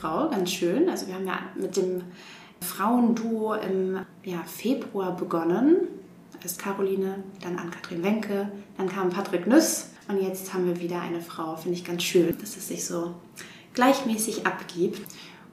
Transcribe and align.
Frau, 0.00 0.28
ganz 0.28 0.52
schön. 0.52 0.88
Also 0.88 1.06
wir 1.06 1.14
haben 1.14 1.26
ja 1.26 1.38
mit 1.56 1.76
dem 1.76 2.02
Frauenduo 2.60 3.54
im 3.54 3.98
ja, 4.24 4.42
Februar 4.44 5.16
begonnen. 5.16 5.88
Ist 6.44 6.60
Caroline, 6.60 7.24
dann 7.42 7.58
Ann-Kathrin 7.58 8.04
Wenke, 8.04 8.48
dann 8.76 8.88
kam 8.88 9.10
Patrick 9.10 9.48
Nüss 9.48 9.90
und 10.06 10.22
jetzt 10.22 10.54
haben 10.54 10.66
wir 10.66 10.80
wieder 10.80 11.00
eine 11.00 11.20
Frau. 11.20 11.56
Finde 11.56 11.76
ich 11.76 11.84
ganz 11.84 12.04
schön, 12.04 12.36
dass 12.38 12.56
es 12.56 12.68
sich 12.68 12.84
so 12.84 13.14
gleichmäßig 13.74 14.46
abgibt. 14.46 15.00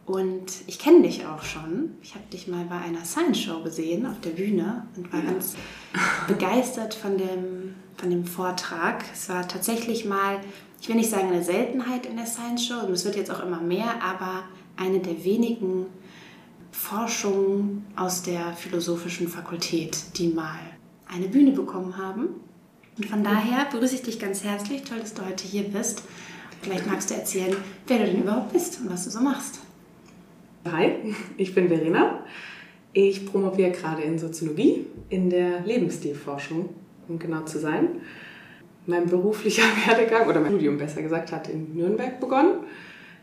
Und 0.06 0.52
ich 0.68 0.78
kenne 0.78 1.02
dich 1.02 1.26
auch 1.26 1.42
schon. 1.42 1.96
Ich 2.04 2.14
habe 2.14 2.26
dich 2.32 2.48
mal 2.48 2.66
bei 2.66 2.78
einer 2.78 3.04
Science 3.04 3.40
Show 3.40 3.64
gesehen 3.64 4.06
auf 4.06 4.20
der 4.22 4.32
Bühne 4.32 4.86
und 4.96 5.12
war 5.12 5.22
ganz 5.22 5.56
begeistert 6.28 6.94
von 6.94 7.18
dem, 7.18 7.76
von 7.98 8.12
dem 8.12 8.26
Vortrag. 8.26 9.04
Es 9.12 9.30
war 9.30 9.48
tatsächlich 9.48 10.06
mal, 10.06 10.40
ich 10.86 10.90
will 10.90 10.98
nicht 10.98 11.10
sagen 11.10 11.30
eine 11.30 11.44
Seltenheit 11.44 12.06
in 12.06 12.16
der 12.16 12.28
Science 12.28 12.68
Show, 12.68 12.86
und 12.86 12.94
es 12.94 13.06
wird 13.06 13.16
jetzt 13.16 13.32
auch 13.32 13.44
immer 13.44 13.60
mehr, 13.60 14.04
aber 14.04 14.44
eine 14.78 15.00
der 15.00 15.24
wenigen 15.24 15.88
Forschungen 16.72 17.88
aus 17.96 18.22
der 18.22 18.54
philosophischen 18.54 19.28
Fakultät, 19.28 19.98
die 20.16 20.28
mal 20.28 20.60
eine 21.08 21.28
Bühne 21.28 21.54
bekommen 21.54 21.98
haben. 21.98 22.28
Und 23.00 23.08
von 23.08 23.24
daher 23.24 23.66
begrüße 23.72 23.96
ich 23.96 24.04
dich 24.04 24.20
ganz 24.20 24.44
herzlich. 24.44 24.84
Toll, 24.84 25.00
dass 25.00 25.16
du 25.16 25.26
heute 25.26 25.48
hier 25.48 25.64
bist. 25.64 26.04
Vielleicht 26.62 26.86
magst 26.86 27.10
du 27.10 27.16
erzählen, 27.16 27.56
wer 27.88 27.98
du 27.98 28.06
denn 28.06 28.22
überhaupt 28.22 28.54
bist 28.54 28.80
und 28.80 28.92
was 28.92 29.06
du 29.06 29.10
so 29.10 29.22
machst. 29.22 29.62
Hi, 30.72 31.16
ich 31.38 31.56
bin 31.56 31.68
Verena. 31.68 32.20
Ich 32.94 33.26
promoviere 33.26 33.72
gerade 33.72 34.04
in 34.04 34.20
Soziologie 34.20 34.86
in 35.10 35.32
der 35.32 35.62
Lebensstilforschung, 35.62 36.70
um 37.08 37.18
genau 37.18 37.42
zu 37.42 37.58
sein. 37.58 37.88
Mein 38.88 39.08
beruflicher 39.08 39.64
Werdegang 39.86 40.28
oder 40.28 40.40
mein 40.40 40.52
Studium 40.52 40.78
besser 40.78 41.02
gesagt 41.02 41.32
hat 41.32 41.50
in 41.50 41.76
Nürnberg 41.76 42.20
begonnen. 42.20 42.60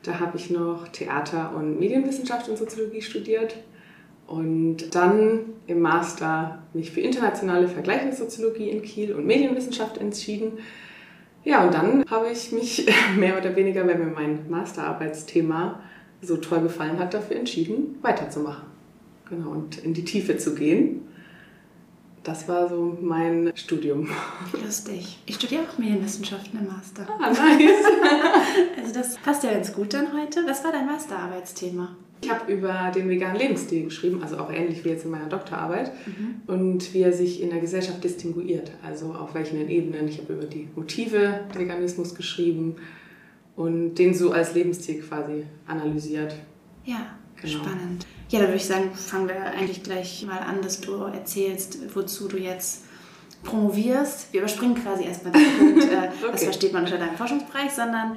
Da 0.03 0.19
habe 0.19 0.37
ich 0.37 0.51
noch 0.51 0.89
Theater- 0.89 1.53
und 1.57 1.79
Medienwissenschaft 1.79 2.49
und 2.49 2.59
Soziologie 2.59 3.03
studiert 3.03 3.57
und 4.27 4.95
dann 4.95 5.41
im 5.67 5.81
Master 5.81 6.63
mich 6.73 6.91
für 6.91 7.01
internationale 7.01 7.69
Vergleichssoziologie 7.69 8.71
in 8.71 8.83
Kiel 8.83 9.15
und 9.15 9.27
Medienwissenschaft 9.27 9.99
entschieden. 9.99 10.59
Ja, 11.45 11.65
und 11.65 11.75
dann 11.75 12.05
habe 12.09 12.29
ich 12.31 12.53
mich 12.53 12.87
mehr 13.17 13.39
oder 13.39 13.55
weniger, 13.55 13.87
wenn 13.87 13.99
mir 13.99 14.13
mein 14.13 14.49
Masterarbeitsthema 14.49 15.81
so 16.21 16.37
toll 16.37 16.63
gefallen 16.63 16.99
hat, 16.99 17.15
dafür 17.15 17.37
entschieden, 17.37 17.99
weiterzumachen. 18.01 18.65
Genau, 19.29 19.51
und 19.51 19.85
in 19.85 19.95
die 19.95 20.05
Tiefe 20.05 20.37
zu 20.37 20.55
gehen. 20.55 21.03
Das 22.25 22.47
war 22.49 22.69
so 22.69 22.97
mein 23.01 23.53
Studium. 23.57 24.09
Lustig. 24.65 25.19
Ich 25.27 25.35
studiere 25.35 25.63
auch 25.63 25.79
Medienwissenschaften 25.79 26.61
im 26.61 26.67
Master. 26.69 27.07
Ah, 27.21 27.31
nice. 27.31 27.85
also 28.81 28.95
das 28.95 29.17
passt 29.19 29.43
ja 29.43 29.53
ganz 29.53 29.73
gut 29.73 29.93
dann 29.93 30.13
heute. 30.13 30.45
Was 30.47 30.63
war 30.65 30.71
dein 30.71 30.87
Masterarbeitsthema? 30.87 31.97
Ich 32.23 32.31
habe 32.31 32.53
über 32.53 32.93
den 32.95 33.09
veganen 33.09 33.37
Lebensstil 33.37 33.85
geschrieben, 33.85 34.23
also 34.23 34.39
auch 34.39 34.53
ähnlich 34.53 34.85
wie 34.85 34.91
jetzt 34.91 35.05
in 35.05 35.11
meiner 35.11 35.29
Doktorarbeit, 35.29 35.91
mhm. 36.07 36.43
und 36.47 36.95
wie 36.95 37.01
er 37.01 37.13
sich 37.13 37.43
in 37.43 37.51
der 37.51 37.59
Gesellschaft 37.59 38.05
distinguiert, 38.05 38.71
also 38.85 39.13
auf 39.13 39.35
welchen 39.35 39.69
Ebenen. 39.69 40.07
Ich 40.07 40.19
habe 40.19 40.35
über 40.35 40.45
die 40.45 40.69
Motive 40.77 41.41
des 41.51 41.59
Veganismus 41.59 42.15
geschrieben, 42.15 42.77
und 43.57 43.95
den 43.97 44.15
so 44.15 44.33
als 44.33 44.55
Lebensstil 44.55 45.03
quasi 45.03 45.45
analysiert. 45.67 46.35
Ja, 46.85 47.17
genau. 47.41 47.59
spannend. 47.59 48.07
Ja, 48.33 48.41
da 48.41 48.47
würde 48.47 48.57
ich 48.57 48.65
sagen, 48.65 48.95
fangen 48.95 49.29
wir 49.29 49.37
eigentlich 49.45 49.83
gleich 49.83 50.25
mal 50.27 50.39
an, 50.39 50.63
dass 50.63 50.81
du 50.81 50.95
erzählst, 51.03 51.95
wozu 51.95 52.29
du 52.29 52.39
jetzt 52.39 52.85
promovierst. 53.45 54.33
Wir 54.33 54.41
überspringen 54.41 54.75
quasi 54.75 55.05
erstmal 55.05 55.35
den 55.35 55.59
Punkt, 55.59 55.85
äh, 55.85 55.97
okay. 55.97 56.33
was 56.33 56.45
versteht 56.45 56.73
man 56.73 56.85
unter 56.85 56.97
deinem 56.97 57.15
Forschungsbereich, 57.15 57.73
sondern 57.73 58.17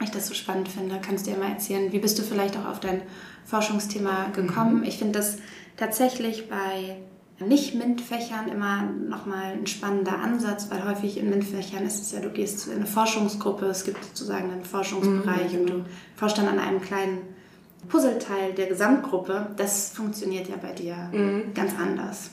ich 0.00 0.12
das 0.12 0.28
so 0.28 0.34
spannend 0.34 0.68
finde, 0.68 1.00
kannst 1.04 1.26
du 1.26 1.32
dir 1.32 1.38
mal 1.38 1.50
erzählen, 1.50 1.90
wie 1.90 1.98
bist 1.98 2.20
du 2.20 2.22
vielleicht 2.22 2.56
auch 2.56 2.66
auf 2.66 2.78
dein 2.78 3.02
Forschungsthema 3.44 4.28
gekommen? 4.32 4.78
Mhm. 4.78 4.84
Ich 4.84 4.98
finde 4.98 5.18
das 5.18 5.38
tatsächlich 5.76 6.48
bei 6.48 6.98
nicht-MINT-Fächern 7.44 8.46
immer 8.48 8.82
nochmal 8.82 9.54
ein 9.54 9.66
spannender 9.66 10.20
Ansatz, 10.20 10.68
weil 10.70 10.84
häufig 10.84 11.18
in 11.18 11.30
MINT-Fächern 11.30 11.84
ist 11.84 12.00
es 12.00 12.12
ja, 12.12 12.20
du 12.20 12.30
gehst 12.30 12.68
in 12.68 12.74
eine 12.74 12.86
Forschungsgruppe, 12.86 13.66
es 13.66 13.82
gibt 13.82 14.04
sozusagen 14.04 14.52
einen 14.52 14.64
Forschungsbereich 14.64 15.54
mhm. 15.54 15.58
und 15.58 15.70
du 15.70 15.84
forschst 16.14 16.38
dann 16.38 16.46
an 16.46 16.60
einem 16.60 16.80
kleinen 16.80 17.41
Puzzleteil 17.88 18.52
der 18.52 18.66
Gesamtgruppe. 18.66 19.48
Das 19.56 19.90
funktioniert 19.90 20.48
ja 20.48 20.56
bei 20.60 20.72
dir 20.72 20.94
mhm. 21.12 21.54
ganz 21.54 21.72
anders. 21.78 22.30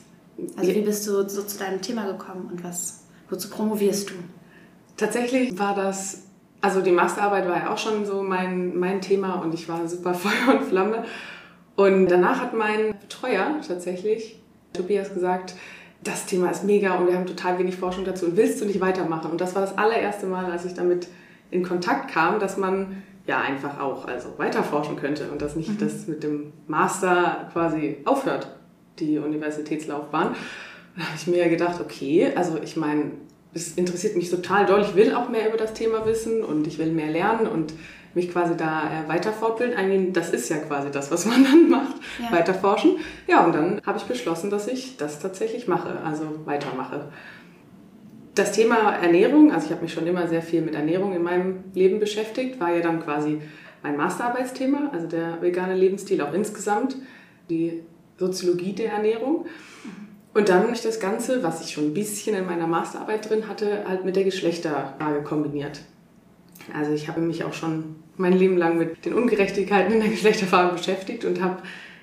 Also 0.56 0.74
wie 0.74 0.82
bist 0.82 1.06
du 1.06 1.28
so 1.28 1.42
zu 1.42 1.58
deinem 1.58 1.82
Thema 1.82 2.06
gekommen 2.06 2.48
und 2.50 2.64
was, 2.64 3.04
wozu 3.28 3.50
promovierst 3.50 4.10
du? 4.10 4.14
Tatsächlich 4.96 5.58
war 5.58 5.74
das, 5.74 6.22
also 6.60 6.80
die 6.80 6.92
Masterarbeit 6.92 7.48
war 7.48 7.58
ja 7.58 7.72
auch 7.72 7.78
schon 7.78 8.06
so 8.06 8.22
mein, 8.22 8.78
mein 8.78 9.00
Thema 9.00 9.34
und 9.34 9.52
ich 9.54 9.68
war 9.68 9.86
super 9.88 10.14
Feuer 10.14 10.58
und 10.58 10.68
Flamme. 10.68 11.04
Und 11.76 12.08
danach 12.08 12.40
hat 12.40 12.54
mein 12.54 12.98
Betreuer 13.00 13.56
tatsächlich 13.66 14.40
Tobias 14.72 15.12
gesagt, 15.12 15.54
das 16.02 16.26
Thema 16.26 16.50
ist 16.50 16.64
mega 16.64 16.94
und 16.94 17.08
wir 17.08 17.14
haben 17.14 17.26
total 17.26 17.58
wenig 17.58 17.76
Forschung 17.76 18.04
dazu 18.04 18.26
und 18.26 18.36
willst 18.36 18.60
du 18.60 18.64
nicht 18.64 18.80
weitermachen? 18.80 19.30
Und 19.30 19.40
das 19.40 19.54
war 19.54 19.62
das 19.62 19.76
allererste 19.76 20.26
Mal, 20.26 20.50
als 20.50 20.64
ich 20.64 20.74
damit 20.74 21.08
in 21.50 21.62
Kontakt 21.62 22.10
kam, 22.10 22.38
dass 22.40 22.56
man 22.56 23.02
ja 23.30 23.40
einfach 23.40 23.78
auch 23.80 24.06
also 24.06 24.34
weiterforschen 24.38 24.96
könnte 24.96 25.30
und 25.30 25.40
dass 25.40 25.54
nicht 25.54 25.70
mhm. 25.70 25.78
das 25.78 26.08
mit 26.08 26.22
dem 26.24 26.52
Master 26.66 27.48
quasi 27.52 27.98
aufhört, 28.04 28.48
die 28.98 29.18
Universitätslaufbahn. 29.18 30.34
Da 30.96 31.02
habe 31.04 31.14
ich 31.16 31.26
mir 31.28 31.48
gedacht, 31.48 31.80
okay, 31.80 32.32
also 32.34 32.58
ich 32.60 32.76
meine, 32.76 33.12
es 33.54 33.76
interessiert 33.76 34.16
mich 34.16 34.30
total 34.30 34.66
doll, 34.66 34.80
ich 34.80 34.96
will 34.96 35.14
auch 35.14 35.28
mehr 35.28 35.48
über 35.48 35.56
das 35.56 35.74
Thema 35.74 36.04
wissen 36.06 36.42
und 36.42 36.66
ich 36.66 36.78
will 36.78 36.90
mehr 36.90 37.10
lernen 37.10 37.46
und 37.46 37.72
mich 38.14 38.32
quasi 38.32 38.56
da 38.56 38.82
äh, 38.82 39.08
weiter 39.08 39.32
fortbilden. 39.32 39.76
Eigentlich, 39.76 40.12
das 40.12 40.30
ist 40.30 40.48
ja 40.48 40.56
quasi 40.56 40.90
das, 40.90 41.12
was 41.12 41.24
man 41.26 41.44
dann 41.50 41.68
macht, 41.68 41.94
ja. 42.20 42.36
weiter 42.36 42.54
forschen. 42.54 42.96
Ja, 43.28 43.44
und 43.44 43.54
dann 43.54 43.80
habe 43.86 43.98
ich 43.98 44.04
beschlossen, 44.04 44.50
dass 44.50 44.66
ich 44.66 44.96
das 44.96 45.20
tatsächlich 45.20 45.68
mache, 45.68 46.00
also 46.04 46.24
weitermache. 46.44 47.04
Das 48.40 48.52
Thema 48.52 48.94
Ernährung, 48.94 49.52
also 49.52 49.66
ich 49.66 49.70
habe 49.70 49.82
mich 49.82 49.92
schon 49.92 50.06
immer 50.06 50.26
sehr 50.26 50.40
viel 50.40 50.62
mit 50.62 50.74
Ernährung 50.74 51.14
in 51.14 51.22
meinem 51.22 51.64
Leben 51.74 52.00
beschäftigt, 52.00 52.58
war 52.58 52.74
ja 52.74 52.80
dann 52.80 53.04
quasi 53.04 53.38
mein 53.82 53.98
Masterarbeitsthema, 53.98 54.88
also 54.94 55.06
der 55.06 55.42
vegane 55.42 55.74
Lebensstil 55.74 56.22
auch 56.22 56.32
insgesamt, 56.32 56.96
die 57.50 57.82
Soziologie 58.16 58.72
der 58.72 58.92
Ernährung. 58.92 59.44
Und 60.32 60.48
dann 60.48 60.62
habe 60.62 60.72
ich 60.72 60.80
das 60.80 61.00
Ganze, 61.00 61.42
was 61.42 61.60
ich 61.60 61.72
schon 61.72 61.88
ein 61.88 61.92
bisschen 61.92 62.34
in 62.34 62.46
meiner 62.46 62.66
Masterarbeit 62.66 63.28
drin 63.28 63.46
hatte, 63.46 63.84
halt 63.86 64.06
mit 64.06 64.16
der 64.16 64.24
Geschlechterfrage 64.24 65.22
kombiniert. 65.22 65.82
Also 66.72 66.94
ich 66.94 67.08
habe 67.08 67.20
mich 67.20 67.44
auch 67.44 67.52
schon 67.52 67.96
mein 68.16 68.32
Leben 68.32 68.56
lang 68.56 68.78
mit 68.78 69.04
den 69.04 69.12
Ungerechtigkeiten 69.12 69.92
in 69.92 70.00
der 70.00 70.08
Geschlechterfrage 70.08 70.72
beschäftigt 70.72 71.26
und 71.26 71.42
habe 71.42 71.58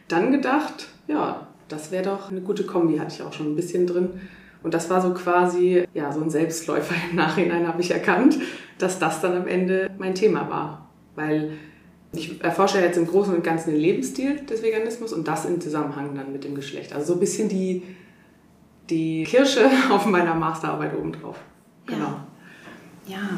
dann 0.07 0.31
gedacht, 0.31 0.87
ja, 1.07 1.47
das 1.67 1.89
wäre 1.89 2.03
doch 2.03 2.29
eine 2.29 2.41
gute 2.41 2.63
Kombi, 2.63 2.99
hatte 2.99 3.15
ich 3.15 3.23
auch 3.23 3.33
schon 3.33 3.53
ein 3.53 3.55
bisschen 3.55 3.87
drin. 3.87 4.21
Und 4.63 4.73
das 4.73 4.89
war 4.89 5.01
so 5.01 5.13
quasi, 5.13 5.87
ja, 5.93 6.11
so 6.11 6.21
ein 6.21 6.29
Selbstläufer 6.29 6.95
im 7.09 7.15
Nachhinein 7.15 7.67
habe 7.67 7.81
ich 7.81 7.91
erkannt, 7.91 8.37
dass 8.77 8.99
das 8.99 9.21
dann 9.21 9.35
am 9.35 9.47
Ende 9.47 9.89
mein 9.97 10.15
Thema 10.15 10.49
war. 10.49 10.89
Weil 11.15 11.51
ich 12.13 12.41
erforsche 12.43 12.79
jetzt 12.79 12.97
im 12.97 13.07
Großen 13.07 13.33
und 13.35 13.43
Ganzen 13.43 13.71
den 13.71 13.79
Lebensstil 13.79 14.37
des 14.45 14.63
Veganismus 14.63 15.13
und 15.13 15.27
das 15.27 15.45
im 15.45 15.59
Zusammenhang 15.61 16.15
dann 16.15 16.31
mit 16.31 16.43
dem 16.43 16.55
Geschlecht. 16.55 16.93
Also 16.93 17.07
so 17.07 17.13
ein 17.13 17.19
bisschen 17.19 17.49
die, 17.49 17.83
die 18.89 19.23
Kirsche 19.23 19.69
auf 19.91 20.05
meiner 20.05 20.35
Masterarbeit 20.35 20.95
obendrauf. 20.97 21.37
Genau. 21.85 22.15
Ja. 23.07 23.15
ja. 23.15 23.29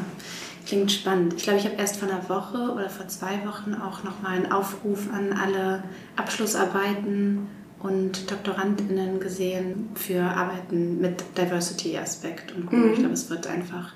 Klingt 0.66 0.92
spannend. 0.92 1.34
Ich 1.34 1.42
glaube, 1.42 1.58
ich 1.58 1.64
habe 1.64 1.74
erst 1.76 1.96
vor 1.96 2.08
einer 2.08 2.28
Woche 2.28 2.72
oder 2.72 2.88
vor 2.88 3.08
zwei 3.08 3.44
Wochen 3.44 3.74
auch 3.74 4.04
nochmal 4.04 4.36
einen 4.36 4.52
Aufruf 4.52 5.08
an 5.12 5.32
alle 5.32 5.82
Abschlussarbeiten 6.14 7.48
und 7.82 8.30
DoktorandInnen 8.30 9.20
gesehen 9.20 9.90
für 9.94 10.22
Arbeiten 10.22 11.00
mit 11.00 11.24
Diversity-Aspekt. 11.36 12.54
Und 12.54 12.72
mhm. 12.72 12.92
ich 12.92 12.98
glaube, 12.98 13.14
es 13.14 13.30
wird 13.30 13.46
einfach 13.46 13.92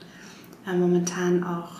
äh, 0.66 0.74
momentan 0.74 1.44
auch 1.44 1.70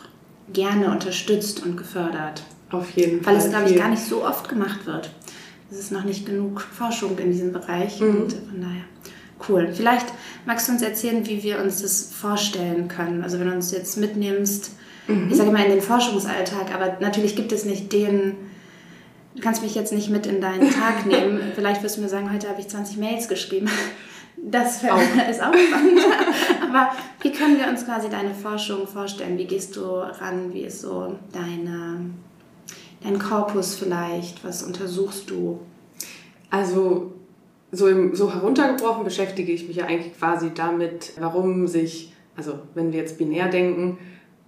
gerne 0.53 0.91
unterstützt 0.91 1.65
und 1.65 1.77
gefördert. 1.77 2.43
Auf 2.71 2.91
jeden 2.91 3.23
Fall. 3.23 3.35
Weil 3.35 3.43
es, 3.43 3.51
glaube 3.51 3.71
ich, 3.71 3.77
gar 3.77 3.89
nicht 3.89 4.05
so 4.05 4.25
oft 4.25 4.49
gemacht 4.49 4.85
wird. 4.87 5.11
Es 5.71 5.79
ist 5.79 5.93
noch 5.93 6.05
nicht 6.05 6.27
genug 6.27 6.61
Forschung 6.61 7.19
in 7.19 7.33
diesem 7.33 7.53
Bereich 7.53 8.01
mhm. 8.01 8.17
und 8.17 8.33
von 8.33 8.61
daher 8.61 8.85
cool. 9.49 9.73
Vielleicht 9.73 10.07
magst 10.47 10.69
du 10.69 10.73
uns 10.73 10.83
erzählen, 10.83 11.27
wie 11.27 11.43
wir 11.43 11.61
uns 11.61 11.83
das 11.83 12.13
vorstellen 12.13 12.89
können. 12.89 13.23
Also 13.23 13.39
wenn 13.39 13.49
du 13.49 13.55
uns 13.55 13.73
jetzt 13.73 13.97
mitnimmst 13.97 14.73
mhm. 15.07 15.29
ich 15.31 15.37
sage 15.37 15.51
mal, 15.51 15.65
in 15.65 15.73
den 15.73 15.81
Forschungsalltag. 15.81 16.75
Aber 16.75 16.97
natürlich 17.01 17.37
gibt 17.37 17.53
es 17.53 17.65
nicht 17.65 17.93
den, 17.93 18.37
du 19.35 19.43
kannst 19.43 19.63
mich 19.63 19.75
jetzt 19.75 19.93
nicht 19.93 20.11
mit 20.11 20.27
in 20.27 20.41
deinen 20.41 20.71
Tag 20.71 21.07
nehmen. 21.07 21.53
Vielleicht 21.55 21.83
wirst 21.83 21.97
du 21.97 22.01
mir 22.01 22.09
sagen, 22.09 22.33
heute 22.33 22.49
habe 22.49 22.61
ich 22.61 22.69
20 22.69 22.97
Mails 22.99 23.29
geschrieben. 23.29 23.69
Das 24.37 24.85
auch. 24.85 24.99
ist 25.31 25.43
auch 25.43 25.55
spannend. 25.55 26.01
Aber 26.63 26.91
wie 27.23 27.33
können 27.33 27.59
wir 27.59 27.69
uns 27.69 27.85
quasi 27.85 28.09
deine 28.09 28.35
Forschung 28.35 28.87
vorstellen? 28.87 29.39
Wie 29.39 29.47
gehst 29.47 29.77
du 29.77 29.85
ran? 29.85 30.53
Wie 30.53 30.63
ist 30.63 30.83
so 30.83 31.17
deine, 31.33 32.11
dein 33.03 33.19
Korpus 33.19 33.77
vielleicht? 33.77 34.45
Was 34.45 34.63
untersuchst 34.63 35.31
du? 35.31 35.61
Also 36.51 37.13
so, 37.73 37.89
im, 37.89 38.15
so 38.15 38.33
heruntergebrochen 38.33 39.05
beschäftige 39.05 39.53
ich 39.53 39.67
mich 39.67 39.77
ja 39.77 39.87
eigentlich 39.87 40.17
quasi 40.17 40.53
damit, 40.55 41.13
warum 41.19 41.67
sich, 41.67 42.13
also 42.37 42.59
wenn 42.75 42.93
wir 42.93 43.01
jetzt 43.01 43.19
binär 43.19 43.49
denken, 43.49 43.99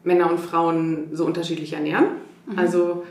Männer 0.05 0.31
und 0.31 0.39
Frauen 0.39 1.09
so 1.13 1.25
unterschiedlich 1.25 1.73
ernähren. 1.73 2.07
Mhm. 2.47 2.59
Also 2.59 3.05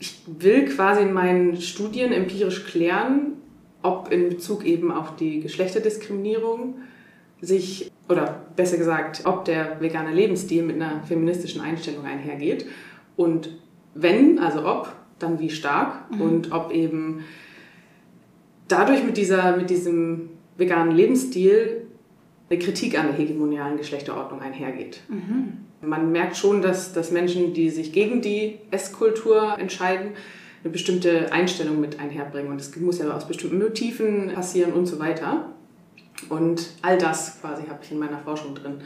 ich 0.00 0.22
will 0.26 0.64
quasi 0.64 1.02
in 1.02 1.12
meinen 1.12 1.60
Studien 1.60 2.12
empirisch 2.12 2.64
klären, 2.64 3.34
ob 3.82 4.10
in 4.10 4.30
Bezug 4.30 4.64
eben 4.64 4.90
auf 4.90 5.14
die 5.16 5.40
Geschlechterdiskriminierung 5.40 6.76
sich, 7.40 7.90
oder 8.08 8.42
besser 8.56 8.78
gesagt, 8.78 9.22
ob 9.24 9.44
der 9.44 9.80
vegane 9.80 10.12
Lebensstil 10.12 10.62
mit 10.62 10.76
einer 10.76 11.02
feministischen 11.02 11.60
Einstellung 11.60 12.04
einhergeht. 12.04 12.66
Und 13.16 13.56
wenn, 13.94 14.38
also 14.38 14.66
ob, 14.66 14.92
dann 15.18 15.38
wie 15.38 15.50
stark 15.50 16.10
mhm. 16.10 16.20
und 16.20 16.52
ob 16.52 16.72
eben 16.72 17.24
dadurch 18.68 19.04
mit, 19.04 19.18
dieser, 19.18 19.56
mit 19.56 19.68
diesem 19.68 20.30
veganen 20.56 20.96
Lebensstil 20.96 21.86
eine 22.50 22.58
Kritik 22.58 22.98
an 22.98 23.06
der 23.06 23.16
hegemonialen 23.16 23.78
Geschlechterordnung 23.78 24.40
einhergeht. 24.40 25.00
Mhm. 25.08 25.66
Man 25.82 26.12
merkt 26.12 26.36
schon, 26.36 26.60
dass, 26.60 26.92
dass 26.92 27.10
Menschen, 27.10 27.54
die 27.54 27.70
sich 27.70 27.92
gegen 27.92 28.20
die 28.20 28.58
Esskultur 28.70 29.56
entscheiden, 29.58 30.10
eine 30.62 30.72
bestimmte 30.72 31.32
Einstellung 31.32 31.80
mit 31.80 32.00
einherbringen. 32.00 32.50
Und 32.50 32.60
das 32.60 32.74
muss 32.76 32.98
ja 32.98 33.10
aus 33.10 33.26
bestimmten 33.26 33.58
Motiven 33.58 34.32
passieren 34.34 34.72
und 34.72 34.86
so 34.86 34.98
weiter. 34.98 35.46
Und 36.28 36.70
all 36.82 36.98
das 36.98 37.40
quasi 37.40 37.62
habe 37.68 37.78
ich 37.82 37.92
in 37.92 37.98
meiner 37.98 38.18
Forschung 38.18 38.54
drin. 38.54 38.80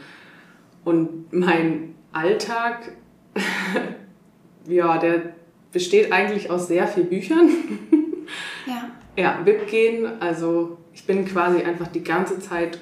Und 0.85 1.33
mein 1.33 1.95
Alltag, 2.13 2.91
ja, 4.67 4.97
der 4.99 5.33
besteht 5.73 6.11
eigentlich 6.13 6.49
aus 6.49 6.67
sehr 6.67 6.87
vielen 6.87 7.09
Büchern. 7.09 7.49
Ja. 8.67 8.91
Ja, 9.17 9.39
BIP 9.45 9.67
gehen, 9.67 10.21
also 10.21 10.77
ich 10.93 11.07
bin 11.07 11.23
quasi 11.23 11.63
einfach 11.63 11.87
die 11.87 12.03
ganze 12.03 12.37
Zeit 12.39 12.79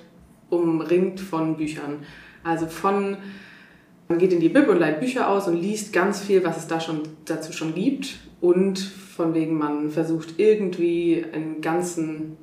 umringt 0.53 1.19
von 1.19 1.57
Büchern. 1.57 2.00
Also 2.44 2.67
von, 2.67 3.17
man 4.07 4.17
geht 4.17 4.33
in 4.33 4.39
die 4.39 4.50
Bib 4.50 4.67
und 4.67 4.79
leiht 4.79 5.00
Bücher 5.00 5.29
aus 5.29 5.47
und 5.47 5.61
liest 5.61 5.94
ganz 5.94 6.21
viel, 6.21 6.44
was 6.44 6.57
es 6.57 6.67
da 6.67 6.79
schon, 6.79 7.01
dazu 7.25 7.53
schon 7.53 7.73
gibt. 7.75 8.19
Und 8.41 8.79
von 8.79 9.33
wegen, 9.33 9.57
man 9.57 9.89
versucht 9.89 10.35
irgendwie 10.38 11.25
einen 11.33 11.61
ganzen 11.61 12.38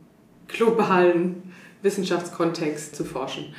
globalen 0.48 1.42
Wissenschaftskontext 1.82 2.96
zu 2.96 3.04
forschen. 3.04 3.54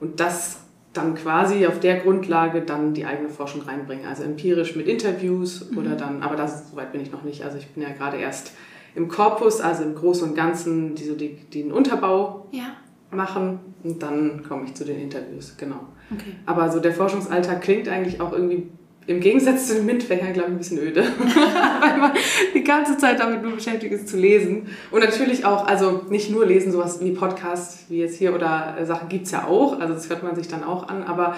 Und 0.00 0.20
das 0.20 0.62
dann 0.92 1.14
quasi 1.14 1.66
auf 1.66 1.80
der 1.80 2.00
Grundlage 2.00 2.62
dann 2.62 2.94
die 2.94 3.06
eigene 3.06 3.28
Forschung 3.28 3.62
reinbringen. 3.62 4.06
Also 4.06 4.24
empirisch 4.24 4.76
mit 4.76 4.86
Interviews 4.86 5.70
mhm. 5.70 5.78
oder 5.78 5.96
dann, 5.96 6.22
aber 6.22 6.36
das, 6.36 6.70
soweit 6.70 6.92
bin 6.92 7.00
ich 7.00 7.10
noch 7.10 7.22
nicht. 7.22 7.42
Also 7.44 7.58
ich 7.58 7.68
bin 7.68 7.82
ja 7.82 7.90
gerade 7.90 8.18
erst 8.18 8.52
im 8.94 9.08
Korpus, 9.08 9.60
also 9.60 9.84
im 9.84 9.94
Großen 9.94 10.28
und 10.28 10.34
Ganzen, 10.34 10.94
die 10.94 11.04
so 11.04 11.14
die, 11.14 11.34
den 11.34 11.72
Unterbau 11.72 12.46
ja. 12.50 12.76
Machen 13.12 13.60
und 13.82 14.02
dann 14.02 14.42
komme 14.46 14.64
ich 14.64 14.74
zu 14.74 14.84
den 14.84 15.00
Interviews, 15.00 15.56
genau. 15.56 15.88
Okay. 16.12 16.34
Aber 16.46 16.70
so 16.70 16.80
der 16.80 16.92
Forschungsalltag 16.92 17.62
klingt 17.62 17.88
eigentlich 17.88 18.20
auch 18.20 18.32
irgendwie 18.32 18.68
im 19.06 19.20
Gegensatz 19.20 19.66
zu 19.66 19.74
den 19.74 19.86
MINT-Fächern, 19.86 20.32
glaube 20.32 20.50
ich, 20.50 20.54
ein 20.54 20.58
bisschen 20.58 20.78
öde. 20.78 21.02
Weil 21.80 21.98
man 21.98 22.12
die 22.54 22.62
ganze 22.62 22.96
Zeit 22.98 23.18
damit 23.18 23.42
nur 23.42 23.52
beschäftigt 23.52 23.92
ist 23.92 24.08
zu 24.08 24.16
lesen. 24.16 24.68
Und 24.90 25.00
natürlich 25.00 25.44
auch, 25.44 25.66
also 25.66 26.02
nicht 26.08 26.30
nur 26.30 26.46
lesen, 26.46 26.70
sowas 26.70 27.00
wie 27.02 27.10
Podcasts, 27.10 27.86
wie 27.88 27.98
jetzt 27.98 28.16
hier 28.16 28.34
oder 28.34 28.76
äh, 28.78 28.86
Sachen 28.86 29.08
gibt 29.08 29.26
es 29.26 29.32
ja 29.32 29.46
auch. 29.46 29.80
Also 29.80 29.94
das 29.94 30.08
hört 30.08 30.22
man 30.22 30.36
sich 30.36 30.46
dann 30.46 30.62
auch 30.62 30.88
an. 30.88 31.02
Aber 31.02 31.36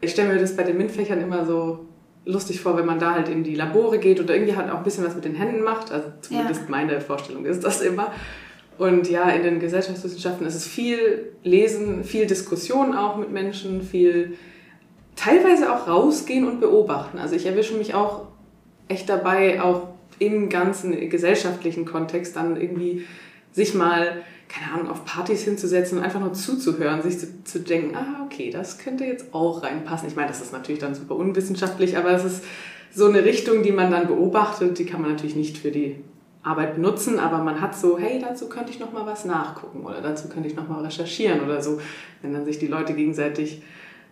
ich 0.00 0.10
stelle 0.12 0.32
mir 0.32 0.40
das 0.40 0.56
bei 0.56 0.62
den 0.62 0.78
MINT-Fächern 0.78 1.20
immer 1.20 1.44
so 1.44 1.86
lustig 2.24 2.60
vor, 2.60 2.76
wenn 2.78 2.86
man 2.86 2.98
da 2.98 3.14
halt 3.14 3.28
in 3.28 3.42
die 3.42 3.54
Labore 3.54 3.98
geht 3.98 4.20
oder 4.20 4.34
irgendwie 4.34 4.56
halt 4.56 4.70
auch 4.70 4.78
ein 4.78 4.84
bisschen 4.84 5.04
was 5.04 5.14
mit 5.14 5.24
den 5.24 5.34
Händen 5.34 5.62
macht. 5.62 5.92
Also 5.92 6.08
zumindest 6.22 6.62
ja. 6.62 6.70
meine 6.70 7.00
Vorstellung 7.00 7.44
ist 7.44 7.62
das 7.62 7.82
immer. 7.82 8.12
Und 8.78 9.08
ja, 9.08 9.28
in 9.30 9.42
den 9.42 9.60
Gesellschaftswissenschaften 9.60 10.46
ist 10.46 10.54
es 10.54 10.66
viel 10.66 11.32
Lesen, 11.44 12.04
viel 12.04 12.26
Diskussion 12.26 12.94
auch 12.94 13.16
mit 13.16 13.30
Menschen, 13.30 13.82
viel 13.82 14.36
teilweise 15.16 15.72
auch 15.72 15.86
rausgehen 15.86 16.46
und 16.46 16.60
beobachten. 16.60 17.18
Also 17.18 17.36
ich 17.36 17.46
erwische 17.46 17.74
mich 17.74 17.94
auch 17.94 18.26
echt 18.88 19.08
dabei, 19.08 19.62
auch 19.62 19.88
im 20.18 20.48
ganzen 20.48 21.08
gesellschaftlichen 21.08 21.84
Kontext 21.84 22.36
dann 22.36 22.60
irgendwie 22.60 23.04
sich 23.52 23.74
mal, 23.74 24.22
keine 24.48 24.72
Ahnung, 24.72 24.90
auf 24.90 25.04
Partys 25.04 25.42
hinzusetzen 25.42 25.98
und 25.98 26.04
einfach 26.04 26.20
nur 26.20 26.32
zuzuhören, 26.32 27.02
sich 27.02 27.18
zu, 27.18 27.44
zu 27.44 27.60
denken, 27.60 27.94
ah, 27.94 28.24
okay, 28.24 28.50
das 28.50 28.78
könnte 28.78 29.04
jetzt 29.04 29.34
auch 29.34 29.62
reinpassen. 29.62 30.08
Ich 30.08 30.16
meine, 30.16 30.28
das 30.28 30.40
ist 30.40 30.52
natürlich 30.52 30.80
dann 30.80 30.94
super 30.94 31.16
unwissenschaftlich, 31.16 31.96
aber 31.96 32.12
es 32.12 32.24
ist 32.24 32.44
so 32.94 33.06
eine 33.06 33.24
Richtung, 33.24 33.62
die 33.62 33.72
man 33.72 33.90
dann 33.90 34.06
beobachtet, 34.06 34.78
die 34.78 34.86
kann 34.86 35.00
man 35.00 35.10
natürlich 35.10 35.36
nicht 35.36 35.58
für 35.58 35.70
die 35.70 35.96
Arbeit 36.42 36.74
benutzen, 36.74 37.18
aber 37.18 37.38
man 37.38 37.60
hat 37.60 37.76
so, 37.76 37.98
hey, 37.98 38.18
dazu 38.20 38.48
könnte 38.48 38.70
ich 38.70 38.80
noch 38.80 38.92
mal 38.92 39.06
was 39.06 39.24
nachgucken 39.24 39.84
oder 39.84 40.00
dazu 40.00 40.28
könnte 40.28 40.48
ich 40.48 40.56
noch 40.56 40.68
mal 40.68 40.82
recherchieren 40.82 41.40
oder 41.40 41.62
so, 41.62 41.80
wenn 42.20 42.32
dann 42.32 42.44
sich 42.44 42.58
die 42.58 42.66
Leute 42.66 42.94
gegenseitig 42.94 43.62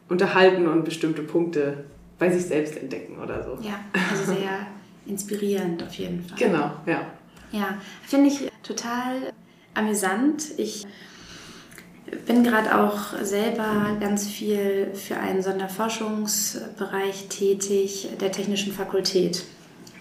unterhalten 0.09 0.69
und 0.69 0.85
bestimmte 0.85 1.23
Punkte 1.23 1.85
bei 2.19 2.31
sich 2.31 2.44
selbst 2.44 2.77
entdecken 2.77 3.19
oder 3.21 3.43
so. 3.43 3.59
Ja, 3.62 3.81
also 4.11 4.32
sehr 4.32 4.67
inspirierend 5.06 5.82
auf 5.82 5.94
jeden 5.94 6.23
Fall. 6.23 6.38
Genau, 6.38 6.71
ja. 6.87 7.06
Ja, 7.53 7.79
finde 8.06 8.29
ich 8.29 8.49
total 8.62 9.33
amüsant. 9.75 10.53
Ich 10.56 10.87
bin 12.26 12.44
gerade 12.44 12.79
auch 12.79 13.19
selber 13.23 13.97
ganz 13.99 14.29
viel 14.29 14.93
für 14.94 15.17
einen 15.17 15.43
Sonderforschungsbereich 15.43 17.29
tätig 17.29 18.09
der 18.21 18.31
Technischen 18.31 18.73
Fakultät. 18.73 19.44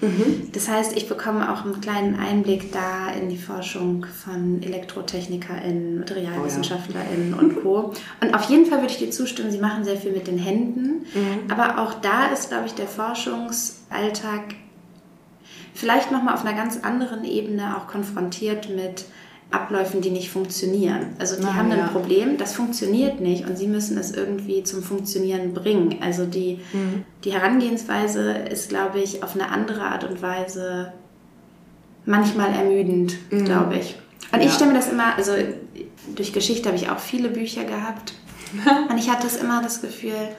Mhm. 0.01 0.50
Das 0.54 0.69
heißt, 0.69 0.96
ich 0.96 1.10
bekomme 1.10 1.51
auch 1.51 1.66
einen 1.66 1.81
kleinen 1.81 2.18
Einblick 2.18 2.72
da 2.72 3.10
in 3.12 3.30
die 3.30 3.38
Forschung 3.38 4.06
von 4.06 4.62
ElektrotechnikerInnen, 4.63 6.00
MaterialwissenschaftlerInnen 6.00 7.34
oh 7.34 7.38
ja. 7.38 7.42
und 7.42 7.62
Co. 7.62 7.94
Und 8.22 8.34
auf 8.34 8.50
jeden 8.50 8.66
Fall 8.66 8.80
würde 8.80 8.94
ich 8.94 9.00
dir 9.00 9.12
zustimmen, 9.12 9.51
sie 9.51 9.60
machen 9.60 9.84
sehr 9.84 9.98
viel 9.98 10.12
mit 10.12 10.28
den 10.28 10.38
Händen. 10.38 11.06
Mhm. 11.13 11.51
Aber 11.51 11.80
auch 11.80 11.96
da 11.96 12.28
ist, 12.28 12.50
glaube 12.50 12.68
ich, 12.68 12.74
der 12.74 12.88
Forschungsalltag 12.88 14.56
vielleicht 15.74 16.12
nochmal 16.12 16.34
auf 16.34 16.46
einer 16.46 16.56
ganz 16.56 16.79
anderen 16.82 17.25
Ebene 17.25 17.75
auch 17.77 17.88
konfrontiert 17.88 18.70
mit 18.70 19.06
Abläufen, 19.51 20.01
die 20.01 20.12
nicht 20.12 20.29
funktionieren. 20.29 21.08
Also 21.18 21.36
die 21.36 21.48
ah, 21.48 21.56
haben 21.56 21.72
ein 21.72 21.79
ja. 21.79 21.88
Problem, 21.88 22.38
das 22.38 22.53
funktioniert 22.53 23.20
nicht 23.20 23.48
und 23.48 23.58
sie 23.58 23.68
müssen 23.68 23.98
es 23.98 24.12
irgendwie 24.12 24.63
zum 24.63 24.84
Funktionieren 24.84 25.56
bringen. 25.56 25.98
Also 26.01 26.25
die, 26.25 26.60
mhm. 26.72 27.03
die 27.24 27.32
Herangehensweise 27.32 28.32
ist, 28.32 28.70
glaube 28.70 29.00
ich, 29.00 29.24
auf 29.24 29.34
eine 29.34 29.50
andere 29.50 29.82
Art 29.82 30.03
und 30.03 30.22
Weise 30.22 30.94
manchmal 32.06 32.53
ermüdend, 32.53 33.15
mhm. 33.32 33.46
glaube 33.46 33.77
ich. 33.77 33.96
Und 34.32 34.41
ja. 34.41 34.46
ich 34.46 34.53
stelle 34.53 34.72
mir 34.72 34.77
das 34.77 34.91
immer, 34.91 35.15
also 35.15 35.32
durch 36.15 36.32
Geschichte 36.32 36.70
habe 36.70 36.77
ich 36.77 36.89
auch 36.91 37.00
viele 37.00 37.29
Bücher 37.29 37.63
gehabt 37.63 38.13
und 38.89 38.98
ich 39.00 39.10
hatte 39.10 39.24
das 39.24 39.38
immer 39.38 39.63
das 39.63 39.82
Gefühl, 39.82 40.29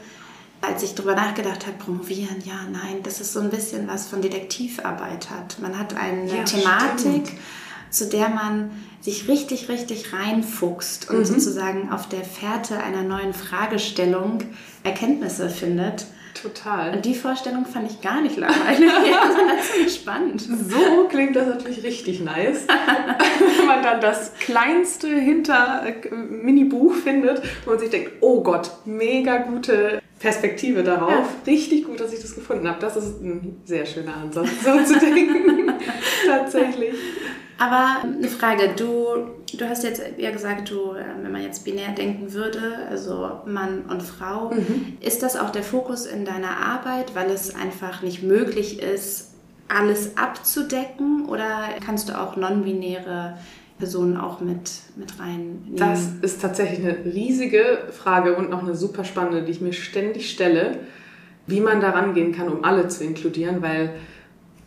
als 0.60 0.84
ich 0.84 0.94
darüber 0.94 1.16
nachgedacht 1.16 1.66
habe, 1.66 1.78
promovieren, 1.78 2.36
ja, 2.44 2.60
nein, 2.70 3.02
das 3.02 3.20
ist 3.20 3.32
so 3.32 3.40
ein 3.40 3.50
bisschen 3.50 3.88
was 3.88 4.06
von 4.06 4.22
Detektivarbeit 4.22 5.30
hat. 5.30 5.58
Man 5.60 5.76
hat 5.76 5.96
eine 5.96 6.28
ja, 6.28 6.44
Thematik. 6.44 7.26
Stimmt 7.26 7.40
zu 7.90 8.06
der 8.06 8.28
man 8.28 8.70
sich 9.00 9.28
richtig, 9.28 9.68
richtig 9.68 10.12
reinfuchst 10.12 11.10
und 11.10 11.18
mhm. 11.18 11.24
sozusagen 11.24 11.90
auf 11.90 12.08
der 12.08 12.22
Fährte 12.22 12.78
einer 12.78 13.02
neuen 13.02 13.32
Fragestellung 13.32 14.38
Erkenntnisse 14.84 15.48
findet. 15.48 16.06
Total. 16.40 16.94
Und 16.94 17.04
die 17.04 17.14
Vorstellung 17.14 17.66
fand 17.66 17.90
ich 17.90 18.00
gar 18.00 18.22
nicht 18.22 18.36
langweilig, 18.36 18.90
sondern 19.36 19.58
ziemlich 19.60 19.94
spannend. 19.94 20.40
So 20.40 21.08
klingt 21.08 21.36
das 21.36 21.48
natürlich 21.48 21.82
richtig 21.82 22.20
nice. 22.20 22.66
Wenn 23.58 23.66
man 23.66 23.82
dann 23.82 24.00
das 24.00 24.32
kleinste 24.34 25.08
hinter 25.08 25.84
äh, 25.84 26.14
Mini-Buch 26.14 26.94
findet 26.94 27.42
und 27.66 27.80
sich 27.80 27.90
denkt, 27.90 28.12
oh 28.20 28.42
Gott, 28.42 28.70
mega 28.84 29.38
gute 29.38 29.99
Perspektive 30.20 30.84
darauf. 30.84 31.10
Ja. 31.10 31.26
Richtig 31.46 31.86
gut, 31.86 31.98
dass 31.98 32.12
ich 32.12 32.20
das 32.20 32.34
gefunden 32.34 32.68
habe. 32.68 32.78
Das 32.78 32.94
ist 32.94 33.22
ein 33.22 33.62
sehr 33.64 33.86
schöner 33.86 34.18
Ansatz, 34.18 34.48
so 34.62 34.84
zu 34.84 35.00
denken. 35.00 35.72
Tatsächlich. 36.26 36.94
Aber 37.58 38.02
eine 38.02 38.28
Frage, 38.28 38.70
du, 38.76 39.30
du 39.56 39.68
hast 39.68 39.82
jetzt 39.82 40.02
ja 40.18 40.30
gesagt, 40.30 40.70
du, 40.70 40.92
äh, 40.92 41.04
wenn 41.22 41.32
man 41.32 41.42
jetzt 41.42 41.64
binär 41.64 41.92
denken 41.92 42.32
würde, 42.34 42.60
also 42.88 43.40
Mann 43.46 43.84
und 43.88 44.02
Frau, 44.02 44.50
mhm. 44.50 44.98
ist 45.00 45.22
das 45.22 45.36
auch 45.36 45.50
der 45.50 45.62
Fokus 45.62 46.04
in 46.06 46.24
deiner 46.24 46.56
Arbeit, 46.56 47.14
weil 47.14 47.30
es 47.30 47.54
einfach 47.54 48.02
nicht 48.02 48.22
möglich 48.22 48.80
ist, 48.80 49.30
alles 49.68 50.16
abzudecken 50.16 51.26
oder 51.26 51.68
kannst 51.84 52.08
du 52.08 52.18
auch 52.18 52.36
non-binäre 52.36 53.38
Personen 53.80 54.16
auch 54.16 54.40
mit, 54.40 54.70
mit 54.94 55.18
reinnehmen? 55.18 55.74
Das 55.74 56.10
ist 56.22 56.40
tatsächlich 56.40 56.78
eine 56.86 57.04
riesige 57.04 57.78
Frage 57.90 58.36
und 58.36 58.50
noch 58.50 58.62
eine 58.62 58.76
super 58.76 59.02
spannende, 59.04 59.42
die 59.42 59.50
ich 59.50 59.60
mir 59.60 59.72
ständig 59.72 60.30
stelle, 60.30 60.78
wie 61.48 61.60
man 61.60 61.80
da 61.80 61.90
rangehen 61.90 62.32
kann, 62.32 62.48
um 62.48 62.62
alle 62.62 62.86
zu 62.86 63.02
inkludieren, 63.02 63.60
weil 63.62 63.94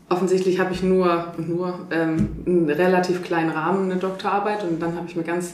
offensichtlich 0.09 0.59
habe 0.59 0.73
ich 0.73 0.83
nur, 0.83 1.33
nur 1.37 1.87
ähm, 1.91 2.29
einen 2.45 2.69
relativ 2.69 3.23
kleinen 3.23 3.49
Rahmen, 3.49 3.89
eine 3.89 3.99
Doktorarbeit. 3.99 4.63
Und 4.63 4.81
dann 4.81 4.95
habe 4.95 5.07
ich 5.07 5.15
mir 5.15 5.23
ganz 5.23 5.53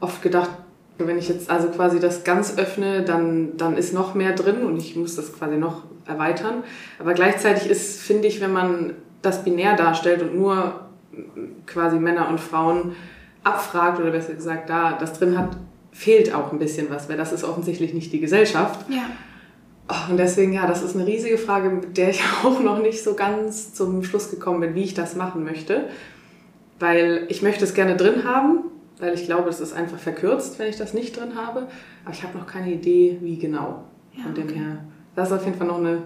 oft 0.00 0.22
gedacht, 0.22 0.50
wenn 0.98 1.18
ich 1.18 1.28
jetzt 1.28 1.50
also 1.50 1.68
quasi 1.68 1.98
das 1.98 2.24
ganz 2.24 2.58
öffne, 2.58 3.02
dann, 3.02 3.56
dann 3.56 3.76
ist 3.76 3.94
noch 3.94 4.14
mehr 4.14 4.32
drin 4.32 4.62
und 4.64 4.76
ich 4.76 4.96
muss 4.96 5.16
das 5.16 5.32
quasi 5.32 5.56
noch 5.56 5.84
erweitern. 6.06 6.62
Aber 6.98 7.14
gleichzeitig 7.14 7.70
ist, 7.70 8.00
finde 8.00 8.28
ich, 8.28 8.40
wenn 8.40 8.52
man 8.52 8.94
das 9.22 9.44
binär 9.44 9.76
darstellt 9.76 10.22
und 10.22 10.36
nur 10.36 10.79
quasi 11.66 11.98
Männer 11.98 12.28
und 12.28 12.40
Frauen 12.40 12.96
abfragt 13.42 14.00
oder 14.00 14.10
besser 14.10 14.34
gesagt 14.34 14.68
da 14.68 14.92
das 14.92 15.18
drin 15.18 15.36
hat, 15.38 15.56
fehlt 15.92 16.34
auch 16.34 16.52
ein 16.52 16.58
bisschen 16.58 16.90
was, 16.90 17.08
weil 17.08 17.16
das 17.16 17.32
ist 17.32 17.44
offensichtlich 17.44 17.94
nicht 17.94 18.12
die 18.12 18.20
Gesellschaft. 18.20 18.88
Ja. 18.88 19.04
Oh, 19.88 20.10
und 20.10 20.18
deswegen, 20.18 20.52
ja, 20.52 20.66
das 20.68 20.82
ist 20.82 20.94
eine 20.94 21.06
riesige 21.06 21.36
Frage, 21.36 21.68
mit 21.68 21.96
der 21.96 22.10
ich 22.10 22.22
auch 22.44 22.60
noch 22.60 22.80
nicht 22.80 23.02
so 23.02 23.14
ganz 23.14 23.74
zum 23.74 24.04
Schluss 24.04 24.30
gekommen 24.30 24.60
bin, 24.60 24.74
wie 24.74 24.84
ich 24.84 24.94
das 24.94 25.16
machen 25.16 25.44
möchte. 25.44 25.88
Weil 26.78 27.26
ich 27.28 27.42
möchte 27.42 27.64
es 27.64 27.74
gerne 27.74 27.96
drin 27.96 28.24
haben, 28.24 28.64
weil 28.98 29.14
ich 29.14 29.24
glaube, 29.24 29.50
es 29.50 29.60
ist 29.60 29.72
einfach 29.74 29.98
verkürzt, 29.98 30.58
wenn 30.58 30.68
ich 30.68 30.76
das 30.76 30.94
nicht 30.94 31.18
drin 31.18 31.34
habe. 31.34 31.66
Aber 32.04 32.14
ich 32.14 32.22
habe 32.22 32.38
noch 32.38 32.46
keine 32.46 32.72
Idee, 32.72 33.18
wie 33.20 33.38
genau. 33.38 33.84
Ja, 34.16 34.24
Von 34.24 34.34
dem 34.34 34.44
okay. 34.44 34.54
her, 34.58 34.84
das 35.14 35.28
ist 35.28 35.34
auf 35.34 35.44
jeden 35.44 35.58
Fall 35.58 35.66
noch 35.66 35.78
eine 35.78 36.02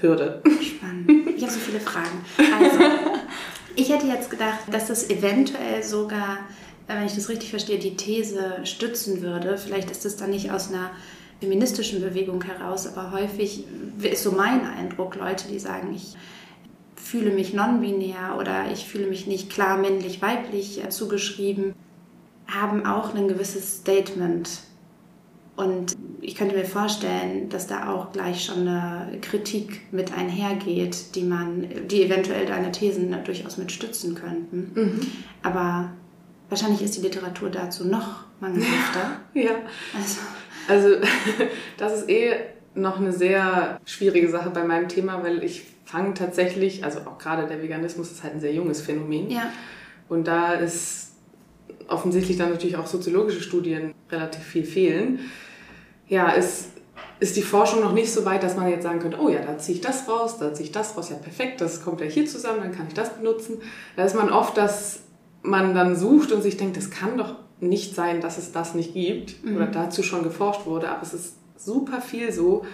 Hürde. 0.00 0.42
Spannend. 0.60 1.10
Ich 1.36 1.42
habe 1.42 1.52
so 1.52 1.58
viele 1.58 1.80
Fragen. 1.80 2.24
Also, 2.38 2.78
ich 3.76 3.90
hätte 3.90 4.06
jetzt 4.06 4.30
gedacht, 4.30 4.60
dass 4.70 4.88
das 4.88 5.10
eventuell 5.10 5.82
sogar, 5.82 6.38
wenn 6.86 7.06
ich 7.06 7.14
das 7.14 7.28
richtig 7.28 7.50
verstehe, 7.50 7.78
die 7.78 7.96
These 7.96 8.64
stützen 8.64 9.22
würde. 9.22 9.58
Vielleicht 9.58 9.90
ist 9.90 10.04
es 10.04 10.16
dann 10.16 10.30
nicht 10.30 10.50
aus 10.50 10.70
einer 10.70 10.90
feministischen 11.40 12.00
Bewegung 12.00 12.42
heraus, 12.42 12.86
aber 12.86 13.12
häufig 13.12 13.64
ist 14.00 14.22
so 14.22 14.32
mein 14.32 14.66
Eindruck, 14.66 15.16
Leute, 15.16 15.48
die 15.48 15.58
sagen, 15.58 15.94
ich 15.94 16.14
fühle 16.96 17.30
mich 17.30 17.52
non-binär 17.52 18.36
oder 18.38 18.70
ich 18.72 18.86
fühle 18.86 19.06
mich 19.06 19.26
nicht 19.26 19.50
klar 19.50 19.76
männlich-weiblich 19.76 20.82
zugeschrieben, 20.88 21.74
haben 22.48 22.86
auch 22.86 23.14
ein 23.14 23.28
gewisses 23.28 23.78
Statement. 23.78 24.48
Und 25.56 25.96
ich 26.20 26.34
könnte 26.34 26.54
mir 26.54 26.66
vorstellen, 26.66 27.48
dass 27.48 27.66
da 27.66 27.90
auch 27.90 28.12
gleich 28.12 28.44
schon 28.44 28.68
eine 28.68 29.18
Kritik 29.22 29.80
mit 29.90 30.12
einhergeht, 30.12 31.14
die 31.14 31.22
man, 31.22 31.66
die 31.88 32.02
eventuell 32.02 32.44
deine 32.44 32.72
Thesen 32.72 33.14
durchaus 33.24 33.56
mit 33.56 33.72
stützen 33.72 34.14
könnten. 34.14 34.70
Mhm. 34.74 35.00
Aber 35.42 35.92
wahrscheinlich 36.50 36.82
ist 36.82 36.96
die 36.96 37.00
Literatur 37.00 37.48
dazu 37.48 37.86
noch 37.86 38.24
mangelhafter. 38.40 39.20
ja. 39.34 39.52
Also. 39.94 40.20
also 40.68 41.06
das 41.78 42.00
ist 42.00 42.10
eh 42.10 42.34
noch 42.74 43.00
eine 43.00 43.12
sehr 43.12 43.80
schwierige 43.86 44.28
Sache 44.28 44.50
bei 44.50 44.62
meinem 44.62 44.88
Thema, 44.88 45.22
weil 45.22 45.42
ich 45.42 45.62
fange 45.86 46.12
tatsächlich, 46.12 46.84
also 46.84 47.00
auch 47.00 47.16
gerade 47.16 47.46
der 47.46 47.62
Veganismus 47.62 48.10
ist 48.10 48.22
halt 48.22 48.34
ein 48.34 48.40
sehr 48.40 48.52
junges 48.52 48.82
Phänomen. 48.82 49.30
Ja. 49.30 49.50
Und 50.08 50.26
da 50.28 50.52
ist 50.52 51.14
offensichtlich 51.88 52.36
dann 52.36 52.50
natürlich 52.50 52.76
auch 52.76 52.86
soziologische 52.86 53.40
Studien 53.40 53.94
relativ 54.10 54.42
viel 54.42 54.64
fehlen. 54.64 55.20
Ja, 56.08 56.30
ist, 56.30 56.70
ist 57.18 57.36
die 57.36 57.42
Forschung 57.42 57.80
noch 57.80 57.92
nicht 57.92 58.12
so 58.12 58.24
weit, 58.24 58.42
dass 58.42 58.56
man 58.56 58.68
jetzt 58.68 58.82
sagen 58.82 59.00
könnte, 59.00 59.18
oh 59.20 59.28
ja, 59.28 59.40
da 59.40 59.58
ziehe 59.58 59.76
ich 59.76 59.82
das 59.82 60.08
raus, 60.08 60.38
da 60.38 60.52
ziehe 60.52 60.66
ich 60.66 60.72
das 60.72 60.96
raus, 60.96 61.10
ja 61.10 61.16
perfekt, 61.16 61.60
das 61.60 61.82
kommt 61.82 62.00
ja 62.00 62.06
hier 62.06 62.26
zusammen, 62.26 62.60
dann 62.60 62.72
kann 62.72 62.86
ich 62.88 62.94
das 62.94 63.14
benutzen. 63.14 63.58
Da 63.96 64.04
ist 64.04 64.14
man 64.14 64.30
oft, 64.30 64.56
dass 64.56 65.00
man 65.42 65.74
dann 65.74 65.96
sucht 65.96 66.32
und 66.32 66.42
sich 66.42 66.56
denkt, 66.56 66.76
das 66.76 66.90
kann 66.90 67.16
doch 67.16 67.36
nicht 67.60 67.94
sein, 67.94 68.20
dass 68.20 68.38
es 68.38 68.52
das 68.52 68.74
nicht 68.74 68.92
gibt 68.92 69.44
mhm. 69.44 69.56
oder 69.56 69.66
dazu 69.66 70.02
schon 70.02 70.22
geforscht 70.22 70.66
wurde, 70.66 70.88
aber 70.88 71.02
es 71.02 71.14
ist 71.14 71.36
super 71.56 72.00
viel 72.00 72.32
so, 72.32 72.64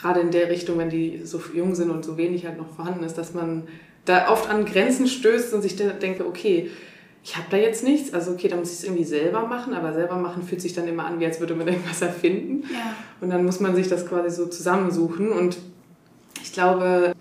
gerade 0.00 0.20
in 0.20 0.30
der 0.30 0.48
Richtung, 0.48 0.78
wenn 0.78 0.90
die 0.90 1.22
so 1.24 1.40
jung 1.52 1.74
sind 1.74 1.90
und 1.90 2.04
so 2.04 2.16
wenig 2.16 2.46
halt 2.46 2.56
noch 2.56 2.70
vorhanden 2.70 3.04
ist, 3.04 3.18
dass 3.18 3.34
man 3.34 3.66
da 4.04 4.30
oft 4.30 4.48
an 4.48 4.64
Grenzen 4.64 5.06
stößt 5.06 5.52
und 5.54 5.62
sich 5.62 5.76
denkt, 5.76 6.20
okay, 6.20 6.70
ich 7.28 7.36
habe 7.36 7.46
da 7.50 7.58
jetzt 7.58 7.84
nichts, 7.84 8.14
also 8.14 8.30
okay, 8.30 8.48
da 8.48 8.56
muss 8.56 8.70
ich 8.70 8.78
es 8.78 8.84
irgendwie 8.84 9.04
selber 9.04 9.46
machen, 9.46 9.74
aber 9.74 9.92
selber 9.92 10.16
machen 10.16 10.42
fühlt 10.42 10.62
sich 10.62 10.72
dann 10.72 10.88
immer 10.88 11.04
an, 11.04 11.20
wie 11.20 11.26
als 11.26 11.40
würde 11.40 11.54
man 11.54 11.68
irgendwas 11.68 12.00
erfinden. 12.00 12.66
Ja. 12.72 12.94
Und 13.20 13.28
dann 13.28 13.44
muss 13.44 13.60
man 13.60 13.76
sich 13.76 13.86
das 13.86 14.06
quasi 14.06 14.34
so 14.34 14.46
zusammensuchen 14.46 15.30
und 15.30 15.58
ich 16.42 16.54
glaube, 16.54 17.12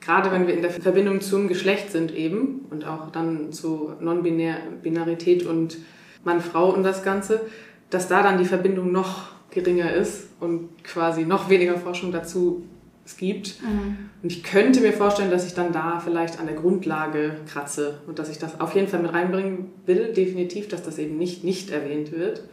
gerade 0.00 0.32
wenn 0.32 0.46
wir 0.46 0.54
in 0.54 0.62
der 0.62 0.70
Verbindung 0.70 1.20
zum 1.20 1.48
Geschlecht 1.48 1.92
sind 1.92 2.14
eben 2.14 2.64
und 2.70 2.86
auch 2.86 3.10
dann 3.10 3.52
zu 3.52 3.92
Non-Binarität 4.00 5.44
und 5.44 5.76
Mann-Frau 6.24 6.70
und 6.70 6.82
das 6.82 7.02
Ganze, 7.02 7.42
dass 7.90 8.08
da 8.08 8.22
dann 8.22 8.38
die 8.38 8.46
Verbindung 8.46 8.90
noch 8.90 9.32
geringer 9.50 9.92
ist 9.92 10.28
und 10.40 10.82
quasi 10.82 11.26
noch 11.26 11.50
weniger 11.50 11.76
Forschung 11.76 12.10
dazu 12.10 12.64
es 13.04 13.16
gibt. 13.16 13.60
Mhm. 13.62 14.10
Und 14.22 14.32
ich 14.32 14.42
könnte 14.42 14.80
mir 14.80 14.92
vorstellen, 14.92 15.30
dass 15.30 15.46
ich 15.46 15.54
dann 15.54 15.72
da 15.72 16.00
vielleicht 16.00 16.38
an 16.38 16.46
der 16.46 16.54
Grundlage 16.54 17.36
kratze 17.50 18.00
und 18.06 18.18
dass 18.18 18.28
ich 18.28 18.38
das 18.38 18.60
auf 18.60 18.74
jeden 18.74 18.88
Fall 18.88 19.00
mit 19.00 19.12
reinbringen 19.12 19.70
will, 19.86 20.12
definitiv, 20.12 20.68
dass 20.68 20.82
das 20.82 20.98
eben 20.98 21.18
nicht 21.18 21.44
nicht 21.44 21.70
erwähnt 21.70 22.12
wird. 22.12 22.44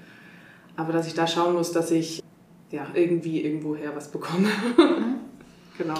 Aber 0.75 0.93
dass 0.93 1.07
ich 1.07 1.13
da 1.13 1.27
schauen 1.27 1.53
muss, 1.53 1.71
dass 1.71 1.91
ich 1.91 2.23
ja 2.71 2.87
irgendwie 2.93 3.43
irgendwoher 3.43 3.95
was 3.95 4.09
bekomme. 4.11 4.49
Mhm. 4.77 5.15
genau. 5.77 5.99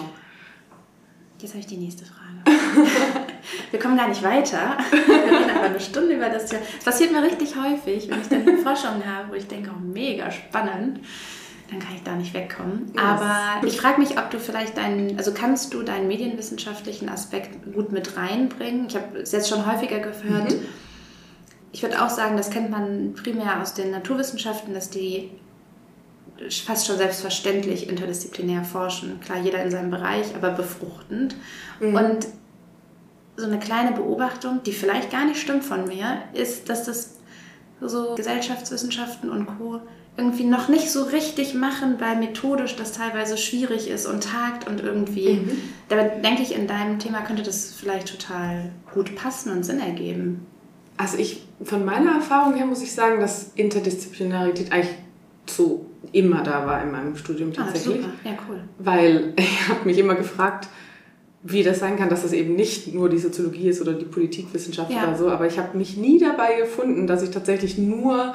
Jetzt 1.42 1.52
habe 1.52 1.60
ich 1.60 1.68
die 1.68 1.78
nächste 1.78 2.04
Frage. 2.06 2.60
Wir 3.72 3.80
kommen 3.80 3.98
gar 3.98 4.10
nicht 4.10 4.24
weiter. 4.24 4.78
Wir 4.92 5.16
reden 5.16 5.50
aber 5.56 5.66
eine 5.68 5.80
Stunde 5.80 6.16
über 6.16 6.30
das 6.30 6.48
Thema. 6.48 6.62
Es 6.78 6.84
passiert 6.84 7.12
mir 7.12 7.24
richtig 7.24 7.56
häufig, 7.56 8.10
wenn 8.10 8.22
ich 8.22 8.28
dann 8.28 8.58
Forschung 8.58 9.06
habe, 9.06 9.32
wo 9.32 9.36
ich 9.36 9.48
denke, 9.48 9.72
oh, 9.74 9.80
mega 9.80 10.30
spannend. 10.32 11.00
Dann 11.70 11.80
kann 11.80 11.96
ich 11.96 12.04
da 12.04 12.16
nicht 12.16 12.34
wegkommen. 12.34 12.92
Yes. 12.94 13.04
Aber 13.04 13.68
ich 13.68 13.80
frage 13.80 14.00
mich, 14.00 14.18
ob 14.18 14.32
du 14.32 14.40
vielleicht 14.40 14.78
deinen, 14.78 15.18
also 15.18 15.34
kannst 15.34 15.74
du 15.74 15.84
deinen 15.84 16.08
medienwissenschaftlichen 16.08 17.10
Aspekt 17.10 17.74
gut 17.74 17.92
mit 17.92 18.18
reinbringen? 18.18 18.88
Ich 18.88 18.96
habe 18.96 19.20
es 19.20 19.32
jetzt 19.32 19.50
schon 19.50 19.66
häufiger 19.72 20.00
gehört. 20.00 20.52
Mhm. 20.52 20.66
Ich 21.72 21.84
würde 21.84 22.04
auch 22.04 22.10
sagen, 22.10 22.38
das 22.38 22.50
kennt 22.50 22.72
man 22.72 23.14
primär 23.14 23.62
aus 23.62 23.76
den 23.76 23.92
Naturwissenschaften, 23.92 24.74
dass 24.74 24.90
die 24.90 25.30
fast 26.66 26.88
schon 26.88 26.98
selbstverständlich 26.98 27.90
interdisziplinär 27.90 28.64
forschen. 28.64 29.20
Klar, 29.20 29.40
jeder 29.40 29.62
in 29.64 29.70
seinem 29.70 29.92
Bereich, 29.92 30.34
aber 30.36 30.52
befruchtend. 30.52 31.36
Mhm. 31.80 31.96
Und 31.96 32.28
so 33.36 33.46
eine 33.46 33.60
kleine 33.60 33.92
Beobachtung, 33.92 34.62
die 34.64 34.72
vielleicht 34.72 35.12
gar 35.12 35.26
nicht 35.26 35.40
stimmt 35.40 35.64
von 35.64 35.88
mir, 35.88 36.24
ist, 36.34 36.70
dass 36.70 36.86
das 36.86 37.18
so 37.82 38.16
Gesellschaftswissenschaften 38.16 39.30
und 39.30 39.46
Co. 39.46 39.82
irgendwie 40.20 40.44
noch 40.44 40.68
nicht 40.68 40.92
so 40.92 41.04
richtig 41.04 41.54
machen, 41.54 41.96
weil 42.00 42.18
methodisch 42.18 42.76
das 42.76 42.92
teilweise 42.92 43.38
schwierig 43.38 43.90
ist 43.90 44.06
und 44.06 44.24
tagt 44.24 44.68
und 44.68 44.82
irgendwie. 44.82 45.36
Mhm. 45.36 45.52
Da 45.88 46.04
denke 46.04 46.42
ich, 46.42 46.54
in 46.54 46.68
deinem 46.68 47.00
Thema 47.00 47.22
könnte 47.22 47.42
das 47.42 47.74
vielleicht 47.74 48.10
total 48.10 48.72
gut 48.94 49.16
passen 49.16 49.52
und 49.52 49.64
Sinn 49.64 49.80
ergeben. 49.80 50.46
Also 50.98 51.18
ich, 51.18 51.48
von 51.64 51.86
meiner 51.86 52.12
Erfahrung 52.16 52.56
her 52.56 52.66
muss 52.66 52.84
ich 52.84 52.92
sagen, 52.92 53.22
dass 53.22 53.54
Interdisziplinarität 53.56 54.72
eigentlich 54.72 54.96
so 55.48 55.86
immer 56.12 56.44
da 56.44 56.66
war 56.66 56.84
in 56.84 56.92
meinem 56.92 57.16
Studium 57.16 57.52
ah, 57.52 57.64
tatsächlich. 57.64 58.00
Ah, 58.00 58.02
super. 58.02 58.14
Ja, 58.26 58.32
cool. 58.50 58.60
Weil 58.78 59.34
ich 59.38 59.70
habe 59.70 59.86
mich 59.86 59.98
immer 59.98 60.16
gefragt, 60.16 60.68
wie 61.42 61.64
das 61.64 61.80
sein 61.80 61.98
kann, 61.98 62.10
dass 62.10 62.24
das 62.24 62.34
eben 62.34 62.56
nicht 62.56 62.94
nur 62.94 63.10
die 63.10 63.18
Soziologie 63.18 63.70
ist 63.70 63.82
oder 63.82 63.94
die 63.94 64.06
Politikwissenschaft 64.06 64.92
ja. 64.92 65.04
oder 65.04 65.18
so, 65.18 65.30
aber 65.30 65.48
ich 65.48 65.58
habe 65.58 65.78
mich 65.78 65.96
nie 65.96 66.20
dabei 66.20 66.58
gefunden, 66.58 67.08
dass 67.08 67.24
ich 67.24 67.32
tatsächlich 67.32 67.78
nur 67.78 68.34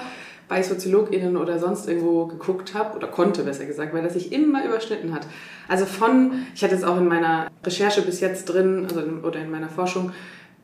bei 0.48 0.62
SoziologInnen 0.62 1.36
oder 1.36 1.58
sonst 1.58 1.88
irgendwo 1.88 2.26
geguckt 2.26 2.74
habe 2.74 2.96
oder 2.96 3.08
konnte, 3.08 3.44
besser 3.44 3.66
gesagt, 3.66 3.94
weil 3.94 4.02
das 4.02 4.14
sich 4.14 4.32
immer 4.32 4.64
überschnitten 4.64 5.14
hat. 5.14 5.26
Also 5.68 5.86
von, 5.86 6.32
ich 6.54 6.62
hatte 6.62 6.74
es 6.74 6.84
auch 6.84 6.98
in 6.98 7.08
meiner 7.08 7.50
Recherche 7.64 8.02
bis 8.02 8.20
jetzt 8.20 8.46
drin 8.46 8.84
also 8.84 9.00
in, 9.00 9.24
oder 9.24 9.40
in 9.40 9.50
meiner 9.50 9.68
Forschung, 9.68 10.12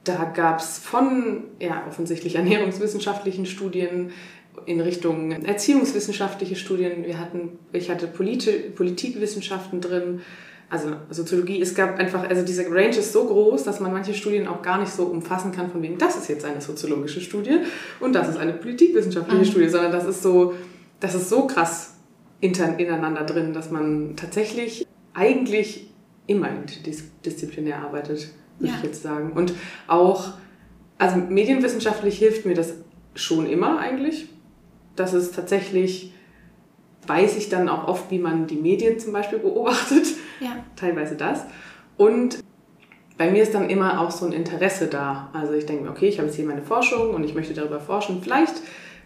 da 0.05 0.25
gab 0.25 0.61
es 0.61 0.79
von 0.79 1.45
ja, 1.59 1.85
offensichtlich 1.89 2.35
ernährungswissenschaftlichen 2.37 3.47
Studien 3.47 4.11
in 4.67 4.81
Richtung 4.81 5.31
erziehungswissenschaftliche 5.31 6.57
Studien. 6.57 7.05
Wir 7.05 7.19
hatten, 7.19 7.59
ich 7.73 7.89
hatte 7.91 8.07
Polit 8.07 8.75
Politikwissenschaften 8.75 9.81
drin, 9.81 10.21
also 10.71 10.93
Soziologie. 11.11 11.61
Es 11.61 11.75
gab 11.75 11.99
einfach, 11.99 12.29
also 12.29 12.43
diese 12.45 12.65
Range 12.71 12.97
ist 12.97 13.13
so 13.13 13.27
groß, 13.27 13.65
dass 13.65 13.81
man 13.81 13.93
manche 13.93 14.15
Studien 14.15 14.47
auch 14.49 14.63
gar 14.63 14.79
nicht 14.79 14.93
so 14.93 15.05
umfassen 15.05 15.53
kann, 15.53 15.71
von 15.71 15.83
wegen, 15.83 15.99
das 15.99 16.17
ist 16.17 16.29
jetzt 16.29 16.45
eine 16.45 16.61
soziologische 16.61 17.21
Studie 17.21 17.59
und 18.01 18.15
das 18.15 18.29
ist 18.29 18.37
eine 18.37 18.53
politikwissenschaftliche 18.55 19.43
mhm. 19.43 19.47
Studie, 19.47 19.69
sondern 19.69 19.93
das 19.93 20.07
ist 20.07 20.23
so, 20.23 20.55
das 21.01 21.15
ist 21.15 21.29
so 21.29 21.47
krass 21.47 21.95
ineinander 22.41 23.25
drin, 23.25 23.53
dass 23.53 23.71
man 23.71 24.17
tatsächlich 24.17 24.87
eigentlich 25.13 25.91
immer 26.27 26.49
interdisziplinär 26.49 27.83
arbeitet, 27.83 28.29
würde 28.59 28.73
ja. 28.73 28.79
ich 28.79 28.85
jetzt 28.85 29.03
sagen. 29.03 29.33
Und 29.33 29.53
auch, 29.89 30.33
also 30.97 31.17
medienwissenschaftlich 31.17 32.19
hilft 32.19 32.47
mir 32.47 32.55
das 32.55 32.75
schon 33.15 33.47
immer 33.47 33.79
eigentlich 33.79 34.29
dass 35.01 35.13
es 35.13 35.33
tatsächlich, 35.33 36.13
weiß 37.07 37.37
ich 37.37 37.49
dann 37.49 37.69
auch 37.69 37.89
oft, 37.89 38.11
wie 38.11 38.19
man 38.19 38.47
die 38.47 38.57
Medien 38.57 38.99
zum 38.99 39.13
Beispiel 39.13 39.39
beobachtet. 39.39 40.07
Ja. 40.41 40.57
Teilweise 40.77 41.17
das. 41.17 41.45
Und 41.97 42.43
bei 43.17 43.31
mir 43.31 43.43
ist 43.43 43.55
dann 43.55 43.69
immer 43.69 44.01
auch 44.01 44.11
so 44.11 44.25
ein 44.25 44.33
Interesse 44.33 44.87
da. 44.87 45.29
Also 45.35 45.53
ich 45.53 45.67
denke 45.67 45.85
mir, 45.85 45.91
okay, 45.91 46.09
ich 46.09 46.19
habe 46.19 46.29
jetzt 46.29 46.37
hier 46.37 46.47
meine 46.47 46.63
Forschung 46.63 47.15
und 47.15 47.25
ich 47.25 47.35
möchte 47.35 47.53
darüber 47.53 47.79
forschen. 47.79 48.23
Vielleicht 48.23 48.55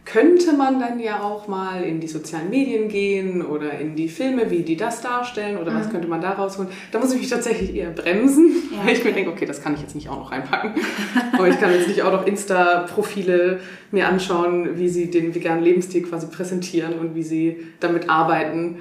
könnte 0.05 0.53
man 0.53 0.79
dann 0.79 1.01
ja 1.01 1.23
auch 1.23 1.49
mal 1.49 1.83
in 1.83 1.99
die 1.99 2.09
sozialen 2.09 2.51
Medien 2.51 2.89
gehen 2.89 3.45
oder 3.45 3.79
in 3.79 3.97
die 3.97 4.09
Filme, 4.09 4.51
wie 4.51 4.63
die 4.63 4.77
das 4.77 5.01
darstellen 5.01 5.57
oder 5.57 5.73
mhm. 5.73 5.77
was 5.77 5.91
könnte 5.91 6.09
man 6.09 6.21
da 6.21 6.33
rausholen. 6.33 6.71
Da 6.93 6.99
muss 6.99 7.13
ich 7.13 7.21
mich 7.21 7.31
tatsächlich 7.31 7.75
eher 7.75 7.91
bremsen, 7.91 8.53
ja, 8.71 8.85
weil 8.85 8.93
ich 8.93 9.05
mir 9.05 9.13
denke, 9.13 9.31
okay, 9.31 9.47
das 9.47 9.63
kann 9.63 9.75
ich 9.75 9.81
jetzt 9.81 9.95
nicht 9.95 10.09
auch 10.11 10.19
noch 10.19 10.31
reinpacken. 10.31 10.75
Aber 11.33 11.49
ich 11.49 11.59
kann 11.59 11.73
jetzt 11.73 11.89
nicht 11.89 12.03
auch 12.03 12.13
noch 12.13 12.27
Insta-Profile 12.27 13.61
mir 13.91 14.07
anschauen, 14.07 14.77
wie 14.77 14.89
sie 14.89 15.11
den 15.11 15.35
veganen 15.35 15.65
Lebensstil 15.65 16.03
quasi 16.03 16.27
präsentieren 16.27 16.99
und 16.99 17.15
wie 17.15 17.23
sie 17.23 17.67
damit 17.81 18.11
arbeiten. 18.11 18.79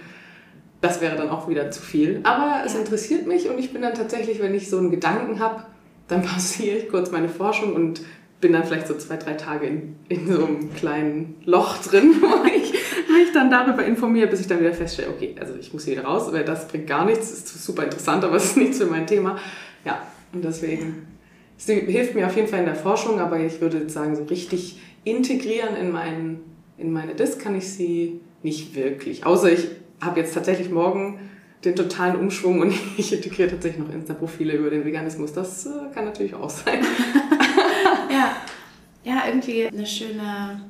Das 0.84 1.00
wäre 1.00 1.16
dann 1.16 1.30
auch 1.30 1.48
wieder 1.48 1.72
zu 1.72 1.82
viel. 1.82 2.20
Aber 2.24 2.62
es 2.66 2.75
interessiert 2.75 3.25
mich 3.25 3.50
und 3.50 3.58
ich 3.58 3.72
bin 3.72 3.82
dann 3.82 3.94
tatsächlich, 3.94 4.42
wenn 4.42 4.54
ich 4.54 4.70
so 4.70 4.80
einen 4.80 4.92
Gedanken 4.92 5.40
habe, 5.40 5.63
dann 6.10 6.22
pausiere 6.25 6.75
ich 6.75 6.90
kurz 6.90 7.10
meine 7.10 7.30
Forschung 7.30 7.74
und 7.74 8.02
bin 8.42 8.52
dann 8.52 8.66
vielleicht 8.66 8.88
so 8.88 8.96
zwei, 8.96 9.16
drei 9.16 9.36
Tage 9.36 9.66
in, 9.66 9.96
in 10.10 10.28
so 10.28 10.44
einem 10.44 10.74
kleinen 10.74 11.36
Loch 11.46 11.78
drin, 11.78 12.16
wo 12.22 12.46
ich 12.46 12.74
mich 12.74 13.32
dann 13.34 13.50
darüber 13.50 13.86
informiere, 13.86 14.28
bis 14.28 14.42
ich 14.42 14.48
dann 14.48 14.60
wieder 14.60 14.74
feststelle, 14.74 15.08
okay, 15.08 15.34
also 15.40 15.56
ich 15.58 15.72
muss 15.72 15.86
hier 15.86 15.94
wieder 15.94 16.04
raus, 16.04 16.34
weil 16.34 16.44
das 16.44 16.68
bringt 16.68 16.88
gar 16.88 17.06
nichts, 17.06 17.32
ist 17.32 17.63
super 17.63 17.86
interessant, 17.86 18.25
aber 18.25 18.36
es 18.36 18.48
ist 18.48 18.58
nichts 18.58 18.78
für 18.78 18.88
mein 18.88 19.08
Thema. 19.08 19.40
Ja, 19.86 20.06
und 20.34 20.44
deswegen, 20.44 21.08
es 21.58 21.66
hilft 21.66 22.13
mir 22.13 22.28
auf 22.28 22.36
jeden 22.36 22.50
Fall 22.50 22.60
in 22.60 22.66
der 22.66 22.75
Forschung, 22.75 23.22
aber 23.22 23.40
ich 23.40 23.62
würde 23.62 23.90
sagen, 23.90 24.18
so 24.18 24.25
richtig 24.25 24.82
integrieren 25.06 25.78
in, 25.78 25.94
mein, 25.94 26.42
in 26.78 26.92
meine 26.92 27.16
Disk 27.16 27.40
kann 27.40 27.56
ich 27.56 27.72
sie 27.72 28.20
nicht 28.42 28.75
wirklich. 28.75 29.25
Außer 29.25 29.50
ich 29.50 29.70
habe 30.03 30.19
jetzt 30.19 30.33
tatsächlich 30.33 30.69
morgen 30.69 31.19
den 31.65 31.75
totalen 31.75 32.15
Umschwung 32.15 32.60
und 32.60 32.74
ich 32.98 33.13
integriere 33.13 33.50
tatsächlich 33.50 33.86
noch 33.86 33.93
Insta-Profile 33.93 34.53
über 34.53 34.69
den 34.69 34.86
Veganismus. 34.86 35.33
Das 35.33 35.65
äh, 35.65 35.69
kann 35.93 36.05
natürlich 36.05 36.33
auch 36.33 36.50
sein. 36.50 36.79
ja. 38.10 38.36
ja, 39.03 39.24
irgendwie 39.27 39.67
eine 39.67 39.86
schöne, 39.86 40.62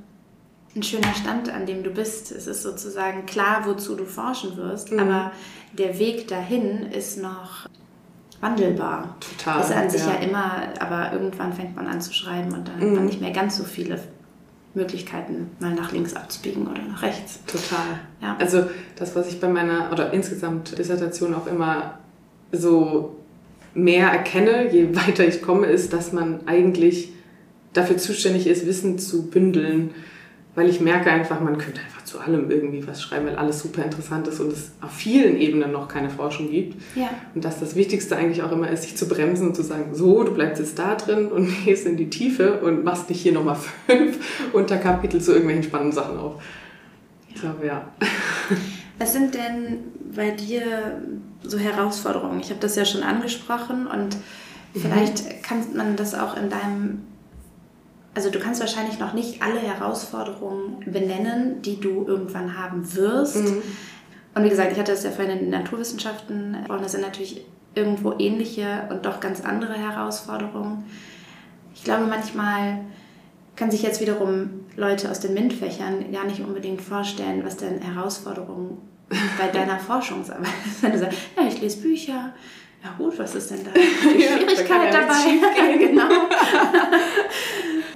ein 0.75 0.83
schöner 0.83 1.13
Stand, 1.15 1.49
an 1.49 1.65
dem 1.65 1.83
du 1.83 1.89
bist. 1.89 2.31
Es 2.31 2.47
ist 2.47 2.61
sozusagen 2.61 3.25
klar, 3.25 3.63
wozu 3.65 3.95
du 3.95 4.05
forschen 4.05 4.55
wirst, 4.57 4.91
mhm. 4.91 4.99
aber 4.99 5.31
der 5.77 5.97
Weg 5.99 6.27
dahin 6.27 6.83
ist 6.91 7.21
noch 7.21 7.67
wandelbar. 8.41 9.15
Total. 9.19 9.61
Ist 9.61 9.71
an 9.71 9.89
sich 9.89 10.01
ja. 10.01 10.13
ja 10.13 10.19
immer, 10.19 10.53
aber 10.79 11.13
irgendwann 11.13 11.53
fängt 11.53 11.75
man 11.75 11.87
an 11.87 12.01
zu 12.01 12.13
schreiben 12.13 12.53
und 12.53 12.67
dann 12.67 12.77
mhm. 12.77 12.81
hat 12.81 12.95
man 12.95 13.05
nicht 13.05 13.21
mehr 13.21 13.31
ganz 13.31 13.57
so 13.57 13.63
viele 13.63 13.99
Möglichkeiten, 14.75 15.51
mal 15.60 15.74
nach 15.74 15.92
links 15.92 16.15
abzubiegen 16.15 16.68
oder 16.68 16.82
nach 16.82 17.03
rechts. 17.03 17.39
Total. 17.46 18.00
Ja. 18.22 18.36
Also 18.39 18.65
das, 18.96 19.15
was 19.15 19.27
ich 19.27 19.39
bei 19.39 19.48
meiner 19.48 19.92
oder 19.92 20.12
insgesamt 20.13 20.77
Dissertation 20.77 21.36
auch 21.36 21.48
immer 21.48 22.00
so 22.51 23.15
mehr 23.74 24.10
erkenne, 24.10 24.72
je 24.72 24.96
weiter 24.96 25.27
ich 25.27 25.42
komme, 25.42 25.68
ist, 25.68 25.94
dass 25.94 26.12
man 26.12 26.48
eigentlich 26.48 27.10
dafür 27.74 27.98
zuständig 27.98 28.48
ist, 28.48 28.65
Wissen 28.65 29.00
zu 29.00 29.30
bündeln 29.30 29.92
weil 30.55 30.69
ich 30.69 30.79
merke 30.79 31.12
einfach, 31.12 31.39
man 31.39 31.57
könnte 31.57 31.81
einfach 31.81 32.03
zu 32.03 32.19
allem 32.19 32.51
irgendwie 32.51 32.86
was 32.88 33.01
schreiben, 33.01 33.25
weil 33.25 33.36
alles 33.36 33.62
super 33.62 33.83
interessant 33.83 34.27
ist 34.27 34.39
und 34.39 34.53
es 34.53 34.72
auf 34.81 34.91
vielen 34.91 35.38
Ebenen 35.38 35.72
noch 35.72 35.88
keine 35.88 36.10
Forschung 36.10 36.51
gibt. 36.51 36.79
Ja. 36.95 37.10
Und 37.33 37.43
dass 37.43 37.60
das 37.60 37.75
Wichtigste 37.75 38.15
eigentlich 38.15 38.43
auch 38.43 38.51
immer 38.51 38.69
ist, 38.69 38.83
sich 38.83 38.95
zu 38.95 39.07
bremsen 39.07 39.48
und 39.48 39.55
zu 39.55 39.63
sagen, 39.63 39.95
so, 39.95 40.24
du 40.24 40.33
bleibst 40.33 40.60
jetzt 40.60 40.77
da 40.77 40.95
drin 40.95 41.31
und 41.31 41.50
gehst 41.65 41.88
in 41.88 41.98
die 41.98 42.10
Tiefe 42.10 42.60
und 42.62 42.83
machst 42.83 43.10
nicht 43.10 43.22
hier 43.22 43.31
nochmal 43.31 43.57
fünf 43.88 44.19
Unterkapitel 44.53 45.22
zu 45.22 45.31
irgendwelchen 45.31 45.63
spannenden 45.63 45.93
Sachen 45.93 46.17
auf. 46.17 46.41
Ich 47.29 47.41
glaube, 47.41 47.65
ja. 47.65 47.88
Was 49.00 49.13
sind 49.13 49.33
denn 49.33 49.79
bei 50.15 50.29
dir 50.31 51.01
so 51.41 51.57
Herausforderungen? 51.57 52.39
Ich 52.41 52.51
habe 52.51 52.60
das 52.60 52.75
ja 52.75 52.86
schon 52.86 53.01
angesprochen 53.01 53.88
und 53.88 54.15
mhm. 54.15 54.79
vielleicht 54.79 55.41
kann 55.41 55.63
man 55.75 55.95
das 55.95 56.13
auch 56.13 56.38
in 56.38 56.51
deinem 56.51 57.01
also 58.15 58.29
du 58.29 58.39
kannst 58.39 58.60
wahrscheinlich 58.60 59.00
noch 59.00 59.13
nicht 59.13 59.41
alle 59.41 59.60
Herausforderungen 59.60 60.84
benennen, 60.86 61.62
die 61.62 61.79
du 61.79 62.05
irgendwann 62.08 62.58
haben 62.58 62.93
wirst. 62.96 63.38
Mhm. 63.38 63.62
Und 64.36 64.43
wie 64.43 64.50
gesagt, 64.50 64.72
ich 64.72 64.79
hatte 64.79 64.91
es 64.91 65.03
ja 65.03 65.12
vorhin 65.12 65.34
in 65.34 65.39
den 65.39 65.50
Naturwissenschaften 65.50 66.53
gesprochen, 66.53 66.84
das 66.84 66.91
sind 66.91 67.01
natürlich 67.01 67.46
irgendwo 67.75 68.13
ähnliche 68.20 68.88
und 68.89 69.05
doch 69.05 69.20
ganz 69.20 69.41
andere 69.41 69.74
Herausforderungen. 69.74 70.86
Ich 71.74 71.83
glaube, 71.83 72.05
manchmal 72.05 72.79
kann 73.55 73.72
sich 73.72 73.83
jetzt 73.83 74.01
wiederum 74.01 74.66
Leute 74.75 75.09
aus 75.09 75.20
den 75.20 75.33
MINT-Fächern 75.33 76.11
gar 76.11 76.25
nicht 76.25 76.42
unbedingt 76.42 76.81
vorstellen, 76.81 77.44
was 77.44 77.57
denn 77.57 77.81
Herausforderungen 77.81 78.77
bei 79.37 79.48
deiner 79.53 79.79
Forschungsarbeit 79.79 80.48
ist. 80.66 80.81
Wenn 80.81 80.92
du 80.92 81.00
sagst, 81.00 81.20
ja, 81.37 81.48
ich 81.48 81.61
lese 81.61 81.81
Bücher, 81.81 82.33
ja 82.83 82.93
gut, 82.98 83.17
was 83.17 83.35
ist 83.35 83.51
denn 83.51 83.63
da 83.63 83.72
die 83.74 84.22
Schwierigkeit 84.22 84.69
ja, 84.69 84.91
da 84.91 85.01
dabei? 85.01 85.77
genau. 85.77 86.09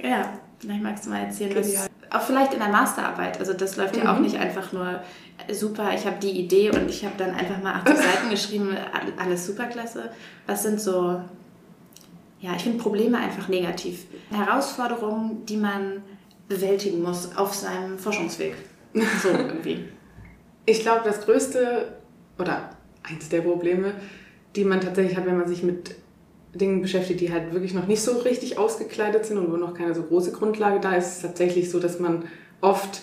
Ja, 0.02 0.32
vielleicht 0.58 0.82
magst 0.82 1.06
du 1.06 1.10
mal 1.10 1.24
erzählen, 1.24 1.56
was, 1.56 1.90
auch 2.10 2.22
vielleicht 2.22 2.52
in 2.54 2.60
der 2.60 2.68
Masterarbeit. 2.68 3.38
Also 3.38 3.52
das 3.52 3.76
läuft 3.76 3.96
mhm. 3.96 4.02
ja 4.02 4.12
auch 4.12 4.18
mhm. 4.18 4.24
nicht 4.24 4.36
einfach 4.36 4.72
nur 4.72 5.00
super, 5.52 5.92
ich 5.94 6.06
habe 6.06 6.16
die 6.20 6.30
Idee 6.30 6.70
und 6.70 6.88
ich 6.88 7.04
habe 7.04 7.14
dann 7.18 7.34
einfach 7.34 7.62
mal 7.62 7.74
80 7.74 7.96
Seiten 7.96 8.30
geschrieben, 8.30 8.76
alles 9.18 9.46
superklasse. 9.46 10.10
Was 10.46 10.62
sind 10.62 10.80
so, 10.80 11.20
ja, 12.40 12.54
ich 12.56 12.62
finde 12.62 12.78
Probleme 12.78 13.18
einfach 13.18 13.48
negativ. 13.48 14.06
Herausforderungen, 14.30 15.44
die 15.46 15.56
man 15.56 16.02
bewältigen 16.48 17.02
muss 17.02 17.36
auf 17.36 17.54
seinem 17.54 17.98
Forschungsweg. 17.98 18.54
So 19.22 19.28
irgendwie. 19.28 19.84
Ich 20.64 20.80
glaube, 20.80 21.02
das 21.04 21.20
größte 21.20 21.98
oder 22.38 22.70
eins 23.02 23.28
der 23.28 23.42
Probleme, 23.42 23.92
die 24.58 24.64
man 24.64 24.80
tatsächlich 24.80 25.16
hat, 25.16 25.26
wenn 25.26 25.38
man 25.38 25.48
sich 25.48 25.62
mit 25.62 25.94
Dingen 26.52 26.82
beschäftigt, 26.82 27.20
die 27.20 27.32
halt 27.32 27.52
wirklich 27.52 27.74
noch 27.74 27.86
nicht 27.86 28.02
so 28.02 28.18
richtig 28.18 28.58
ausgekleidet 28.58 29.24
sind 29.24 29.38
und 29.38 29.52
wo 29.52 29.56
noch 29.56 29.74
keine 29.74 29.94
so 29.94 30.02
große 30.02 30.32
Grundlage 30.32 30.80
da 30.80 30.94
ist, 30.94 31.06
ist 31.06 31.16
es 31.16 31.22
tatsächlich 31.22 31.70
so, 31.70 31.78
dass 31.78 32.00
man 32.00 32.24
oft 32.60 33.02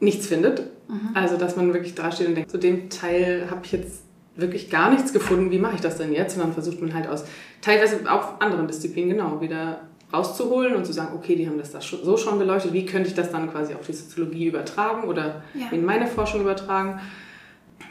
nichts 0.00 0.26
findet. 0.26 0.60
Mhm. 0.88 1.10
Also, 1.14 1.36
dass 1.36 1.56
man 1.56 1.72
wirklich 1.74 1.94
da 1.94 2.10
steht 2.10 2.28
und 2.28 2.34
denkt, 2.36 2.50
zu 2.50 2.58
dem 2.58 2.88
Teil 2.88 3.48
habe 3.50 3.60
ich 3.64 3.72
jetzt 3.72 4.02
wirklich 4.34 4.70
gar 4.70 4.90
nichts 4.90 5.12
gefunden, 5.12 5.50
wie 5.50 5.58
mache 5.58 5.76
ich 5.76 5.80
das 5.80 5.98
denn 5.98 6.12
jetzt? 6.12 6.36
Und 6.36 6.42
dann 6.42 6.52
versucht 6.52 6.80
man 6.80 6.94
halt 6.94 7.08
aus 7.08 7.24
teilweise 7.60 8.00
auch 8.10 8.40
anderen 8.40 8.66
Disziplinen 8.66 9.10
genau 9.10 9.40
wieder 9.40 9.80
rauszuholen 10.12 10.76
und 10.76 10.86
zu 10.86 10.92
sagen, 10.92 11.16
okay, 11.16 11.36
die 11.36 11.48
haben 11.48 11.58
das, 11.58 11.72
das 11.72 11.86
so 11.86 12.16
schon 12.16 12.38
beleuchtet, 12.38 12.72
wie 12.72 12.86
könnte 12.86 13.08
ich 13.08 13.14
das 13.14 13.30
dann 13.30 13.50
quasi 13.50 13.74
auf 13.74 13.86
die 13.86 13.92
Soziologie 13.92 14.46
übertragen 14.46 15.08
oder 15.08 15.42
ja. 15.54 15.66
in 15.72 15.84
meine 15.84 16.06
Forschung 16.06 16.42
übertragen? 16.42 17.00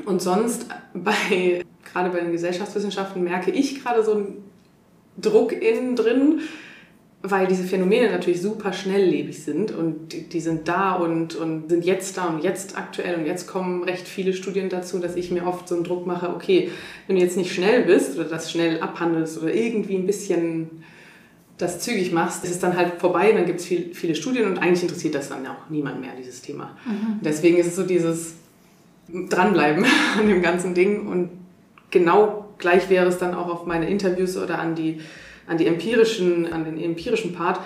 Und 0.03 0.21
sonst 0.21 0.67
bei, 0.93 1.63
gerade 1.91 2.10
bei 2.10 2.19
den 2.19 2.31
Gesellschaftswissenschaften 2.31 3.23
merke 3.23 3.51
ich 3.51 3.84
gerade 3.84 4.03
so 4.03 4.13
einen 4.13 4.43
Druck 5.17 5.51
innen 5.53 5.95
drin, 5.95 6.41
weil 7.21 7.47
diese 7.47 7.63
Phänomene 7.63 8.12
natürlich 8.12 8.41
super 8.41 8.73
schnelllebig 8.73 9.43
sind 9.43 9.71
und 9.71 10.13
die, 10.13 10.29
die, 10.29 10.39
sind 10.39 10.67
da 10.67 10.93
und, 10.93 11.36
und 11.36 11.69
sind 11.69 11.84
jetzt 11.84 12.17
da 12.17 12.25
und 12.25 12.43
jetzt 12.43 12.77
aktuell 12.77 13.15
und 13.15 13.25
jetzt 13.25 13.47
kommen 13.47 13.84
recht 13.84 14.08
viele 14.08 14.34
Studien 14.34 14.69
dazu, 14.69 14.99
dass 14.99 15.15
ich 15.15 15.31
mir 15.31 15.47
oft 15.47 15.67
so 15.67 15.75
einen 15.75 15.84
Druck 15.84 16.05
mache, 16.05 16.29
okay, 16.29 16.69
wenn 17.08 17.15
du 17.15 17.21
jetzt 17.21 17.38
nicht 17.38 17.53
schnell 17.53 17.84
bist 17.84 18.15
oder 18.15 18.25
das 18.25 18.51
schnell 18.51 18.79
abhandelst 18.79 19.41
oder 19.41 19.53
irgendwie 19.53 19.95
ein 19.95 20.05
bisschen 20.05 20.84
das 21.58 21.79
zügig 21.79 22.12
machst, 22.12 22.43
ist 22.43 22.51
es 22.51 22.60
dann 22.60 22.75
halt 22.75 22.99
vorbei, 22.99 23.31
dann 23.31 23.45
gibt 23.45 23.62
es 23.62 23.65
viel, 23.65 23.93
viele 23.93 24.13
Studien 24.13 24.45
und 24.45 24.58
eigentlich 24.60 24.84
interessiert 24.84 25.15
das 25.15 25.29
dann 25.29 25.47
auch 25.47 25.69
niemand 25.69 26.01
mehr, 26.01 26.12
dieses 26.17 26.41
Thema. 26.41 26.77
Mhm. 26.86 27.21
Deswegen 27.21 27.58
ist 27.58 27.67
es 27.67 27.75
so 27.75 27.84
dieses 27.84 28.36
Dranbleiben 29.08 29.86
an 30.20 30.28
dem 30.28 30.41
ganzen 30.41 30.74
Ding. 30.74 31.08
Und 31.08 31.30
genau 31.91 32.54
gleich 32.58 32.89
wäre 32.89 33.08
es 33.08 33.18
dann 33.18 33.34
auch 33.34 33.50
auf 33.50 33.65
meine 33.65 33.89
Interviews 33.89 34.38
oder 34.38 34.60
an 34.60 34.76
die, 34.76 35.00
an 35.48 35.58
die 35.58 35.68
empirischen, 35.68 36.52
an 36.52 36.65
den 36.65 36.82
empirischen 36.82 37.34
Part, 37.34 37.60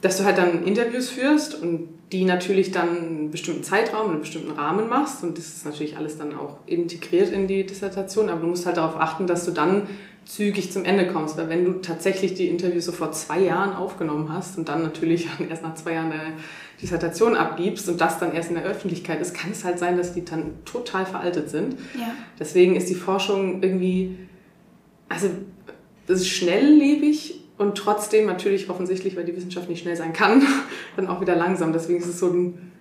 dass 0.00 0.18
du 0.18 0.24
halt 0.24 0.38
dann 0.38 0.64
Interviews 0.64 1.08
führst 1.08 1.60
und 1.60 1.88
die 2.12 2.24
natürlich 2.24 2.70
dann 2.70 2.88
einen 2.96 3.30
bestimmten 3.30 3.64
Zeitraum, 3.64 4.10
einen 4.10 4.20
bestimmten 4.20 4.52
Rahmen 4.52 4.88
machst. 4.88 5.24
Und 5.24 5.38
das 5.38 5.46
ist 5.46 5.64
natürlich 5.64 5.96
alles 5.96 6.18
dann 6.18 6.36
auch 6.36 6.58
integriert 6.66 7.32
in 7.32 7.46
die 7.48 7.64
Dissertation, 7.64 8.28
aber 8.28 8.42
du 8.42 8.46
musst 8.46 8.66
halt 8.66 8.76
darauf 8.76 9.00
achten, 9.00 9.26
dass 9.26 9.44
du 9.44 9.50
dann 9.50 9.88
zügig 10.26 10.72
zum 10.72 10.84
Ende 10.84 11.06
kommst, 11.06 11.36
weil 11.36 11.48
wenn 11.48 11.64
du 11.64 11.72
tatsächlich 11.80 12.34
die 12.34 12.48
Interviews 12.48 12.86
so 12.86 12.92
vor 12.92 13.12
zwei 13.12 13.40
Jahren 13.40 13.74
aufgenommen 13.74 14.32
hast 14.32 14.56
und 14.58 14.68
dann 14.68 14.82
natürlich 14.82 15.28
erst 15.50 15.62
nach 15.62 15.74
zwei 15.74 15.94
Jahren 15.94 16.12
eine 16.12 16.32
Dissertation 16.80 17.36
abgibst 17.36 17.88
und 17.88 18.00
das 18.00 18.18
dann 18.18 18.32
erst 18.32 18.50
in 18.50 18.56
der 18.56 18.64
Öffentlichkeit 18.64 19.20
ist, 19.20 19.34
kann 19.34 19.52
es 19.52 19.64
halt 19.64 19.78
sein, 19.78 19.96
dass 19.96 20.12
die 20.12 20.24
dann 20.24 20.64
total 20.64 21.06
veraltet 21.06 21.50
sind. 21.50 21.74
Ja. 21.94 22.14
Deswegen 22.38 22.76
ist 22.76 22.88
die 22.88 22.94
Forschung 22.94 23.62
irgendwie, 23.62 24.18
also 25.08 25.28
das 26.06 26.20
ist 26.20 26.28
schnelllebig 26.28 27.40
und 27.56 27.76
trotzdem 27.76 28.26
natürlich 28.26 28.68
offensichtlich, 28.68 29.16
weil 29.16 29.24
die 29.24 29.36
Wissenschaft 29.36 29.68
nicht 29.68 29.82
schnell 29.82 29.96
sein 29.96 30.12
kann, 30.12 30.42
dann 30.96 31.06
auch 31.06 31.20
wieder 31.20 31.36
langsam. 31.36 31.72
Deswegen 31.72 32.00
ist 32.00 32.08
es 32.08 32.18
so 32.18 32.28
ein 32.28 32.72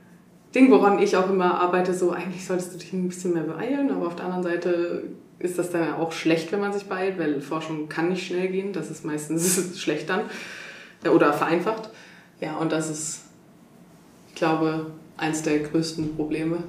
Ding, 0.56 0.70
woran 0.72 1.00
ich 1.00 1.16
auch 1.16 1.30
immer 1.30 1.60
arbeite, 1.60 1.94
so 1.94 2.12
eigentlich 2.12 2.46
solltest 2.46 2.74
du 2.74 2.78
dich 2.78 2.94
ein 2.94 3.08
bisschen 3.08 3.34
mehr 3.34 3.44
beeilen, 3.44 3.92
aber 3.92 4.08
auf 4.08 4.16
der 4.16 4.26
anderen 4.26 4.44
Seite 4.44 5.04
ist 5.40 5.58
das 5.58 5.72
dann 5.72 5.94
auch 5.94 6.12
schlecht, 6.12 6.52
wenn 6.52 6.60
man 6.60 6.74
sich 6.74 6.86
beeilt, 6.86 7.18
weil 7.18 7.42
Forschung 7.42 7.90
kann 7.90 8.10
nicht 8.10 8.26
schnell 8.26 8.48
gehen, 8.50 8.72
das 8.72 8.90
ist 8.92 9.04
meistens 9.04 9.80
schlecht 9.82 10.10
dann 10.10 10.22
oder 11.10 11.34
vereinfacht. 11.34 11.90
Ja, 12.40 12.58
und 12.58 12.72
das 12.72 12.90
ist 12.90 13.23
ich 14.34 14.40
glaube, 14.40 14.88
eins 15.16 15.44
der 15.44 15.60
größten 15.60 16.16
Probleme. 16.16 16.64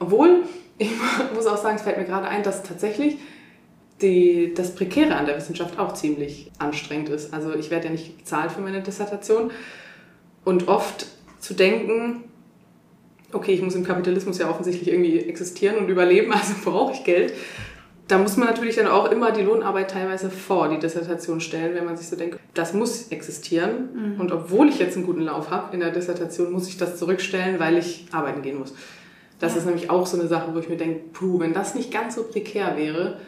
Obwohl, 0.00 0.42
ich 0.78 0.90
muss 1.34 1.46
auch 1.46 1.56
sagen, 1.56 1.76
es 1.76 1.82
fällt 1.82 1.96
mir 1.96 2.04
gerade 2.04 2.26
ein, 2.26 2.42
dass 2.42 2.64
tatsächlich 2.64 3.18
die, 4.02 4.52
das 4.54 4.74
Prekäre 4.74 5.14
an 5.14 5.26
der 5.26 5.36
Wissenschaft 5.36 5.78
auch 5.78 5.94
ziemlich 5.94 6.50
anstrengend 6.58 7.10
ist. 7.10 7.32
Also 7.32 7.54
ich 7.54 7.70
werde 7.70 7.86
ja 7.86 7.92
nicht 7.92 8.18
bezahlt 8.18 8.50
für 8.50 8.60
meine 8.60 8.82
Dissertation 8.82 9.52
und 10.44 10.66
oft 10.66 11.06
zu 11.38 11.54
denken, 11.54 12.24
okay, 13.32 13.52
ich 13.52 13.62
muss 13.62 13.76
im 13.76 13.84
Kapitalismus 13.84 14.38
ja 14.38 14.50
offensichtlich 14.50 14.88
irgendwie 14.88 15.20
existieren 15.20 15.76
und 15.76 15.88
überleben, 15.88 16.32
also 16.32 16.54
brauche 16.64 16.94
ich 16.94 17.04
Geld 17.04 17.32
da 18.08 18.18
muss 18.18 18.36
man 18.36 18.48
natürlich 18.48 18.76
dann 18.76 18.86
auch 18.86 19.10
immer 19.10 19.32
die 19.32 19.42
Lohnarbeit 19.42 19.90
teilweise 19.90 20.28
vor 20.28 20.68
die 20.68 20.78
Dissertation 20.78 21.40
stellen, 21.40 21.74
wenn 21.74 21.86
man 21.86 21.96
sich 21.96 22.08
so 22.08 22.16
denkt, 22.16 22.38
das 22.52 22.74
muss 22.74 23.08
existieren. 23.08 23.88
Mhm. 23.94 24.20
Und 24.20 24.32
obwohl 24.32 24.68
ich 24.68 24.78
jetzt 24.78 24.96
einen 24.96 25.06
guten 25.06 25.22
Lauf 25.22 25.50
habe 25.50 25.72
in 25.72 25.80
der 25.80 25.90
Dissertation, 25.90 26.52
muss 26.52 26.68
ich 26.68 26.76
das 26.76 26.98
zurückstellen, 26.98 27.58
weil 27.58 27.78
ich 27.78 28.06
arbeiten 28.12 28.42
gehen 28.42 28.58
muss. 28.58 28.74
Das 29.40 29.52
ja. 29.52 29.58
ist 29.58 29.64
nämlich 29.64 29.88
auch 29.88 30.06
so 30.06 30.18
eine 30.18 30.28
Sache, 30.28 30.54
wo 30.54 30.58
ich 30.58 30.68
mir 30.68 30.76
denke, 30.76 31.00
puh, 31.12 31.40
wenn 31.40 31.54
das 31.54 31.74
nicht 31.74 31.90
ganz 31.90 32.14
so 32.14 32.24
prekär 32.24 32.76
wäre, 32.76 33.18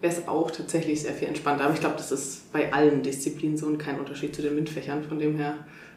wäre 0.00 0.12
es 0.12 0.26
auch 0.26 0.50
tatsächlich 0.50 1.02
sehr 1.02 1.12
viel 1.12 1.28
entspannter. 1.28 1.64
Aber 1.64 1.74
ich 1.74 1.80
glaube, 1.80 1.96
das 1.96 2.10
ist 2.10 2.52
bei 2.52 2.72
allen 2.72 3.02
Disziplinen 3.02 3.56
so 3.56 3.66
und 3.66 3.78
kein 3.78 3.98
Unterschied 4.00 4.34
zu 4.34 4.42
den 4.42 4.54
MINT-Fächern. 4.56 5.04
Von 5.04 5.20
dem 5.20 5.36
her, 5.36 5.54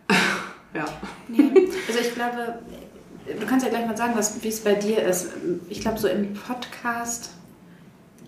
ja. 0.75 0.86
Nee. 1.27 1.69
Also 1.88 1.99
ich 1.99 2.13
glaube, 2.13 2.60
du 3.39 3.45
kannst 3.47 3.65
ja 3.65 3.71
gleich 3.71 3.88
mal 3.88 3.97
sagen, 3.97 4.13
wie 4.41 4.47
es 4.47 4.60
bei 4.60 4.75
dir 4.75 5.01
ist. 5.03 5.29
Ich 5.69 5.81
glaube, 5.81 5.97
so 5.97 6.07
im 6.07 6.34
Podcast 6.34 7.31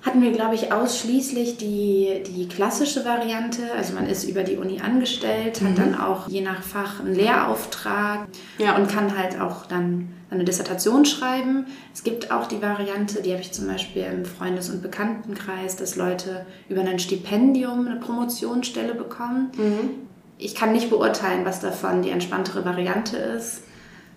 hatten 0.03 0.21
wir, 0.21 0.31
glaube 0.31 0.55
ich, 0.55 0.71
ausschließlich 0.73 1.57
die, 1.57 2.23
die 2.27 2.47
klassische 2.47 3.05
Variante. 3.05 3.61
Also 3.75 3.93
man 3.93 4.07
ist 4.07 4.25
über 4.25 4.43
die 4.43 4.57
Uni 4.57 4.81
angestellt, 4.81 5.61
hat 5.61 5.71
mhm. 5.71 5.75
dann 5.75 5.99
auch 5.99 6.27
je 6.27 6.41
nach 6.41 6.61
Fach 6.61 6.99
einen 6.99 7.15
Lehrauftrag 7.15 8.27
ja. 8.57 8.75
und 8.75 8.89
kann 8.89 9.17
halt 9.17 9.39
auch 9.39 9.65
dann 9.65 10.09
eine 10.29 10.43
Dissertation 10.43 11.05
schreiben. 11.05 11.67
Es 11.93 12.03
gibt 12.03 12.31
auch 12.31 12.47
die 12.47 12.61
Variante, 12.61 13.21
die 13.21 13.31
habe 13.31 13.41
ich 13.41 13.53
zum 13.53 13.67
Beispiel 13.67 14.03
im 14.03 14.25
Freundes- 14.25 14.69
und 14.69 14.81
Bekanntenkreis, 14.81 15.77
dass 15.77 15.95
Leute 15.95 16.45
über 16.67 16.81
ein 16.81 16.99
Stipendium 16.99 17.87
eine 17.87 17.99
Promotionsstelle 17.99 18.95
bekommen. 18.95 19.51
Mhm. 19.55 19.89
Ich 20.37 20.55
kann 20.55 20.73
nicht 20.73 20.89
beurteilen, 20.89 21.45
was 21.45 21.61
davon 21.61 22.01
die 22.01 22.09
entspanntere 22.09 22.65
Variante 22.65 23.15
ist. 23.15 23.61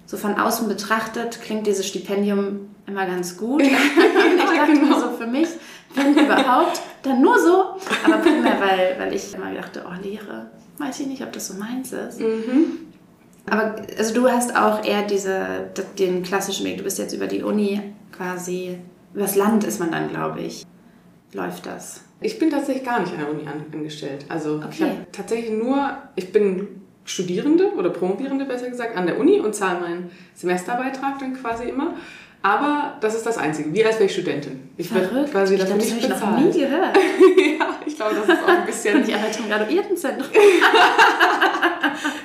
So 0.06 0.16
von 0.16 0.36
außen 0.36 0.68
betrachtet 0.68 1.40
klingt 1.42 1.66
dieses 1.66 1.86
Stipendium 1.86 2.70
immer 2.86 3.06
ganz 3.06 3.36
gut. 3.36 3.62
ich 3.62 3.72
dachte 3.72 4.72
genau. 4.72 4.86
mir 4.86 5.00
so 5.00 5.10
für 5.10 5.26
mich, 5.26 5.48
wenn 5.94 6.16
überhaupt, 6.16 6.80
dann 7.02 7.20
nur 7.20 7.38
so. 7.38 7.76
Aber 8.04 8.18
primär, 8.18 8.60
weil, 8.60 8.96
weil 8.98 9.14
ich 9.14 9.34
immer 9.34 9.52
dachte, 9.52 9.84
oh, 9.86 10.02
Lehre, 10.02 10.50
weiß 10.78 11.00
ich 11.00 11.06
nicht, 11.08 11.22
ob 11.22 11.32
das 11.32 11.48
so 11.48 11.54
meins 11.54 11.92
ist. 11.92 12.20
Mhm. 12.20 12.86
Aber 13.48 13.76
also 13.98 14.14
du 14.14 14.28
hast 14.28 14.56
auch 14.56 14.84
eher 14.84 15.02
diese, 15.02 15.70
den 15.98 16.22
klassischen 16.22 16.64
Weg. 16.66 16.78
Du 16.78 16.84
bist 16.84 16.98
jetzt 16.98 17.12
über 17.12 17.26
die 17.26 17.42
Uni 17.42 17.80
quasi, 18.12 18.78
übers 19.14 19.36
Land 19.36 19.64
ist 19.64 19.80
man 19.80 19.90
dann, 19.90 20.08
glaube 20.08 20.40
ich. 20.40 20.64
Läuft 21.32 21.66
das? 21.66 22.00
Ich 22.20 22.38
bin 22.38 22.50
tatsächlich 22.50 22.84
gar 22.84 23.00
nicht 23.00 23.12
an 23.12 23.20
der 23.20 23.30
Uni 23.30 23.42
angestellt. 23.46 24.24
Also 24.28 24.56
okay. 24.56 24.68
ich 24.70 24.82
habe 24.82 25.06
tatsächlich 25.12 25.50
nur, 25.50 25.96
ich 26.14 26.32
bin 26.32 26.85
Studierende 27.06 27.72
oder 27.72 27.90
Promovierende 27.90 28.44
besser 28.44 28.68
gesagt 28.68 28.96
an 28.96 29.06
der 29.06 29.18
Uni 29.18 29.40
und 29.40 29.54
zahle 29.54 29.80
meinen 29.80 30.10
Semesterbeitrag 30.34 31.18
dann 31.18 31.40
quasi 31.40 31.64
immer. 31.64 31.94
Aber 32.42 32.98
das 33.00 33.14
ist 33.14 33.26
das 33.26 33.38
Einzige, 33.38 33.72
wie 33.72 33.84
als 33.84 33.96
wäre 33.96 34.04
ich 34.04 34.12
Studentin. 34.12 34.70
Ich 34.76 34.94
werde 34.94 35.24
quasi 35.30 35.56
dafür 35.56 35.76
nicht 35.76 35.94
bezahlt. 35.94 36.12
Das 36.12 36.20
habe 36.20 36.38
ich 36.38 36.46
noch 36.46 36.54
nie 36.54 36.60
gehört. 36.60 36.96
ja, 37.58 37.68
ich 37.84 37.96
glaube, 37.96 38.14
das 38.14 38.28
ist 38.28 38.44
auch 38.44 38.48
ein 38.48 38.66
bisschen... 38.66 39.04
ich 39.08 39.14
arbeite 39.14 39.38
im 39.40 39.48
Graduiertenzentrum. 39.48 40.30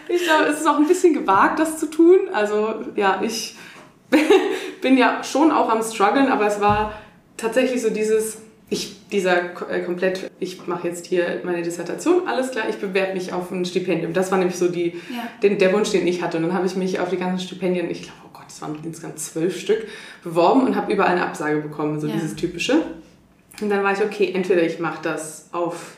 ich 0.07 0.23
glaube, 0.23 0.43
es 0.45 0.59
ist 0.59 0.67
auch 0.67 0.77
ein 0.77 0.87
bisschen 0.87 1.13
gewagt, 1.13 1.59
das 1.59 1.79
zu 1.79 1.87
tun. 1.87 2.19
Also 2.33 2.75
ja, 2.95 3.21
ich 3.23 3.55
bin 4.81 4.97
ja 4.97 5.23
schon 5.23 5.51
auch 5.51 5.69
am 5.69 5.81
struggeln, 5.81 6.27
aber 6.27 6.47
es 6.47 6.59
war 6.59 6.93
tatsächlich 7.37 7.81
so 7.81 7.89
dieses, 7.89 8.37
ich, 8.71 8.95
dieser 9.09 9.69
äh, 9.69 9.81
komplett, 9.81 10.31
ich 10.39 10.65
mache 10.65 10.87
jetzt 10.87 11.05
hier 11.05 11.41
meine 11.43 11.61
Dissertation, 11.61 12.25
alles 12.25 12.51
klar, 12.51 12.69
ich 12.69 12.77
bewerbe 12.77 13.13
mich 13.13 13.33
auf 13.33 13.51
ein 13.51 13.65
Stipendium. 13.65 14.13
Das 14.13 14.31
war 14.31 14.37
nämlich 14.37 14.55
so 14.55 14.69
die, 14.69 14.93
ja. 15.09 15.27
den, 15.43 15.57
der 15.57 15.73
Wunsch, 15.73 15.91
den 15.91 16.07
ich 16.07 16.23
hatte. 16.23 16.37
Und 16.37 16.43
dann 16.43 16.53
habe 16.53 16.65
ich 16.65 16.77
mich 16.77 16.97
auf 17.01 17.09
die 17.09 17.17
ganzen 17.17 17.45
Stipendien, 17.45 17.91
ich 17.91 18.03
glaube, 18.03 18.17
oh 18.25 18.29
Gott, 18.31 18.45
es 18.47 18.61
waren 18.61 18.77
insgesamt 18.81 19.19
zwölf 19.19 19.59
Stück, 19.59 19.85
beworben 20.23 20.65
und 20.65 20.77
habe 20.77 20.91
überall 20.93 21.11
eine 21.11 21.25
Absage 21.25 21.59
bekommen, 21.59 21.99
so 21.99 22.07
ja. 22.07 22.13
dieses 22.13 22.37
typische. 22.37 22.81
Und 23.59 23.69
dann 23.69 23.83
war 23.83 23.91
ich, 23.91 24.01
okay, 24.01 24.31
entweder 24.33 24.63
ich 24.63 24.79
mache 24.79 25.03
das 25.03 25.49
auf 25.51 25.97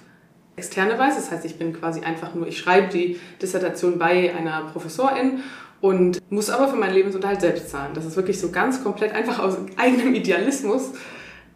externe 0.55 0.97
Weise, 0.97 1.17
das 1.17 1.29
heißt, 1.29 1.45
ich 1.45 1.59
bin 1.59 1.73
quasi 1.73 2.01
einfach 2.01 2.33
nur, 2.33 2.47
ich 2.47 2.57
schreibe 2.57 2.87
die 2.87 3.19
Dissertation 3.39 3.99
bei 3.99 4.35
einer 4.35 4.63
Professorin 4.71 5.41
und 5.79 6.19
muss 6.31 6.49
aber 6.49 6.67
für 6.67 6.75
meinen 6.75 6.95
Lebensunterhalt 6.95 7.41
selbst 7.41 7.69
zahlen. 7.69 7.91
Das 7.93 8.05
ist 8.05 8.15
wirklich 8.15 8.39
so 8.39 8.49
ganz 8.49 8.83
komplett 8.83 9.13
einfach 9.13 9.37
aus 9.37 9.57
eigenem 9.77 10.15
Idealismus 10.15 10.93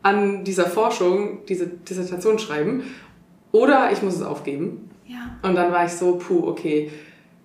an 0.03 0.43
dieser 0.43 0.65
Forschung 0.65 1.45
diese 1.47 1.67
Dissertation 1.67 2.39
schreiben. 2.39 2.83
Oder 3.51 3.91
ich 3.91 4.01
muss 4.01 4.15
es 4.15 4.21
aufgeben. 4.21 4.89
Ja. 5.05 5.37
Und 5.41 5.55
dann 5.55 5.71
war 5.71 5.85
ich 5.85 5.93
so, 5.93 6.15
puh, 6.15 6.47
okay, 6.47 6.91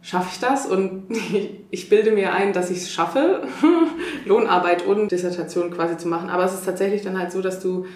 schaffe 0.00 0.28
ich 0.32 0.40
das? 0.40 0.66
Und 0.66 1.04
ich 1.70 1.88
bilde 1.88 2.10
mir 2.10 2.32
ein, 2.32 2.52
dass 2.52 2.70
ich 2.70 2.78
es 2.78 2.90
schaffe, 2.90 3.46
Lohnarbeit 4.26 4.84
und 4.86 5.10
Dissertation 5.10 5.70
quasi 5.70 5.96
zu 5.96 6.08
machen. 6.08 6.28
Aber 6.28 6.44
es 6.44 6.54
ist 6.54 6.64
tatsächlich 6.64 7.02
dann 7.02 7.18
halt 7.18 7.32
so, 7.32 7.40
dass 7.40 7.60
du 7.60 7.86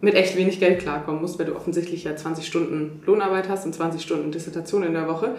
mit 0.00 0.14
echt 0.14 0.36
wenig 0.36 0.58
Geld 0.58 0.80
klarkommen 0.80 1.20
musst, 1.20 1.38
weil 1.38 1.46
du 1.46 1.54
offensichtlich 1.54 2.04
ja 2.04 2.16
20 2.16 2.44
Stunden 2.44 3.02
Lohnarbeit 3.06 3.48
hast 3.48 3.64
und 3.64 3.74
20 3.74 4.02
Stunden 4.02 4.32
Dissertation 4.32 4.82
in 4.82 4.94
der 4.94 5.06
Woche. 5.06 5.36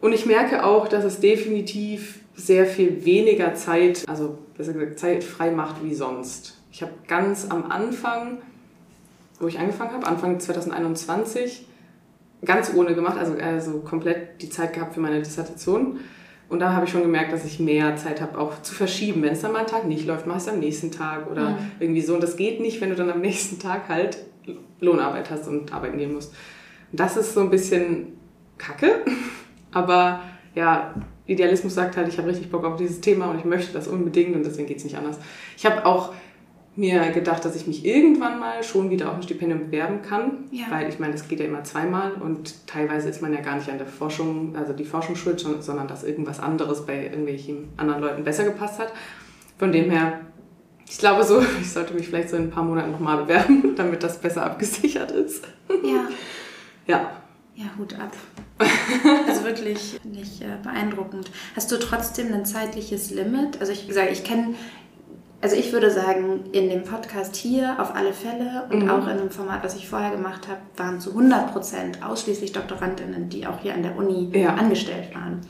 Und 0.00 0.12
ich 0.12 0.26
merke 0.26 0.64
auch, 0.64 0.88
dass 0.88 1.04
es 1.04 1.20
definitiv 1.20 2.18
sehr 2.34 2.66
viel 2.66 3.04
weniger 3.04 3.54
Zeit, 3.54 4.04
also 4.08 4.38
besser 4.56 4.72
gesagt 4.72 4.98
Zeit 4.98 5.24
frei 5.24 5.50
macht 5.50 5.82
wie 5.82 5.94
sonst. 5.94 6.61
Ich 6.72 6.80
habe 6.80 6.92
ganz 7.06 7.50
am 7.50 7.70
Anfang, 7.70 8.38
wo 9.38 9.46
ich 9.46 9.58
angefangen 9.58 9.92
habe, 9.92 10.06
Anfang 10.06 10.40
2021, 10.40 11.66
ganz 12.44 12.72
ohne 12.74 12.94
gemacht, 12.94 13.18
also, 13.18 13.34
also 13.34 13.80
komplett 13.80 14.40
die 14.40 14.48
Zeit 14.48 14.72
gehabt 14.72 14.94
für 14.94 15.00
meine 15.00 15.18
Dissertation. 15.18 16.00
Und 16.48 16.60
da 16.60 16.72
habe 16.72 16.86
ich 16.86 16.90
schon 16.90 17.02
gemerkt, 17.02 17.32
dass 17.32 17.44
ich 17.44 17.60
mehr 17.60 17.96
Zeit 17.96 18.20
habe, 18.20 18.38
auch 18.38 18.62
zu 18.62 18.74
verschieben. 18.74 19.22
Wenn 19.22 19.32
es 19.32 19.42
dann 19.42 19.52
mal 19.52 19.60
einen 19.60 19.68
Tag 19.68 19.86
nicht 19.86 20.06
läuft, 20.06 20.26
mache 20.26 20.38
ich 20.38 20.44
es 20.44 20.48
am 20.48 20.58
nächsten 20.60 20.90
Tag 20.90 21.30
oder 21.30 21.50
mhm. 21.50 21.56
irgendwie 21.78 22.00
so. 22.00 22.14
Und 22.14 22.22
das 22.22 22.36
geht 22.36 22.60
nicht, 22.60 22.80
wenn 22.80 22.88
du 22.88 22.96
dann 22.96 23.10
am 23.10 23.20
nächsten 23.20 23.58
Tag 23.58 23.88
halt 23.88 24.18
Lohnarbeit 24.80 25.30
hast 25.30 25.48
und 25.48 25.72
arbeiten 25.72 25.98
gehen 25.98 26.12
musst. 26.14 26.34
Und 26.90 27.00
das 27.00 27.16
ist 27.16 27.34
so 27.34 27.40
ein 27.40 27.50
bisschen 27.50 28.18
kacke. 28.56 29.02
Aber 29.72 30.20
ja, 30.54 30.94
Idealismus 31.26 31.74
sagt 31.74 31.96
halt, 31.96 32.08
ich 32.08 32.18
habe 32.18 32.28
richtig 32.28 32.50
Bock 32.50 32.64
auf 32.64 32.76
dieses 32.76 33.00
Thema 33.00 33.30
und 33.30 33.38
ich 33.38 33.44
möchte 33.44 33.72
das 33.72 33.88
unbedingt 33.88 34.34
und 34.34 34.44
deswegen 34.44 34.68
geht 34.68 34.78
es 34.78 34.84
nicht 34.84 34.96
anders. 34.96 35.18
Ich 35.56 35.64
habe 35.64 35.86
auch 35.86 36.12
mir 36.74 37.10
gedacht, 37.10 37.44
dass 37.44 37.54
ich 37.54 37.66
mich 37.66 37.84
irgendwann 37.84 38.40
mal 38.40 38.62
schon 38.62 38.88
wieder 38.88 39.10
auf 39.10 39.16
ein 39.16 39.22
Stipendium 39.22 39.66
bewerben 39.66 40.00
kann, 40.00 40.44
ja. 40.50 40.64
weil 40.70 40.88
ich 40.88 40.98
meine, 40.98 41.12
das 41.12 41.28
geht 41.28 41.40
ja 41.40 41.46
immer 41.46 41.64
zweimal 41.64 42.12
und 42.12 42.66
teilweise 42.66 43.10
ist 43.10 43.20
man 43.20 43.32
ja 43.34 43.40
gar 43.40 43.56
nicht 43.56 43.68
an 43.68 43.76
der 43.76 43.86
Forschung, 43.86 44.56
also 44.56 44.72
die 44.72 44.84
Forschung 44.84 45.14
schuld, 45.14 45.40
sondern 45.40 45.86
dass 45.86 46.02
irgendwas 46.02 46.40
anderes 46.40 46.86
bei 46.86 47.04
irgendwelchen 47.04 47.68
anderen 47.76 48.00
Leuten 48.00 48.24
besser 48.24 48.44
gepasst 48.44 48.78
hat. 48.78 48.92
Von 49.58 49.70
dem 49.70 49.90
her, 49.90 50.20
ich 50.88 50.96
glaube 50.96 51.24
so, 51.24 51.42
ich 51.60 51.70
sollte 51.70 51.92
mich 51.92 52.08
vielleicht 52.08 52.30
so 52.30 52.36
in 52.36 52.44
ein 52.44 52.50
paar 52.50 52.64
Monaten 52.64 52.92
nochmal 52.92 53.18
bewerben, 53.18 53.74
damit 53.76 54.02
das 54.02 54.18
besser 54.18 54.44
abgesichert 54.44 55.10
ist. 55.10 55.44
Ja. 55.84 56.08
ja. 56.86 57.10
Ja, 57.54 57.66
Hut 57.78 57.94
ab. 58.00 58.16
Also 59.28 59.44
wirklich 59.44 60.00
nicht 60.04 60.40
äh, 60.40 60.56
beeindruckend. 60.62 61.30
Hast 61.54 61.70
du 61.70 61.78
trotzdem 61.78 62.32
ein 62.32 62.46
zeitliches 62.46 63.10
Limit? 63.10 63.60
Also 63.60 63.72
ich, 63.72 63.86
gesagt, 63.86 64.10
ich 64.10 64.24
kenne 64.24 64.54
also 65.42 65.56
ich 65.56 65.72
würde 65.72 65.90
sagen, 65.90 66.44
in 66.52 66.70
dem 66.70 66.84
Podcast 66.84 67.34
hier 67.34 67.74
auf 67.80 67.96
alle 67.96 68.12
Fälle 68.12 68.64
und 68.70 68.84
mhm. 68.84 68.90
auch 68.90 69.08
in 69.08 69.18
dem 69.18 69.30
Format, 69.30 69.64
was 69.64 69.74
ich 69.74 69.88
vorher 69.88 70.12
gemacht 70.12 70.46
habe, 70.46 70.60
waren 70.76 71.00
zu 71.00 71.10
100 71.10 71.52
Prozent 71.52 71.98
ausschließlich 72.02 72.52
Doktorandinnen, 72.52 73.28
die 73.28 73.46
auch 73.46 73.58
hier 73.60 73.74
an 73.74 73.82
der 73.82 73.96
Uni 73.96 74.30
ja. 74.32 74.54
angestellt 74.54 75.12
waren. 75.14 75.40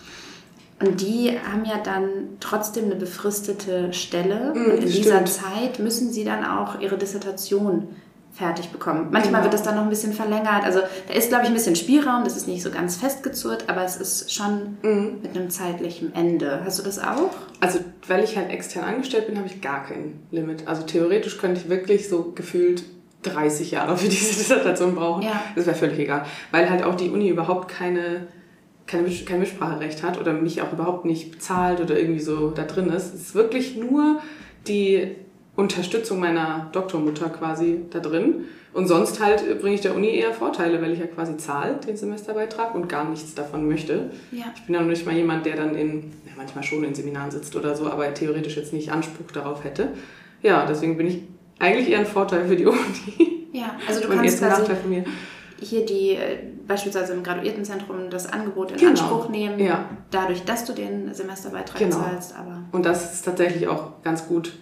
Und 0.80 1.02
die 1.02 1.38
haben 1.38 1.66
ja 1.66 1.78
dann 1.78 2.38
trotzdem 2.40 2.86
eine 2.86 2.96
befristete 2.96 3.92
Stelle. 3.92 4.54
Mhm, 4.54 4.64
und 4.64 4.78
in 4.78 4.90
dieser 4.90 5.26
Zeit 5.26 5.78
müssen 5.78 6.10
sie 6.10 6.24
dann 6.24 6.44
auch 6.44 6.80
ihre 6.80 6.96
Dissertation 6.96 7.88
fertig 8.32 8.70
bekommen. 8.70 9.08
Manchmal 9.10 9.42
genau. 9.42 9.42
wird 9.44 9.54
das 9.54 9.62
dann 9.62 9.76
noch 9.76 9.82
ein 9.82 9.90
bisschen 9.90 10.12
verlängert. 10.12 10.64
Also 10.64 10.80
da 11.06 11.14
ist, 11.14 11.28
glaube 11.28 11.44
ich, 11.44 11.50
ein 11.50 11.54
bisschen 11.54 11.76
Spielraum. 11.76 12.24
Das 12.24 12.36
ist 12.36 12.48
nicht 12.48 12.62
so 12.62 12.70
ganz 12.70 12.96
festgezurrt, 12.96 13.68
aber 13.68 13.84
es 13.84 13.96
ist 13.96 14.32
schon 14.32 14.78
mhm. 14.82 15.18
mit 15.22 15.36
einem 15.36 15.50
zeitlichen 15.50 16.14
Ende. 16.14 16.62
Hast 16.64 16.78
du 16.78 16.82
das 16.82 16.98
auch? 16.98 17.30
Also, 17.60 17.80
weil 18.08 18.24
ich 18.24 18.36
halt 18.36 18.50
extern 18.50 18.84
angestellt 18.84 19.26
bin, 19.26 19.36
habe 19.36 19.46
ich 19.48 19.60
gar 19.60 19.84
kein 19.84 20.20
Limit. 20.30 20.66
Also 20.66 20.82
theoretisch 20.84 21.36
könnte 21.38 21.60
ich 21.60 21.68
wirklich 21.68 22.08
so 22.08 22.32
gefühlt 22.34 22.84
30 23.22 23.70
Jahre 23.70 23.96
für 23.98 24.08
diese 24.08 24.34
Dissertation 24.38 24.94
brauchen. 24.94 25.22
Ja. 25.22 25.42
Das 25.54 25.66
wäre 25.66 25.76
völlig 25.76 25.98
egal. 25.98 26.24
Weil 26.50 26.70
halt 26.70 26.82
auch 26.84 26.94
die 26.94 27.10
Uni 27.10 27.28
überhaupt 27.28 27.68
keine, 27.68 28.28
keine, 28.86 29.10
kein 29.10 29.40
Mitspracherecht 29.40 30.02
hat 30.02 30.18
oder 30.18 30.32
mich 30.32 30.62
auch 30.62 30.72
überhaupt 30.72 31.04
nicht 31.04 31.32
bezahlt 31.32 31.80
oder 31.80 31.98
irgendwie 31.98 32.20
so 32.20 32.50
da 32.50 32.62
drin 32.62 32.88
ist. 32.88 33.14
Es 33.14 33.20
ist 33.20 33.34
wirklich 33.34 33.76
nur 33.76 34.20
die 34.66 35.16
Unterstützung 35.54 36.18
meiner 36.18 36.70
Doktormutter 36.72 37.28
quasi 37.28 37.80
da 37.90 38.00
drin. 38.00 38.46
Und 38.72 38.88
sonst 38.88 39.20
halt 39.20 39.60
bringe 39.60 39.74
ich 39.74 39.82
der 39.82 39.94
Uni 39.94 40.08
eher 40.08 40.32
Vorteile, 40.32 40.80
weil 40.80 40.92
ich 40.92 40.98
ja 40.98 41.06
quasi 41.06 41.36
zahle 41.36 41.74
den 41.76 41.96
Semesterbeitrag 41.96 42.74
und 42.74 42.88
gar 42.88 43.08
nichts 43.08 43.34
davon 43.34 43.68
möchte. 43.68 44.10
Ja. 44.30 44.46
Ich 44.56 44.62
bin 44.62 44.74
ja 44.74 44.80
noch 44.80 44.88
nicht 44.88 45.04
mal 45.04 45.14
jemand, 45.14 45.44
der 45.44 45.56
dann 45.56 45.74
in, 45.74 46.12
ja, 46.24 46.32
manchmal 46.36 46.64
schon 46.64 46.82
in 46.84 46.94
Seminaren 46.94 47.30
sitzt 47.30 47.54
oder 47.54 47.76
so, 47.76 47.86
aber 47.86 48.14
theoretisch 48.14 48.56
jetzt 48.56 48.72
nicht 48.72 48.90
Anspruch 48.90 49.30
darauf 49.30 49.64
hätte. 49.64 49.88
Ja, 50.42 50.64
deswegen 50.64 50.96
bin 50.96 51.06
ich 51.06 51.22
eigentlich 51.58 51.90
eher 51.90 51.98
ein 51.98 52.06
Vorteil 52.06 52.48
für 52.48 52.56
die 52.56 52.66
Uni. 52.66 53.48
Ja, 53.52 53.76
also 53.86 54.00
du 54.00 54.08
kannst 54.08 54.38
quasi 54.38 55.04
hier 55.60 55.86
die 55.86 56.10
äh, 56.10 56.38
beispielsweise 56.66 57.12
im 57.12 57.22
Graduiertenzentrum 57.22 58.10
das 58.10 58.32
Angebot 58.32 58.72
in 58.72 58.78
genau. 58.78 58.90
Anspruch 58.90 59.28
nehmen, 59.28 59.58
ja. 59.60 59.84
dadurch, 60.10 60.44
dass 60.44 60.64
du 60.64 60.72
den 60.72 61.12
Semesterbeitrag 61.14 61.78
genau. 61.78 61.98
zahlst. 61.98 62.34
Aber 62.36 62.62
und 62.72 62.84
das 62.84 63.14
ist 63.14 63.24
tatsächlich 63.24 63.68
auch 63.68 64.02
ganz 64.02 64.26
gut 64.26 64.52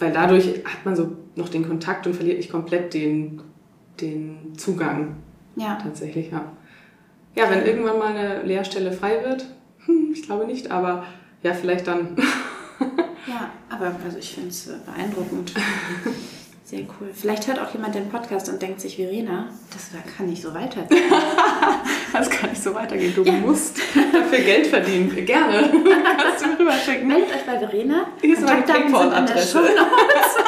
weil 0.00 0.12
dadurch 0.12 0.46
hat 0.64 0.84
man 0.84 0.96
so 0.96 1.16
noch 1.36 1.48
den 1.48 1.66
Kontakt 1.66 2.06
und 2.06 2.14
verliert 2.14 2.38
nicht 2.38 2.50
komplett 2.50 2.94
den, 2.94 3.40
den 4.00 4.54
Zugang. 4.56 5.16
Ja. 5.56 5.78
Tatsächlich, 5.82 6.30
ja. 6.30 6.52
Ja, 7.36 7.50
wenn 7.50 7.64
irgendwann 7.64 7.98
mal 7.98 8.16
eine 8.16 8.42
Lehrstelle 8.42 8.92
frei 8.92 9.22
wird, 9.24 9.46
hm, 9.84 10.10
ich 10.12 10.22
glaube 10.22 10.46
nicht, 10.46 10.70
aber 10.70 11.04
ja, 11.42 11.54
vielleicht 11.54 11.86
dann. 11.86 12.16
ja, 13.26 13.50
aber 13.68 13.94
also 14.04 14.18
ich 14.18 14.34
finde 14.34 14.48
es 14.48 14.68
äh, 14.68 14.74
beeindruckend. 14.84 15.54
Sehr 16.64 16.80
cool. 16.80 17.10
Vielleicht 17.12 17.48
hört 17.48 17.60
auch 17.60 17.72
jemand 17.72 17.94
den 17.94 18.08
Podcast 18.08 18.48
und 18.48 18.60
denkt 18.62 18.80
sich, 18.80 18.96
Verena, 18.96 19.48
das 19.72 19.90
da 19.92 19.98
kann 20.16 20.26
nicht 20.26 20.42
so 20.42 20.54
weitergehen. 20.54 21.02
das 22.12 22.30
kann 22.30 22.50
nicht 22.50 22.62
so 22.62 22.74
weitergehen. 22.74 23.14
Du 23.14 23.22
ja. 23.22 23.32
musst 23.32 23.78
dafür 24.12 24.38
Geld 24.38 24.66
verdienen. 24.66 25.24
Gerne. 25.24 25.70
Kannst 26.16 26.44
du 26.44 26.48
mir 26.48 26.58
rüberschicken. 26.58 27.08
Meldet 27.08 27.34
euch 27.34 27.46
bei 27.46 27.58
Verena. 27.58 28.06
Hier 28.20 28.34
ist 28.34 28.42
meine 28.42 28.62
Paypal-Adresse. 28.62 29.62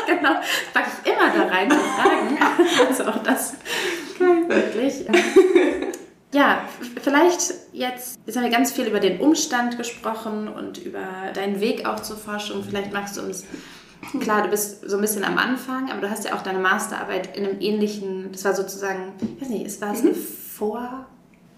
genau. 0.07 0.35
Packe 0.73 0.91
ich 1.05 1.13
immer 1.13 1.33
da 1.35 1.55
rein, 1.55 1.69
die 1.69 1.77
Fragen. 1.77 2.39
Also 2.89 3.05
auch 3.05 3.23
das. 3.23 3.55
Geil. 4.19 4.45
Wirklich. 4.49 5.07
Ja, 6.35 6.67
vielleicht 7.03 7.53
jetzt, 7.73 8.19
jetzt 8.25 8.37
haben 8.37 8.45
wir 8.45 8.51
ganz 8.51 8.73
viel 8.73 8.87
über 8.87 9.01
den 9.01 9.21
Umstand 9.21 9.77
gesprochen 9.77 10.49
und 10.49 10.79
über 10.79 11.01
deinen 11.35 11.61
Weg 11.61 11.87
auch 11.87 12.01
zur 12.01 12.17
Forschung. 12.17 12.65
Vielleicht 12.65 12.91
magst 12.91 13.19
du 13.19 13.23
uns, 13.23 13.45
klar, 14.19 14.43
du 14.43 14.49
bist 14.49 14.89
so 14.89 14.97
ein 14.97 15.03
bisschen 15.03 15.25
am 15.25 15.37
Anfang, 15.37 15.91
aber 15.91 16.01
du 16.01 16.11
hast 16.11 16.25
ja 16.25 16.35
auch 16.35 16.43
deine 16.43 16.59
Masterarbeit 16.59 17.37
in 17.37 17.45
einem 17.45 17.61
ähnlichen, 17.61 18.33
das 18.33 18.47
war 18.47 18.55
sozusagen, 18.55 19.13
ich 19.21 19.43
weiß 19.43 19.49
nicht, 19.51 19.67
es 19.67 19.81
war 19.83 19.93
es 19.93 20.01
eine 20.01 20.15
Vor, 20.15 21.07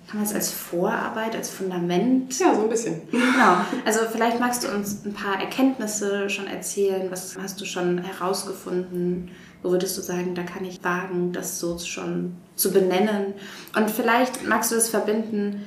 kann 0.07 0.21
man 0.21 0.29
es 0.29 0.35
als 0.35 0.51
Vorarbeit, 0.51 1.35
als 1.35 1.51
Fundament? 1.51 2.39
Ja, 2.39 2.55
so 2.55 2.63
ein 2.63 2.69
bisschen. 2.69 3.03
Genau. 3.11 3.57
Also 3.85 4.01
vielleicht 4.11 4.39
magst 4.39 4.63
du 4.63 4.69
uns 4.69 5.05
ein 5.05 5.15
paar 5.15 5.41
Erkenntnisse 5.41 6.29
schon 6.29 6.47
erzählen. 6.47 7.11
Was 7.11 7.37
hast 7.41 7.61
du 7.61 7.65
schon 7.65 7.99
herausgefunden? 7.99 9.31
Wo 9.63 9.71
würdest 9.71 9.97
du 9.97 10.03
sagen, 10.03 10.35
da 10.35 10.43
kann 10.43 10.65
ich 10.65 10.85
wagen, 10.85 11.33
das 11.33 11.59
so 11.59 11.79
schon 11.79 12.37
zu 12.55 12.71
benennen? 12.71 13.33
Und 13.75 13.91
vielleicht 13.91 14.47
magst 14.47 14.73
du 14.73 14.77
es 14.77 14.91
verbinden. 14.91 15.67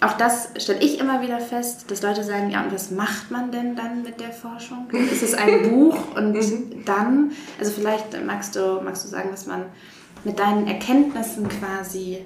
Auch 0.00 0.12
das 0.12 0.50
stelle 0.58 0.80
ich 0.80 1.00
immer 1.00 1.22
wieder 1.22 1.40
fest, 1.40 1.90
dass 1.90 2.02
Leute 2.02 2.22
sagen, 2.22 2.50
ja, 2.50 2.62
und 2.62 2.72
was 2.72 2.90
macht 2.90 3.30
man 3.30 3.50
denn 3.50 3.74
dann 3.74 4.02
mit 4.02 4.20
der 4.20 4.30
Forschung? 4.30 4.88
Ist 4.90 5.22
es 5.22 5.34
ein 5.34 5.70
Buch 5.70 6.14
und 6.14 6.34
mhm. 6.34 6.84
dann, 6.84 7.32
also 7.58 7.72
vielleicht 7.72 8.24
magst 8.24 8.54
du, 8.54 8.80
magst 8.84 9.04
du 9.04 9.08
sagen, 9.08 9.30
was 9.32 9.46
man 9.46 9.64
mit 10.22 10.38
deinen 10.38 10.66
Erkenntnissen 10.66 11.48
quasi 11.48 12.24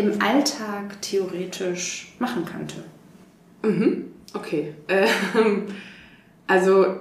im 0.00 0.20
Alltag 0.20 1.00
theoretisch 1.02 2.14
machen 2.18 2.44
könnte. 2.44 2.76
Mhm. 3.62 4.06
Okay. 4.34 4.74
Ähm, 4.88 5.66
also 6.46 6.96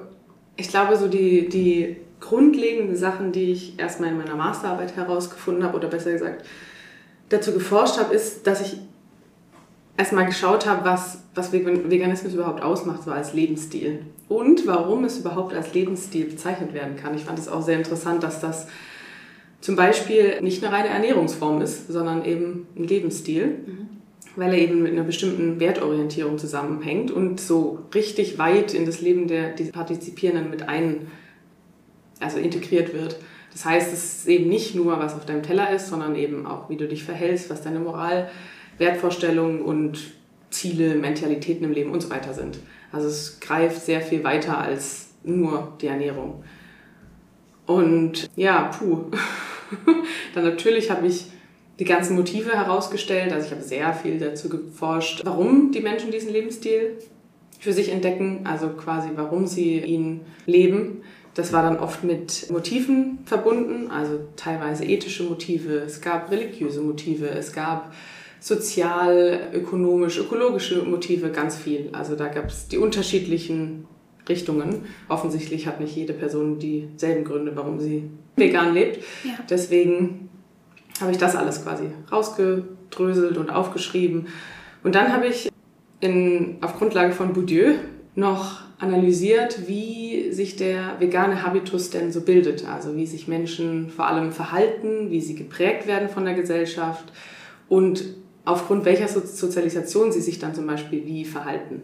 ich 0.56 0.68
glaube, 0.68 0.98
so 0.98 1.08
die, 1.08 1.48
die 1.50 1.98
grundlegenden 2.20 2.96
Sachen, 2.96 3.32
die 3.32 3.52
ich 3.52 3.80
erstmal 3.80 4.10
in 4.10 4.18
meiner 4.18 4.36
Masterarbeit 4.36 4.96
herausgefunden 4.96 5.64
habe, 5.64 5.78
oder 5.78 5.88
besser 5.88 6.12
gesagt 6.12 6.46
dazu 7.30 7.54
geforscht 7.54 7.98
habe, 7.98 8.14
ist, 8.14 8.46
dass 8.48 8.62
ich 8.62 8.78
erstmal 9.98 10.26
geschaut 10.26 10.66
habe, 10.66 10.84
was, 10.84 11.20
was 11.36 11.52
Veganismus 11.52 12.34
überhaupt 12.34 12.64
ausmacht, 12.64 13.04
so 13.04 13.12
als 13.12 13.34
Lebensstil. 13.34 14.02
Und 14.28 14.66
warum 14.66 15.04
es 15.06 15.20
überhaupt 15.20 15.54
als 15.54 15.74
Lebensstil 15.74 16.26
bezeichnet 16.26 16.74
werden 16.74 16.96
kann. 16.96 17.16
Ich 17.16 17.26
fand 17.26 17.38
es 17.38 17.48
auch 17.48 17.62
sehr 17.62 17.78
interessant, 17.78 18.24
dass 18.24 18.42
das 18.42 18.68
zum 19.62 19.76
Beispiel 19.76 20.42
nicht 20.42 20.64
eine 20.64 20.74
reine 20.74 20.90
Ernährungsform 20.90 21.62
ist, 21.62 21.88
sondern 21.88 22.24
eben 22.24 22.68
ein 22.78 22.86
Lebensstil, 22.86 23.48
mhm. 23.48 23.88
weil 24.36 24.54
er 24.54 24.60
eben 24.60 24.84
mit 24.84 24.94
einer 24.94 25.04
bestimmten 25.04 25.60
Wertorientierung 25.60 26.38
zusammenhängt 26.38 27.12
und 27.12 27.42
so 27.42 27.80
richtig 27.94 28.38
weit 28.38 28.74
in 28.74 28.86
das 28.86 29.02
Leben 29.02 29.28
der 29.28 29.54
die 29.54 29.66
Partizipierenden 29.66 30.50
mit 30.50 30.70
ein, 30.70 31.08
also 32.20 32.38
integriert 32.38 32.94
wird. 32.94 33.18
Das 33.52 33.66
heißt, 33.66 33.92
es 33.92 34.20
ist 34.20 34.28
eben 34.28 34.48
nicht 34.48 34.76
nur, 34.76 35.00
was 35.00 35.16
auf 35.16 35.26
deinem 35.26 35.44
Teller 35.44 35.72
ist, 35.72 35.88
sondern 35.90 36.16
eben 36.16 36.46
auch, 36.46 36.70
wie 36.70 36.78
du 36.78 36.88
dich 36.88 37.04
verhältst, 37.04 37.50
was 37.50 37.62
deine 37.62 37.80
Moral, 37.80 38.30
Wertvorstellungen 38.78 39.62
und 39.62 40.00
Ziele, 40.52 40.96
Mentalitäten 40.96 41.66
im 41.66 41.74
Leben 41.74 41.92
und 41.92 42.02
so 42.02 42.10
weiter 42.10 42.34
sind. 42.34 42.60
Also 42.92 43.08
es 43.08 43.40
greift 43.40 43.82
sehr 43.82 44.02
viel 44.02 44.24
weiter 44.24 44.58
als 44.58 45.10
nur 45.24 45.74
die 45.82 45.88
Ernährung. 45.88 46.44
Und 47.66 48.30
ja, 48.36 48.64
puh. 48.64 49.06
Dann 50.34 50.44
natürlich 50.44 50.92
habe 50.92 51.08
ich 51.08 51.26
die 51.80 51.86
ganzen 51.86 52.16
Motive 52.16 52.52
herausgestellt. 52.52 53.32
Also 53.32 53.48
ich 53.48 53.52
habe 53.52 53.64
sehr 53.64 53.94
viel 53.94 54.20
dazu 54.20 54.50
geforscht, 54.50 55.22
warum 55.24 55.72
die 55.72 55.80
Menschen 55.80 56.12
diesen 56.12 56.32
Lebensstil 56.32 56.98
für 57.60 57.74
sich 57.74 57.92
entdecken, 57.92 58.42
also 58.46 58.70
quasi 58.70 59.10
warum 59.16 59.48
sie 59.48 59.80
ihn 59.80 60.22
leben. 60.46 61.04
Das 61.34 61.54
war 61.54 61.64
dann 61.64 61.78
oft 61.78 62.04
mit 62.04 62.50
Motiven 62.50 63.20
verbunden, 63.26 63.90
also 63.92 64.20
teilweise 64.36 64.84
ethische 64.84 65.24
Motive, 65.24 65.76
es 65.80 66.02
gab 66.02 66.32
religiöse 66.32 66.82
Motive, 66.82 67.30
es 67.30 67.54
gab 67.54 67.94
sozial, 68.40 69.50
ökonomisch, 69.54 70.18
ökologische 70.18 70.84
Motive, 70.84 71.30
ganz 71.30 71.58
viel. 71.58 71.90
Also 71.92 72.16
da 72.16 72.28
gab 72.28 72.50
es 72.50 72.68
die 72.68 72.78
unterschiedlichen 72.78 73.86
Richtungen. 74.30 74.86
Offensichtlich 75.08 75.68
hat 75.68 75.80
nicht 75.80 75.96
jede 75.96 76.14
Person 76.14 76.60
dieselben 76.60 77.24
Gründe, 77.24 77.56
warum 77.56 77.80
sie 77.80 78.10
vegan 78.36 78.74
lebt. 78.74 79.04
Ja. 79.24 79.32
Deswegen 79.50 80.30
habe 81.02 81.12
ich 81.12 81.18
das 81.18 81.36
alles 81.36 81.64
quasi 81.64 81.86
rausgedröselt 82.12 83.38
und 83.38 83.50
aufgeschrieben. 83.50 84.28
Und 84.84 84.96
dann 84.96 85.12
habe 85.12 85.28
ich 85.28 85.52
in, 86.00 86.58
auf 86.62 86.78
Grundlage 86.78 87.14
von 87.14 87.34
Bourdieu 87.34 87.74
noch 88.16 88.62
analysiert, 88.80 89.68
wie 89.68 90.32
sich 90.32 90.56
der 90.56 91.00
vegane 91.00 91.44
Habitus 91.44 91.90
denn 91.90 92.12
so 92.12 92.22
bildet. 92.22 92.66
Also 92.66 92.96
wie 92.96 93.06
sich 93.06 93.28
Menschen 93.28 93.90
vor 93.90 94.08
allem 94.08 94.32
verhalten, 94.32 95.12
wie 95.12 95.20
sie 95.20 95.36
geprägt 95.36 95.86
werden 95.88 96.10
von 96.10 96.26
der 96.26 96.34
Gesellschaft 96.34 97.12
und 97.68 98.04
aufgrund 98.46 98.86
welcher 98.86 99.08
Sozialisation 99.08 100.12
sie 100.12 100.22
sich 100.22 100.40
dann 100.40 100.56
zum 100.56 100.66
Beispiel 100.66 101.06
wie 101.06 101.26
verhalten. 101.26 101.82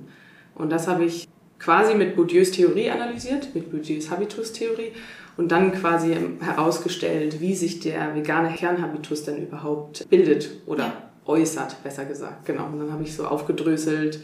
Und 0.55 0.71
das 0.71 0.87
habe 0.87 1.05
ich 1.05 1.27
quasi 1.59 1.95
mit 1.95 2.15
Bourdieus 2.15 2.51
Theorie 2.51 2.89
analysiert, 2.89 3.53
mit 3.53 3.71
Bourdieus 3.71 4.09
Habitus-Theorie 4.09 4.91
und 5.37 5.51
dann 5.51 5.71
quasi 5.71 6.15
herausgestellt, 6.39 7.41
wie 7.41 7.55
sich 7.55 7.79
der 7.79 8.15
vegane 8.15 8.53
Kernhabitus 8.53 9.23
denn 9.23 9.41
überhaupt 9.41 10.07
bildet 10.09 10.49
oder 10.65 10.83
ja. 10.85 10.93
äußert, 11.25 11.83
besser 11.83 12.05
gesagt. 12.05 12.45
Genau. 12.45 12.65
Und 12.65 12.79
dann 12.79 12.91
habe 12.91 13.03
ich 13.03 13.15
so 13.15 13.25
aufgedröselt, 13.25 14.19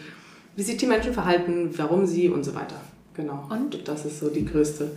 wie 0.56 0.64
sich 0.64 0.78
die 0.78 0.88
Menschen 0.88 1.14
verhalten, 1.14 1.72
warum 1.78 2.06
sie 2.06 2.30
und 2.30 2.44
so 2.44 2.56
weiter. 2.56 2.76
Genau. 3.14 3.48
Und 3.50 3.88
das 3.88 4.06
ist 4.06 4.20
so 4.20 4.30
die 4.30 4.46
größte. 4.46 4.92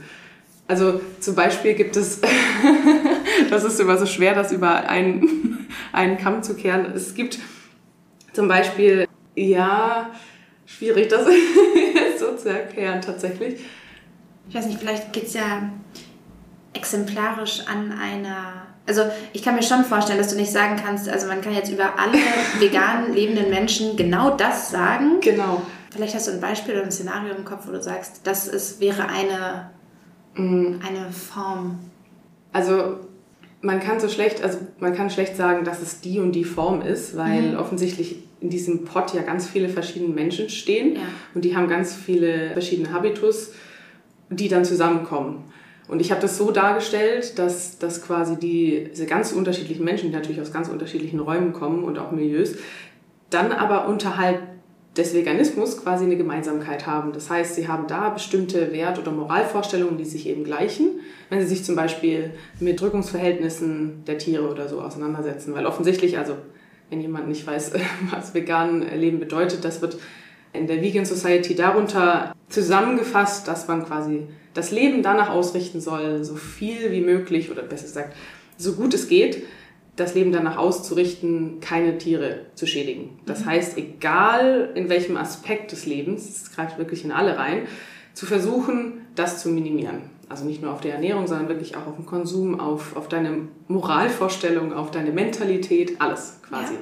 Also 0.67 1.01
zum 1.21 1.35
Beispiel 1.35 1.75
gibt 1.75 1.97
es, 1.97 2.21
das 3.51 3.65
ist 3.65 3.81
immer 3.81 3.99
so 3.99 4.07
schwer, 4.07 4.35
das 4.35 4.53
über 4.53 4.89
einen, 4.89 5.69
einen 5.93 6.17
Kamm 6.17 6.43
zu 6.43 6.55
kehren. 6.55 6.87
Es 6.95 7.15
gibt 7.15 7.39
zum 8.33 8.49
Beispiel, 8.49 9.07
ja, 9.35 10.11
schwierig, 10.65 11.09
das 11.09 11.27
so 12.25 12.37
zu 12.37 12.49
erklären 12.49 13.01
tatsächlich. 13.01 13.61
Ich 14.49 14.55
weiß 14.55 14.67
nicht, 14.67 14.79
vielleicht 14.79 15.13
geht 15.13 15.25
es 15.25 15.35
ja 15.35 15.71
exemplarisch 16.73 17.63
an 17.67 17.93
einer. 17.93 18.67
Also 18.87 19.03
ich 19.33 19.43
kann 19.43 19.55
mir 19.55 19.63
schon 19.63 19.85
vorstellen, 19.85 20.19
dass 20.19 20.29
du 20.29 20.37
nicht 20.37 20.53
sagen 20.53 20.77
kannst, 20.83 21.09
also 21.09 21.27
man 21.27 21.41
kann 21.41 21.55
jetzt 21.55 21.73
über 21.73 21.99
alle 21.99 22.19
vegan 22.59 23.15
lebenden 23.15 23.49
Menschen 23.49 23.97
genau 23.97 24.37
das 24.37 24.71
sagen. 24.71 25.21
Genau. 25.21 25.63
Vielleicht 25.91 26.15
hast 26.15 26.27
du 26.27 26.33
ein 26.33 26.41
Beispiel 26.41 26.75
oder 26.75 26.85
ein 26.85 26.93
Szenario 26.93 27.35
im 27.35 27.45
Kopf, 27.45 27.67
wo 27.67 27.73
du 27.73 27.81
sagst, 27.81 28.21
das 28.25 28.49
ist, 28.49 28.81
wäre 28.81 29.09
eine, 29.09 29.71
mm. 30.35 30.81
eine 30.87 31.13
Form. 31.13 31.79
Also 32.53 32.99
man 33.63 33.81
kann 33.81 33.99
so 33.99 34.09
schlecht, 34.09 34.43
also 34.43 34.59
man 34.79 34.95
kann 34.95 35.09
schlecht 35.09 35.37
sagen, 35.37 35.65
dass 35.65 35.81
es 35.81 36.01
die 36.01 36.21
und 36.21 36.33
die 36.33 36.45
Form 36.45 36.83
ist, 36.83 37.17
weil 37.17 37.53
mhm. 37.53 37.59
offensichtlich 37.59 38.25
in 38.45 38.51
diesem 38.51 38.85
Pot 38.85 39.15
ja 39.15 39.23
ganz 39.23 39.49
viele 39.49 39.71
verschiedene 39.71 40.13
Menschen 40.13 40.51
stehen 40.51 40.97
ja. 40.97 41.01
und 41.35 41.47
die 41.47 41.57
haben 41.57 41.67
ganz 41.67 41.95
viele 41.95 42.51
verschiedene 42.51 42.93
Habitus, 42.93 43.53
die 44.29 44.49
dann 44.49 44.67
zusammenkommen. 44.67 45.45
Und 45.89 46.01
ich 46.01 46.11
habe 46.11 46.21
das 46.21 46.37
so 46.37 46.51
dargestellt, 46.51 47.39
dass, 47.39 47.79
dass 47.79 48.03
quasi 48.03 48.39
die, 48.39 48.89
diese 48.91 49.07
ganz 49.07 49.33
unterschiedlichen 49.33 49.83
Menschen, 49.83 50.11
die 50.11 50.15
natürlich 50.15 50.43
aus 50.43 50.53
ganz 50.53 50.69
unterschiedlichen 50.69 51.21
Räumen 51.21 51.55
kommen 51.55 51.85
und 51.85 51.99
auch 51.99 52.11
Milieus, 52.11 52.57
dann 53.31 53.51
aber 53.51 53.89
unterhalb 53.89 54.43
des 54.95 55.15
Veganismus 55.15 55.83
quasi 55.83 56.05
eine 56.05 56.19
Gemeinsamkeit 56.19 56.87
haben. 56.87 57.13
Das 57.13 57.31
heißt, 57.31 57.55
sie 57.55 57.67
haben 57.67 57.87
da 57.87 58.11
bestimmte 58.11 58.73
Wert- 58.73 58.99
oder 58.99 59.11
Moralvorstellungen, 59.11 59.97
die 59.97 60.05
sich 60.05 60.29
eben 60.29 60.45
gleichen, 60.45 61.01
wenn 61.31 61.41
sie 61.41 61.47
sich 61.47 61.65
zum 61.65 61.77
Beispiel 61.77 62.33
mit 62.61 62.79
Drückungsverhältnissen 62.79 64.05
der 64.07 64.19
Tiere 64.19 64.51
oder 64.51 64.69
so 64.69 64.83
auseinandersetzen. 64.83 65.55
Weil 65.55 65.65
offensichtlich, 65.65 66.19
also 66.19 66.35
wenn 66.95 67.01
jemand 67.01 67.27
nicht 67.27 67.45
weiß, 67.45 67.73
was 68.11 68.35
vegan 68.35 68.83
Leben 68.97 69.19
bedeutet, 69.19 69.65
das 69.65 69.83
wird 69.83 69.99
in 70.53 70.69
der 70.69 70.81
Vegan 70.81 71.05
Society 71.05 71.57
darunter 71.57 72.33
zusammengefasst, 72.49 73.49
dass 73.49 73.67
man 73.67 73.85
quasi 73.85 74.29
das 74.55 74.71
Leben 74.71 75.03
danach 75.03 75.31
ausrichten 75.31 75.81
soll, 75.81 76.23
so 76.23 76.37
viel 76.37 76.93
wie 76.93 77.01
möglich 77.01 77.51
oder 77.51 77.63
besser 77.63 77.87
gesagt, 77.87 78.15
so 78.57 78.75
gut 78.75 78.95
es 78.95 79.09
geht, 79.09 79.43
das 79.97 80.15
Leben 80.15 80.31
danach 80.31 80.57
auszurichten, 80.57 81.59
keine 81.59 81.99
Tiere 81.99 82.47
zu 82.55 82.69
schädigen. 82.69 83.19
Das 83.27 83.41
mhm. 83.41 83.47
heißt, 83.47 83.77
egal 83.77 84.71
in 84.77 84.89
welchem 84.89 85.17
Aspekt 85.17 85.73
des 85.73 85.87
Lebens, 85.87 86.29
es 86.29 86.53
greift 86.55 86.79
wirklich 86.79 87.05
in 87.05 87.11
alle 87.11 87.37
rein, 87.37 87.67
zu 88.13 88.27
versuchen, 88.27 89.07
das 89.17 89.43
zu 89.43 89.49
minimieren. 89.49 90.14
Also 90.29 90.45
nicht 90.45 90.63
nur 90.63 90.73
auf 90.73 90.81
die 90.81 90.89
Ernährung, 90.89 91.27
sondern 91.27 91.49
wirklich 91.49 91.77
auch 91.77 91.87
auf 91.87 91.97
den 91.97 92.07
Konsum, 92.07 92.61
auf, 92.61 92.97
auf 92.97 93.09
deine 93.09 93.49
Moralvorstellung, 93.69 94.73
auf 94.73 94.91
deine 94.91 95.13
Mentalität, 95.13 96.01
alles 96.01 96.41
quasi. 96.49 96.75
Ja. 96.75 96.81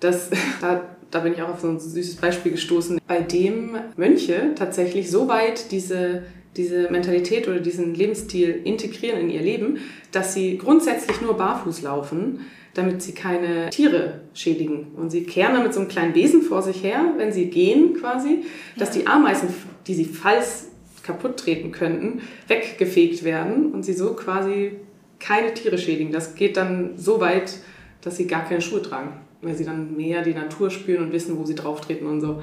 Das, 0.00 0.30
da, 0.60 0.82
da 1.10 1.20
bin 1.20 1.32
ich 1.32 1.42
auch 1.42 1.50
auf 1.50 1.60
so 1.60 1.68
ein 1.68 1.80
süßes 1.80 2.16
Beispiel 2.16 2.52
gestoßen, 2.52 3.00
bei 3.06 3.20
dem 3.20 3.76
Mönche 3.96 4.54
tatsächlich 4.54 5.10
so 5.10 5.28
weit 5.28 5.72
diese 5.72 6.22
diese 6.56 6.90
Mentalität 6.90 7.46
oder 7.48 7.60
diesen 7.60 7.94
Lebensstil 7.94 8.60
integrieren 8.64 9.20
in 9.20 9.30
ihr 9.30 9.40
Leben, 9.40 9.78
dass 10.12 10.34
sie 10.34 10.58
grundsätzlich 10.58 11.20
nur 11.20 11.34
barfuß 11.34 11.82
laufen, 11.82 12.40
damit 12.74 13.02
sie 13.02 13.12
keine 13.12 13.70
Tiere 13.70 14.20
schädigen. 14.34 14.88
Und 14.96 15.10
sie 15.10 15.24
kehren 15.24 15.54
dann 15.54 15.62
mit 15.62 15.74
so 15.74 15.80
einem 15.80 15.88
kleinen 15.88 16.12
Besen 16.12 16.42
vor 16.42 16.62
sich 16.62 16.82
her, 16.82 17.14
wenn 17.16 17.32
sie 17.32 17.46
gehen 17.46 17.94
quasi, 17.94 18.44
dass 18.76 18.90
die 18.90 19.06
Ameisen, 19.06 19.48
die 19.86 19.94
sie 19.94 20.04
falls 20.04 20.69
kaputt 21.10 21.38
treten 21.38 21.72
könnten, 21.72 22.22
weggefegt 22.46 23.24
werden 23.24 23.72
und 23.72 23.84
sie 23.84 23.92
so 23.92 24.14
quasi 24.14 24.76
keine 25.18 25.52
Tiere 25.54 25.78
schädigen. 25.78 26.12
Das 26.12 26.34
geht 26.34 26.56
dann 26.56 26.96
so 26.96 27.20
weit, 27.20 27.58
dass 28.00 28.16
sie 28.16 28.26
gar 28.26 28.44
keine 28.44 28.60
Schuhe 28.60 28.82
tragen, 28.82 29.12
weil 29.42 29.54
sie 29.54 29.64
dann 29.64 29.96
mehr 29.96 30.22
die 30.22 30.34
Natur 30.34 30.70
spüren 30.70 31.04
und 31.04 31.12
wissen, 31.12 31.38
wo 31.38 31.44
sie 31.44 31.54
drauf 31.54 31.80
treten 31.80 32.06
und 32.06 32.20
so. 32.20 32.42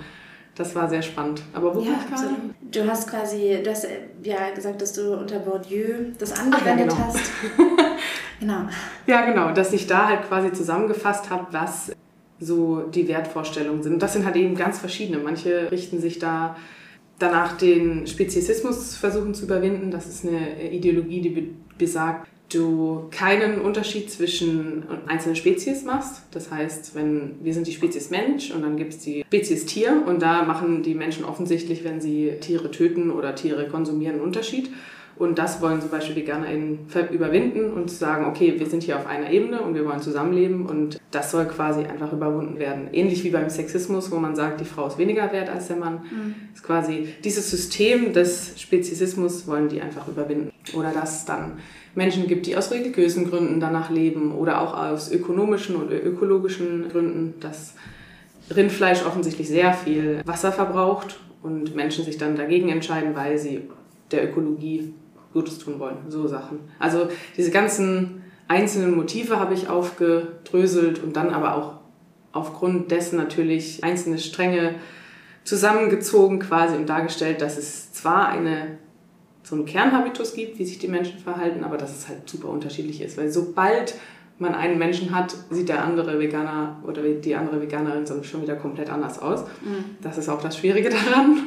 Das 0.56 0.74
war 0.76 0.90
sehr 0.90 1.04
spannend. 1.04 1.44
Aber 1.54 1.76
wo 1.76 1.82
ja, 1.82 1.94
absolut. 2.12 2.38
Du 2.72 2.88
hast 2.88 3.10
quasi, 3.10 3.60
du 3.64 3.70
hast 3.70 3.86
äh, 3.86 4.08
ja 4.24 4.50
gesagt, 4.56 4.82
dass 4.82 4.94
du 4.94 5.16
unter 5.16 5.38
Bourdieu 5.40 6.12
das 6.18 6.32
angewendet 6.40 6.90
Ach, 6.92 6.98
ja, 6.98 7.06
genau. 7.06 7.14
hast. 7.14 7.32
genau. 8.40 8.62
Ja, 9.06 9.26
genau, 9.26 9.52
dass 9.54 9.72
ich 9.72 9.86
da 9.86 10.08
halt 10.08 10.28
quasi 10.28 10.52
zusammengefasst 10.52 11.30
habe, 11.30 11.46
was 11.52 11.92
so 12.40 12.82
die 12.82 13.08
Wertvorstellungen 13.08 13.84
sind. 13.84 13.94
Und 13.94 14.02
das 14.02 14.14
sind 14.14 14.26
halt 14.26 14.36
eben 14.36 14.56
ganz 14.56 14.80
verschiedene. 14.80 15.20
Manche 15.20 15.72
richten 15.72 16.00
sich 16.00 16.18
da 16.18 16.56
danach 17.20 17.58
den 17.58 18.08
Speziesismus 18.08 18.96
versuchen 18.96 19.34
zu 19.34 19.46
überwinden. 19.46 19.92
Das 19.92 20.08
ist 20.08 20.26
eine 20.26 20.72
Ideologie, 20.72 21.22
die 21.22 21.56
besagt, 21.78 22.28
du 22.50 23.08
keinen 23.12 23.60
Unterschied 23.60 24.10
zwischen 24.10 24.84
einzelnen 25.08 25.36
Spezies 25.36 25.84
machst. 25.84 26.22
Das 26.32 26.52
heißt, 26.52 26.96
wenn 26.96 27.36
wir 27.42 27.54
sind 27.54 27.68
die 27.68 27.74
Spezies 27.74 28.10
Mensch 28.10 28.52
und 28.52 28.62
dann 28.62 28.78
gibt 28.78 28.94
es 28.94 29.00
die 29.00 29.24
Spezies 29.28 29.66
Tier 29.66 30.04
und 30.06 30.22
da 30.22 30.44
machen 30.44 30.84
die 30.84 30.96
Menschen 30.96 31.26
offensichtlich, 31.26 31.84
wenn 31.84 32.00
sie 32.00 32.34
Tiere 32.40 32.72
töten 32.72 33.12
oder 33.12 33.36
Tiere 33.36 33.68
konsumieren, 33.68 34.16
einen 34.16 34.24
Unterschied. 34.24 34.70
Und 35.18 35.40
das 35.40 35.62
wollen 35.62 35.82
zum 35.82 35.90
Beispiel 35.90 36.16
VeganerInnen 36.16 36.88
überwinden 37.12 37.74
und 37.74 37.90
sagen, 37.90 38.26
okay, 38.26 38.56
wir 38.58 38.68
sind 38.68 38.84
hier 38.84 38.98
auf 38.98 39.08
einer 39.08 39.32
Ebene 39.32 39.62
und 39.62 39.74
wir 39.74 39.84
wollen 39.84 40.02
zusammenleben 40.02 40.68
und 40.68 41.00
das 41.10 41.32
soll 41.32 41.46
quasi 41.46 41.82
einfach 41.82 42.14
überwunden 42.14 42.60
werden. 42.60 42.90
Ähnlich 42.92 43.24
wie 43.24 43.32
beim 43.32 43.50
Sexismus, 43.50 44.12
wo 44.12 44.18
man 44.18 44.36
sagt, 44.36 44.62
die 44.62 44.66
Frau 44.66 44.86
ist 44.86 45.00
weniger 45.00 45.32
wert 45.32 45.50
als 45.50 45.68
der 45.68 45.78
Mann. 45.78 46.02
Mhm. 46.04 46.36
Ist 46.54 46.64
quasi 46.64 47.08
dieses 47.24 47.50
System 47.50 48.14
des 48.14 48.60
Speziesismus 48.62 49.48
wollen 49.48 49.70
die 49.70 49.82
einfach 49.82 50.08
überwinden. 50.08 50.52
Oder 50.76 50.92
dass 50.92 51.20
es 51.20 51.26
dann 51.26 51.54
Menschen 51.96 52.28
gibt, 52.28 52.46
die 52.46 52.56
aus 52.56 52.72
religiösen 52.72 53.28
Gründen 53.28 53.60
danach 53.60 53.90
leben 53.90 54.36
oder 54.36 54.62
auch 54.62 54.78
aus 54.78 55.12
ökonomischen 55.12 55.78
oder 55.78 56.04
ökologischen 56.06 56.90
Gründen, 56.90 57.34
dass 57.40 57.74
Rindfleisch 58.56 59.04
offensichtlich 59.04 59.48
sehr 59.48 59.74
viel 59.74 60.22
Wasser 60.26 60.52
verbraucht 60.52 61.20
und 61.42 61.76
Menschen 61.76 62.06
sich 62.06 62.18
dann 62.18 62.36
dagegen 62.36 62.70
entscheiden, 62.70 63.16
weil 63.16 63.40
sie 63.40 63.64
der 64.12 64.30
Ökologie 64.30 64.94
Gutes 65.38 65.60
tun 65.60 65.80
wollen. 65.80 65.98
So 66.10 66.28
Sachen. 66.28 66.60
Also 66.80 67.10
diese 67.38 67.52
ganzen 67.52 68.24
einzelnen 68.48 68.96
Motive 68.96 69.40
habe 69.40 69.54
ich 69.54 69.70
aufgedröselt 69.70 71.04
und 71.04 71.16
dann 71.16 71.30
aber 71.30 71.56
auch 71.56 71.74
aufgrund 72.32 72.90
dessen 72.90 73.18
natürlich 73.18 73.84
einzelne 73.84 74.18
Stränge 74.18 74.76
zusammengezogen 75.44 76.40
quasi 76.40 76.76
und 76.76 76.90
dargestellt, 76.90 77.42
dass 77.42 77.58
es 77.58 77.94
zwar 77.94 78.30
eine 78.30 78.80
so 79.44 79.56
einen 79.56 79.66
Kernhabitus 79.66 80.34
gibt, 80.34 80.60
wie 80.60 80.66
sich 80.66 80.80
die 80.80 80.90
Menschen 80.90 81.20
verhalten, 81.20 81.64
aber 81.64 81.78
dass 81.78 81.96
es 81.96 82.10
halt 82.10 82.28
super 82.28 82.50
unterschiedlich 82.50 83.00
ist. 83.00 83.18
Weil 83.18 83.32
sobald 83.32 83.94
man 84.40 84.54
einen 84.54 84.78
Menschen 84.78 85.16
hat, 85.16 85.36
sieht 85.50 85.70
der 85.70 85.84
andere 85.84 86.20
Veganer 86.20 86.84
oder 86.86 87.02
die 87.02 87.36
andere 87.36 87.62
Veganerin 87.62 88.06
schon 88.24 88.42
wieder 88.42 88.56
komplett 88.56 88.90
anders 88.90 89.20
aus. 89.20 89.44
Mhm. 89.64 89.96
Das 90.02 90.18
ist 90.18 90.28
auch 90.28 90.42
das 90.42 90.58
Schwierige 90.58 90.90
daran, 91.14 91.44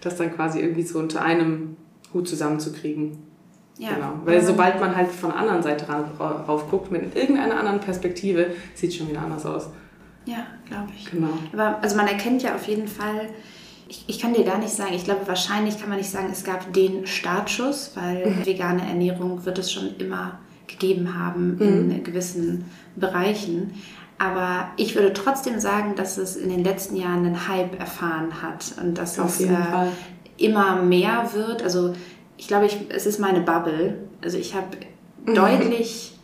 das 0.00 0.16
dann 0.16 0.34
quasi 0.34 0.60
irgendwie 0.60 0.82
so 0.82 0.98
unter 0.98 1.22
einem 1.22 1.76
Hut 2.12 2.28
zusammenzukriegen. 2.28 3.27
Ja. 3.78 3.94
Genau. 3.94 4.12
Weil 4.24 4.44
sobald 4.44 4.80
man 4.80 4.94
halt 4.96 5.10
von 5.10 5.30
der 5.30 5.38
anderen 5.38 5.62
Seite 5.62 5.86
rauf 5.88 6.68
guckt, 6.68 6.90
mit 6.90 7.14
irgendeiner 7.14 7.58
anderen 7.58 7.80
Perspektive, 7.80 8.50
sieht 8.74 8.90
es 8.90 8.96
schon 8.96 9.08
wieder 9.08 9.22
anders 9.22 9.46
aus. 9.46 9.68
Ja, 10.24 10.46
glaube 10.68 10.88
ich. 10.96 11.10
Genau. 11.10 11.30
Aber 11.52 11.78
also 11.80 11.96
man 11.96 12.06
erkennt 12.06 12.42
ja 12.42 12.54
auf 12.54 12.66
jeden 12.66 12.88
Fall, 12.88 13.28
ich, 13.88 14.04
ich 14.08 14.18
kann 14.18 14.34
dir 14.34 14.44
gar 14.44 14.58
nicht 14.58 14.72
sagen, 14.72 14.92
ich 14.94 15.04
glaube 15.04 15.26
wahrscheinlich 15.26 15.78
kann 15.78 15.88
man 15.88 15.98
nicht 15.98 16.10
sagen, 16.10 16.28
es 16.30 16.44
gab 16.44 16.72
den 16.72 17.06
Startschuss, 17.06 17.92
weil 17.94 18.26
mhm. 18.26 18.46
vegane 18.46 18.86
Ernährung 18.86 19.46
wird 19.46 19.58
es 19.58 19.72
schon 19.72 19.96
immer 19.98 20.38
gegeben 20.66 21.18
haben 21.18 21.54
mhm. 21.54 21.90
in 21.90 22.04
gewissen 22.04 22.66
Bereichen. 22.96 23.74
Aber 24.18 24.70
ich 24.76 24.96
würde 24.96 25.12
trotzdem 25.12 25.60
sagen, 25.60 25.94
dass 25.94 26.18
es 26.18 26.36
in 26.36 26.50
den 26.50 26.64
letzten 26.64 26.96
Jahren 26.96 27.24
einen 27.24 27.48
Hype 27.48 27.78
erfahren 27.78 28.42
hat 28.42 28.74
und 28.82 28.98
dass 28.98 29.18
Auf 29.18 29.38
es 29.38 29.46
äh, 29.46 29.54
immer 30.36 30.82
mehr 30.82 31.30
wird. 31.32 31.62
Also 31.62 31.94
ich 32.38 32.48
glaube, 32.48 32.66
ich, 32.66 32.78
es 32.88 33.04
ist 33.04 33.20
meine 33.20 33.40
Bubble. 33.40 33.98
Also 34.22 34.38
ich 34.38 34.54
habe 34.54 34.78
mhm. 35.26 35.34
deutlich 35.34 36.14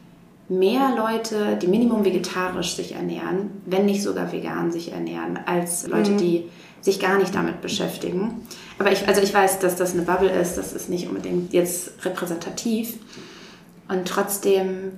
mehr 0.49 0.95
Leute, 0.97 1.59
die 1.61 1.67
Minimum 1.67 2.05
vegetarisch 2.05 2.77
sich 2.77 2.95
ernähren, 2.95 3.51
wenn 3.67 3.85
nicht 3.85 4.03
sogar 4.03 4.33
vegan 4.33 4.73
sich 4.73 4.93
ernähren, 4.93 5.39
als 5.45 5.87
Leute, 5.87 6.13
mhm. 6.13 6.19
die 6.19 6.45
sich 6.81 7.01
gar 7.01 7.19
nicht 7.19 7.35
damit 7.35 7.61
beschäftigen. 7.61 8.47
Aber 8.79 8.93
ich, 8.93 9.09
also 9.09 9.21
ich 9.23 9.33
weiß, 9.33 9.59
dass 9.59 9.77
das 9.77 9.93
eine 9.93 10.03
Bubble 10.03 10.31
ist, 10.31 10.57
das 10.57 10.73
ist 10.73 10.89
nicht 10.89 11.09
unbedingt 11.09 11.53
jetzt 11.53 12.05
repräsentativ. 12.05 12.99
Und 13.89 14.07
trotzdem 14.07 14.93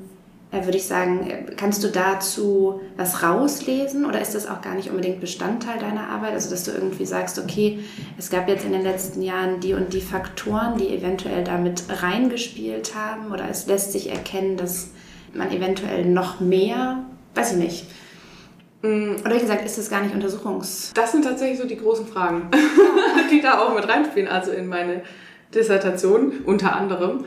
würde 0.53 0.79
ich 0.79 0.87
sagen, 0.87 1.29
äh, 1.29 1.55
kannst 1.57 1.83
du 1.83 1.89
dazu 1.89 2.81
was 2.97 3.23
rauslesen 3.23 4.05
oder 4.05 4.21
ist 4.21 4.35
das 4.35 4.47
auch 4.49 4.63
gar 4.63 4.75
nicht 4.75 4.91
unbedingt 4.91 5.21
Bestandteil 5.21 5.79
deiner 5.79 6.09
Arbeit? 6.09 6.33
Also, 6.33 6.51
dass 6.51 6.65
du 6.65 6.71
irgendwie 6.71 7.05
sagst, 7.05 7.39
okay, 7.39 7.81
es 8.17 8.31
gab 8.31 8.49
jetzt 8.49 8.65
in 8.65 8.73
den 8.73 8.83
letzten 8.83 9.23
Jahren 9.23 9.61
die 9.61 9.75
und 9.75 9.93
die 9.93 10.01
Faktoren, 10.01 10.79
die 10.79 10.89
eventuell 10.89 11.45
damit 11.45 11.85
reingespielt 12.03 12.95
haben 12.95 13.33
oder 13.33 13.49
es 13.51 13.67
lässt 13.67 13.93
sich 13.93 14.11
erkennen, 14.11 14.57
dass 14.57 14.91
man 15.35 15.51
eventuell 15.51 16.05
noch 16.05 16.41
mehr, 16.41 17.05
weiß 17.35 17.53
ich 17.53 17.59
nicht. 17.59 17.87
Mm, 18.83 19.17
oder 19.25 19.35
wie 19.35 19.41
gesagt, 19.41 19.65
ist 19.65 19.79
das 19.79 19.91
gar 19.91 20.03
nicht 20.03 20.15
Untersuchungs... 20.15 20.93
Das 20.95 21.13
sind 21.13 21.25
tatsächlich 21.25 21.59
so 21.59 21.67
die 21.67 21.77
großen 21.77 22.07
Fragen, 22.07 22.51
die 23.31 23.41
da 23.41 23.59
auch 23.59 23.75
mit 23.75 23.87
reinspielen, 23.89 24.29
also 24.29 24.53
in 24.53 24.69
meine 24.69 25.03
Dissertation 25.55 26.33
unter 26.45 26.77
anderem. 26.77 27.25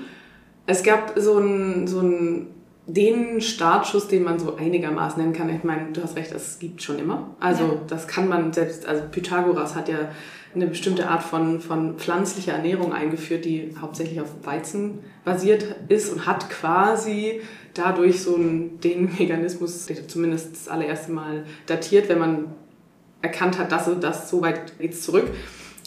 Es 0.66 0.84
gab 0.84 1.14
so 1.18 1.38
ein, 1.38 1.88
so 1.88 2.00
ein 2.00 2.48
den 2.94 3.42
Startschuss, 3.42 4.08
den 4.08 4.24
man 4.24 4.40
so 4.40 4.56
einigermaßen 4.56 5.22
nennen 5.22 5.34
kann. 5.34 5.50
Ich 5.50 5.64
meine, 5.64 5.92
du 5.92 6.02
hast 6.02 6.16
recht, 6.16 6.32
es 6.32 6.60
gibt 6.60 6.82
schon 6.82 7.00
immer. 7.00 7.36
Also 7.40 7.64
ja. 7.64 7.82
das 7.88 8.08
kann 8.08 8.28
man 8.28 8.52
selbst, 8.52 8.86
also 8.86 9.04
Pythagoras 9.12 9.76
hat 9.76 9.90
ja 9.90 10.10
eine 10.56 10.66
bestimmte 10.66 11.08
Art 11.08 11.22
von, 11.22 11.62
von 11.62 11.98
pflanzlicher 11.98 12.54
Ernährung 12.54 12.92
eingeführt, 12.92 13.46
die 13.46 13.76
hauptsächlich 13.80 14.20
auf 14.20 14.30
Weizen 14.44 15.00
basiert 15.24 15.64
ist 15.90 16.12
und 16.12 16.26
hat 16.26 16.50
quasi 16.50 17.42
dadurch 17.76 18.24
so 18.24 18.36
einen, 18.36 18.80
den 18.80 19.06
Mechanismus, 19.20 19.88
zumindest 20.08 20.54
das 20.54 20.68
allererste 20.68 21.12
Mal 21.12 21.46
datiert, 21.68 22.10
wenn 22.10 22.20
man 22.20 22.46
erkannt 23.22 23.60
hat, 23.60 23.72
dass 23.72 23.90
das 24.00 24.30
so 24.30 24.42
weit 24.42 24.80
geht's 24.80 25.04
zurück. 25.04 25.28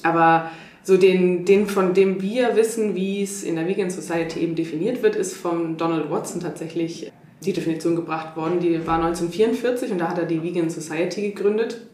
Aber 0.05 0.51
so 0.85 0.97
den, 0.97 1.45
den, 1.45 1.66
von 1.66 1.95
dem 1.95 2.21
wir 2.21 2.57
wissen, 2.57 2.95
wie 2.95 3.23
es 3.23 3.45
in 3.45 3.57
der 3.57 3.68
Vegan 3.68 3.90
Society 3.90 4.40
eben 4.40 4.55
definiert 4.55 5.03
wird, 5.03 5.16
ist 5.16 5.37
von 5.37 5.77
Donald 5.77 6.11
Watson 6.11 6.40
tatsächlich 6.40 7.12
die 7.45 7.53
Definition 7.53 7.97
gebracht 7.97 8.37
worden. 8.37 8.61
Die 8.61 8.87
war 8.87 8.97
1944 8.97 9.92
und 9.92 9.99
da 9.99 10.09
hat 10.09 10.18
er 10.18 10.27
die 10.27 10.42
Vegan 10.42 10.71
Society 10.71 11.23
gegründet. 11.31 11.87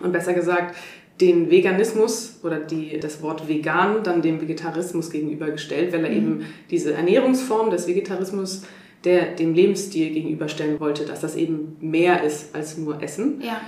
Und 0.00 0.12
besser 0.12 0.34
gesagt, 0.34 0.76
den 1.20 1.50
Veganismus 1.50 2.40
oder 2.42 2.58
die, 2.58 3.00
das 3.00 3.22
Wort 3.22 3.48
vegan 3.48 4.02
dann 4.02 4.20
dem 4.20 4.40
Vegetarismus 4.40 5.10
gegenübergestellt, 5.10 5.92
weil 5.92 6.04
er 6.04 6.10
mhm. 6.10 6.16
eben 6.16 6.46
diese 6.70 6.92
Ernährungsform 6.92 7.70
des 7.70 7.88
Vegetarismus 7.88 8.62
der 9.04 9.34
dem 9.36 9.54
Lebensstil 9.54 10.12
gegenüberstellen 10.12 10.80
wollte, 10.80 11.04
dass 11.04 11.20
das 11.20 11.36
eben 11.36 11.76
mehr 11.80 12.24
ist 12.24 12.54
als 12.54 12.76
nur 12.76 13.00
Essen. 13.02 13.40
Ja. 13.40 13.60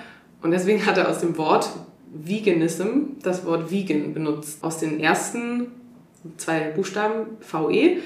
Und 0.42 0.50
deswegen 0.50 0.84
hat 0.84 0.98
er 0.98 1.08
aus 1.08 1.20
dem 1.20 1.38
Wort 1.38 1.70
Veganism 2.12 3.18
das 3.22 3.44
Wort 3.44 3.70
vegan 3.70 4.14
benutzt. 4.14 4.62
Aus 4.62 4.78
den 4.78 5.00
ersten 5.00 5.68
zwei 6.36 6.70
Buchstaben 6.70 7.36
VE 7.40 7.98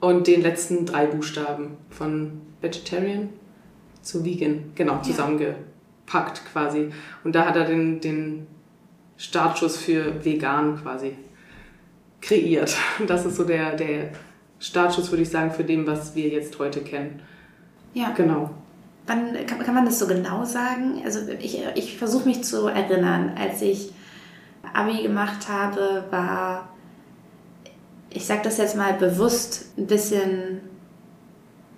und 0.00 0.26
den 0.26 0.42
letzten 0.42 0.86
drei 0.86 1.06
Buchstaben 1.06 1.76
von 1.90 2.40
Vegetarian 2.60 3.30
zu 4.02 4.24
Vegan, 4.24 4.72
genau, 4.74 5.00
zusammengepackt 5.00 6.42
quasi. 6.52 6.90
Und 7.22 7.34
da 7.34 7.46
hat 7.46 7.56
er 7.56 7.64
den, 7.64 8.00
den 8.00 8.46
Startschuss 9.16 9.76
für 9.76 10.24
vegan 10.24 10.76
quasi 10.82 11.16
kreiert. 12.20 12.76
Das 13.06 13.24
ist 13.24 13.36
so 13.36 13.44
der, 13.44 13.76
der 13.76 14.10
Startschuss, 14.58 15.10
würde 15.10 15.22
ich 15.22 15.28
sagen, 15.28 15.50
für 15.50 15.64
dem, 15.64 15.86
was 15.86 16.14
wir 16.14 16.28
jetzt 16.28 16.58
heute 16.58 16.80
kennen. 16.80 17.20
Ja. 17.94 18.12
Genau. 18.16 18.50
Wann 19.12 19.46
kann, 19.46 19.58
kann 19.58 19.74
man 19.74 19.84
das 19.84 19.98
so 19.98 20.06
genau 20.06 20.44
sagen? 20.44 21.02
Also 21.04 21.20
ich, 21.38 21.60
ich 21.74 21.98
versuche 21.98 22.26
mich 22.26 22.44
zu 22.44 22.66
erinnern, 22.66 23.32
als 23.38 23.60
ich 23.60 23.92
Abi 24.72 25.02
gemacht 25.02 25.48
habe, 25.48 26.04
war, 26.10 26.68
ich 28.08 28.24
sage 28.24 28.40
das 28.44 28.56
jetzt 28.56 28.76
mal 28.76 28.94
bewusst, 28.94 29.66
ein 29.76 29.86
bisschen 29.86 30.60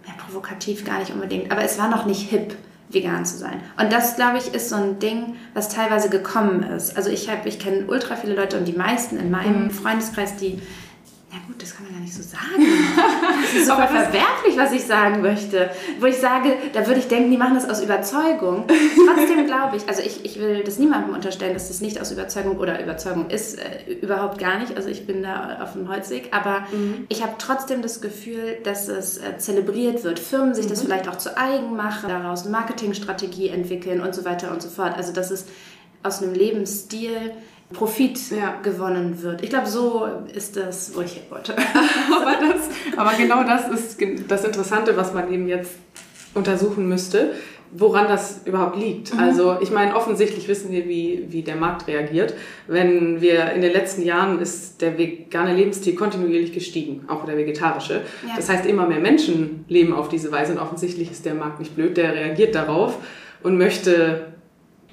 ja, 0.06 0.12
provokativ 0.24 0.84
gar 0.84 1.00
nicht 1.00 1.12
unbedingt, 1.12 1.50
aber 1.50 1.62
es 1.62 1.78
war 1.78 1.88
noch 1.88 2.06
nicht 2.06 2.30
hip, 2.30 2.56
vegan 2.88 3.24
zu 3.24 3.36
sein. 3.36 3.60
Und 3.80 3.92
das, 3.92 4.14
glaube 4.14 4.38
ich, 4.38 4.54
ist 4.54 4.68
so 4.68 4.76
ein 4.76 5.00
Ding, 5.00 5.34
was 5.54 5.68
teilweise 5.68 6.10
gekommen 6.10 6.62
ist. 6.62 6.96
Also 6.96 7.10
ich 7.10 7.28
ich 7.44 7.58
kenne 7.58 7.86
ultra 7.86 8.14
viele 8.14 8.36
Leute 8.36 8.58
und 8.58 8.66
die 8.66 8.74
meisten 8.74 9.16
in 9.18 9.30
meinem 9.30 9.64
mhm. 9.64 9.70
Freundeskreis, 9.70 10.36
die 10.36 10.62
ja 11.34 11.40
gut, 11.48 11.60
das 11.60 11.74
kann 11.74 11.86
man 11.86 11.94
gar 11.94 12.00
nicht 12.00 12.14
so 12.14 12.22
sagen. 12.22 12.64
Das 13.42 13.54
ist 13.54 13.66
super 13.66 13.88
verwerflich, 13.88 14.56
was 14.56 14.72
ich 14.72 14.84
sagen 14.84 15.20
möchte. 15.20 15.68
Wo 15.98 16.06
ich 16.06 16.16
sage, 16.16 16.56
da 16.72 16.86
würde 16.86 17.00
ich 17.00 17.08
denken, 17.08 17.32
die 17.32 17.36
machen 17.36 17.54
das 17.54 17.68
aus 17.68 17.82
Überzeugung. 17.82 18.66
Trotzdem 18.68 19.44
glaube 19.46 19.76
ich, 19.76 19.88
also 19.88 20.00
ich, 20.00 20.24
ich 20.24 20.38
will 20.38 20.62
das 20.62 20.78
niemandem 20.78 21.12
unterstellen, 21.12 21.52
dass 21.52 21.66
das 21.66 21.80
nicht 21.80 22.00
aus 22.00 22.12
Überzeugung 22.12 22.58
oder 22.58 22.80
Überzeugung 22.80 23.30
ist, 23.30 23.58
äh, 23.58 23.94
überhaupt 24.00 24.38
gar 24.38 24.60
nicht. 24.60 24.76
Also 24.76 24.88
ich 24.88 25.08
bin 25.08 25.24
da 25.24 25.58
auf 25.60 25.72
dem 25.72 25.88
Holzweg. 25.88 26.28
Aber 26.30 26.60
mhm. 26.70 27.06
ich 27.08 27.20
habe 27.20 27.32
trotzdem 27.38 27.82
das 27.82 28.00
Gefühl, 28.00 28.58
dass 28.62 28.86
es 28.86 29.18
äh, 29.18 29.36
zelebriert 29.36 30.04
wird. 30.04 30.20
Firmen 30.20 30.54
sich 30.54 30.66
mhm. 30.66 30.70
das 30.70 30.82
vielleicht 30.82 31.08
auch 31.08 31.18
zu 31.18 31.36
eigen 31.36 31.74
machen, 31.74 32.10
daraus 32.10 32.42
eine 32.42 32.52
Marketingstrategie 32.52 33.48
entwickeln 33.48 34.00
und 34.00 34.14
so 34.14 34.24
weiter 34.24 34.52
und 34.52 34.62
so 34.62 34.68
fort. 34.68 34.96
Also 34.96 35.12
dass 35.12 35.32
es 35.32 35.46
aus 36.04 36.22
einem 36.22 36.34
Lebensstil 36.34 37.32
Profit 37.72 38.18
ja. 38.30 38.60
gewonnen 38.62 39.20
wird. 39.22 39.42
Ich 39.42 39.50
glaube, 39.50 39.66
so 39.66 40.06
ist 40.32 40.56
das, 40.56 40.94
wo 40.94 41.00
ich 41.00 41.12
hin 41.12 41.22
wollte. 41.30 41.54
aber, 41.56 42.36
das, 42.40 42.68
aber 42.96 43.12
genau 43.16 43.42
das 43.42 43.68
ist 43.68 43.98
das 44.28 44.44
Interessante, 44.44 44.96
was 44.96 45.12
man 45.12 45.32
eben 45.32 45.48
jetzt 45.48 45.72
untersuchen 46.34 46.88
müsste, 46.88 47.32
woran 47.72 48.06
das 48.06 48.42
überhaupt 48.44 48.76
liegt. 48.76 49.14
Mhm. 49.14 49.20
Also 49.20 49.56
ich 49.60 49.70
meine, 49.70 49.96
offensichtlich 49.96 50.46
wissen 50.46 50.70
wir, 50.70 50.86
wie, 50.86 51.26
wie 51.30 51.42
der 51.42 51.56
Markt 51.56 51.88
reagiert. 51.88 52.34
Wenn 52.68 53.20
wir 53.20 53.52
in 53.52 53.62
den 53.62 53.72
letzten 53.72 54.02
Jahren 54.02 54.38
ist 54.40 54.80
der 54.80 54.96
vegane 54.96 55.54
Lebensstil 55.54 55.94
kontinuierlich 55.94 56.52
gestiegen, 56.52 57.04
auch 57.08 57.24
der 57.24 57.36
vegetarische. 57.36 58.02
Ja. 58.26 58.36
Das 58.36 58.48
heißt, 58.48 58.66
immer 58.66 58.86
mehr 58.86 59.00
Menschen 59.00 59.64
leben 59.68 59.92
auf 59.92 60.08
diese 60.08 60.30
Weise 60.30 60.52
und 60.52 60.58
offensichtlich 60.58 61.10
ist 61.10 61.24
der 61.24 61.34
Markt 61.34 61.58
nicht 61.58 61.74
blöd, 61.74 61.96
der 61.96 62.14
reagiert 62.14 62.54
darauf 62.54 62.98
und 63.42 63.58
möchte 63.58 64.33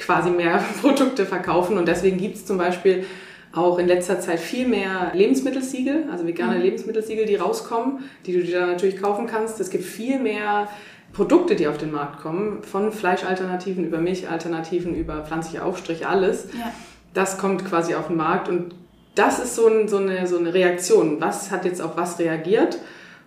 quasi 0.01 0.29
mehr 0.29 0.63
Produkte 0.81 1.25
verkaufen. 1.25 1.77
Und 1.77 1.87
deswegen 1.87 2.17
gibt 2.17 2.35
es 2.35 2.45
zum 2.45 2.57
Beispiel 2.57 3.05
auch 3.53 3.79
in 3.79 3.87
letzter 3.87 4.19
Zeit 4.19 4.39
viel 4.39 4.67
mehr 4.67 5.11
Lebensmittelsiegel, 5.13 6.05
also 6.11 6.25
vegane 6.25 6.55
mhm. 6.55 6.61
Lebensmittelsiegel, 6.61 7.25
die 7.25 7.35
rauskommen, 7.35 7.99
die 8.25 8.33
du 8.33 8.43
dir 8.43 8.59
dann 8.59 8.69
natürlich 8.69 9.01
kaufen 9.01 9.27
kannst. 9.27 9.59
Es 9.59 9.69
gibt 9.69 9.83
viel 9.83 10.19
mehr 10.19 10.69
Produkte, 11.13 11.55
die 11.55 11.67
auf 11.67 11.77
den 11.77 11.91
Markt 11.91 12.21
kommen, 12.21 12.63
von 12.63 12.91
Fleischalternativen 12.91 13.85
über 13.85 13.97
Milchalternativen, 13.97 14.95
über 14.95 15.23
pflanzliche 15.23 15.65
Aufstriche, 15.65 16.07
alles. 16.07 16.47
Ja. 16.53 16.71
Das 17.13 17.37
kommt 17.37 17.65
quasi 17.65 17.95
auf 17.95 18.07
den 18.07 18.15
Markt 18.15 18.47
und 18.47 18.73
das 19.15 19.39
ist 19.39 19.55
so, 19.55 19.67
ein, 19.67 19.89
so, 19.89 19.97
eine, 19.97 20.25
so 20.25 20.37
eine 20.37 20.53
Reaktion. 20.53 21.19
Was 21.19 21.51
hat 21.51 21.65
jetzt 21.65 21.81
auf 21.81 21.97
was 21.97 22.17
reagiert? 22.19 22.77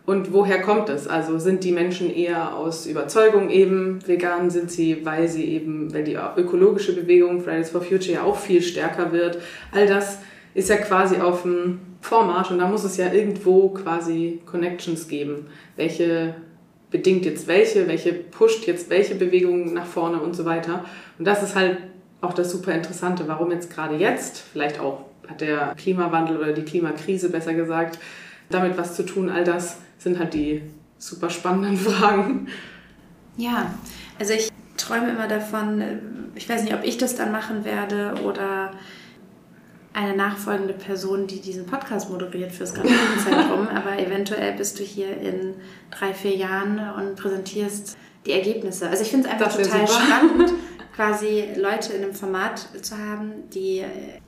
Und 0.06 0.32
woher 0.34 0.60
kommt 0.60 0.90
es? 0.90 1.06
Also 1.06 1.38
sind 1.38 1.64
die 1.64 1.72
Menschen 1.72 2.14
eher 2.14 2.54
aus 2.54 2.86
Überzeugung 2.86 3.48
eben 3.48 4.06
vegan? 4.06 4.50
Sind 4.50 4.70
sie, 4.70 5.04
weil 5.04 5.28
sie 5.28 5.44
eben, 5.46 5.94
weil 5.94 6.04
die 6.04 6.18
ökologische 6.36 6.94
Bewegung 6.94 7.40
Fridays 7.40 7.70
for 7.70 7.80
Future 7.80 8.12
ja 8.12 8.22
auch 8.22 8.36
viel 8.36 8.60
stärker 8.60 9.12
wird? 9.12 9.38
All 9.72 9.86
das 9.86 10.18
ist 10.52 10.68
ja 10.68 10.76
quasi 10.76 11.16
auf 11.16 11.42
dem 11.42 11.80
Vormarsch 12.02 12.50
und 12.50 12.58
da 12.58 12.68
muss 12.68 12.84
es 12.84 12.98
ja 12.98 13.12
irgendwo 13.12 13.70
quasi 13.70 14.40
Connections 14.44 15.08
geben. 15.08 15.46
Welche 15.76 16.34
bedingt 16.90 17.24
jetzt 17.24 17.48
welche, 17.48 17.88
welche 17.88 18.12
pusht 18.12 18.66
jetzt 18.66 18.90
welche 18.90 19.14
Bewegungen 19.14 19.72
nach 19.72 19.86
vorne 19.86 20.20
und 20.20 20.36
so 20.36 20.44
weiter. 20.44 20.84
Und 21.18 21.26
das 21.26 21.42
ist 21.42 21.56
halt 21.56 21.78
auch 22.20 22.34
das 22.34 22.52
super 22.52 22.72
Interessante, 22.72 23.24
warum 23.26 23.50
jetzt 23.50 23.74
gerade 23.74 23.96
jetzt, 23.96 24.38
vielleicht 24.38 24.78
auch 24.78 25.06
hat 25.28 25.40
der 25.40 25.74
Klimawandel 25.76 26.36
oder 26.36 26.52
die 26.52 26.62
Klimakrise 26.62 27.30
besser 27.30 27.54
gesagt, 27.54 27.98
damit 28.54 28.78
was 28.78 28.94
zu 28.94 29.04
tun, 29.04 29.28
all 29.28 29.44
das 29.44 29.78
sind 29.98 30.18
halt 30.18 30.34
die 30.34 30.62
super 30.98 31.30
spannenden 31.30 31.76
Fragen. 31.90 32.48
Ja, 33.36 33.74
also 34.18 34.32
ich 34.32 34.50
träume 34.76 35.10
immer 35.10 35.28
davon, 35.28 35.82
ich 36.34 36.48
weiß 36.48 36.62
nicht, 36.62 36.74
ob 36.74 36.84
ich 36.84 36.98
das 36.98 37.16
dann 37.16 37.32
machen 37.32 37.64
werde 37.64 38.14
oder 38.24 38.72
eine 39.92 40.16
nachfolgende 40.16 40.74
Person, 40.74 41.28
die 41.28 41.40
diesen 41.40 41.66
Podcast 41.66 42.10
moderiert 42.10 42.52
fürs 42.52 42.74
Granaten-Zentrum, 42.74 43.68
aber 43.74 43.98
eventuell 43.98 44.52
bist 44.52 44.78
du 44.78 44.82
hier 44.82 45.16
in 45.16 45.54
drei, 45.90 46.12
vier 46.12 46.36
Jahren 46.36 46.80
und 46.96 47.14
präsentierst 47.14 47.96
die 48.26 48.32
Ergebnisse. 48.32 48.88
Also 48.88 49.02
ich 49.02 49.10
finde 49.10 49.28
es 49.28 49.32
einfach 49.32 49.56
total 49.56 49.86
super. 49.86 50.00
spannend, 50.00 50.52
quasi 50.96 51.44
Leute 51.56 51.92
in 51.92 52.02
einem 52.02 52.14
Format 52.14 52.68
zu 52.82 52.98
haben, 52.98 53.48
die 53.50 53.84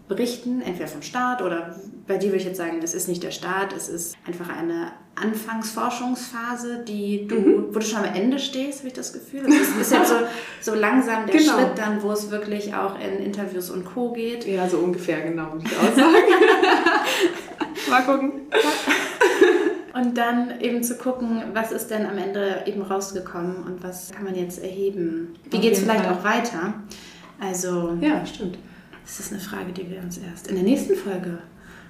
berichten, 0.08 0.62
entweder 0.62 0.88
vom 0.88 1.02
Start 1.02 1.42
oder 1.42 1.74
bei 2.06 2.16
dir 2.16 2.28
würde 2.28 2.38
ich 2.38 2.44
jetzt 2.44 2.58
sagen, 2.58 2.80
es 2.82 2.94
ist 2.94 3.08
nicht 3.08 3.22
der 3.22 3.32
Start, 3.32 3.72
es 3.72 3.88
ist 3.88 4.16
einfach 4.26 4.48
eine 4.48 4.92
Anfangsforschungsphase, 5.16 6.84
die 6.86 7.26
du, 7.26 7.34
mhm. 7.34 7.66
wo 7.70 7.78
du 7.78 7.84
schon 7.84 8.04
am 8.04 8.14
Ende 8.14 8.38
stehst, 8.38 8.80
habe 8.80 8.88
ich 8.88 8.94
das 8.94 9.12
Gefühl. 9.12 9.46
Es 9.46 9.54
ist, 9.54 9.76
ist 9.76 9.92
jetzt 9.92 10.10
so, 10.10 10.16
so 10.60 10.74
langsam 10.74 11.26
der 11.26 11.36
genau. 11.36 11.54
Schritt 11.54 11.78
dann, 11.78 12.02
wo 12.02 12.12
es 12.12 12.30
wirklich 12.30 12.74
auch 12.74 12.94
in 13.00 13.24
Interviews 13.24 13.70
und 13.70 13.84
Co. 13.84 14.12
geht. 14.12 14.46
Ja, 14.46 14.68
so 14.68 14.78
ungefähr, 14.78 15.22
genau, 15.22 15.52
würde 15.52 15.64
ich 15.64 15.76
auch 15.76 15.96
sagen. 15.96 16.10
Mal 17.90 18.02
gucken. 18.02 18.32
Und 19.94 20.18
dann 20.18 20.60
eben 20.60 20.82
zu 20.82 20.96
gucken, 20.96 21.42
was 21.54 21.72
ist 21.72 21.88
denn 21.88 22.04
am 22.04 22.18
Ende 22.18 22.64
eben 22.66 22.82
rausgekommen 22.82 23.64
und 23.64 23.82
was 23.82 24.12
kann 24.12 24.24
man 24.24 24.34
jetzt 24.34 24.62
erheben. 24.62 25.34
Wie 25.50 25.58
geht 25.58 25.72
es 25.72 25.80
vielleicht 25.80 26.04
Fall. 26.04 26.14
auch 26.14 26.24
weiter? 26.24 26.74
Also. 27.40 27.96
Ja, 28.00 28.24
stimmt. 28.26 28.58
Das 29.06 29.20
ist 29.20 29.32
eine 29.32 29.40
Frage, 29.40 29.72
die 29.72 29.88
wir 29.88 30.00
uns 30.00 30.18
erst 30.18 30.48
in 30.48 30.56
der 30.56 30.64
nächsten 30.64 30.96
Folge 30.96 31.38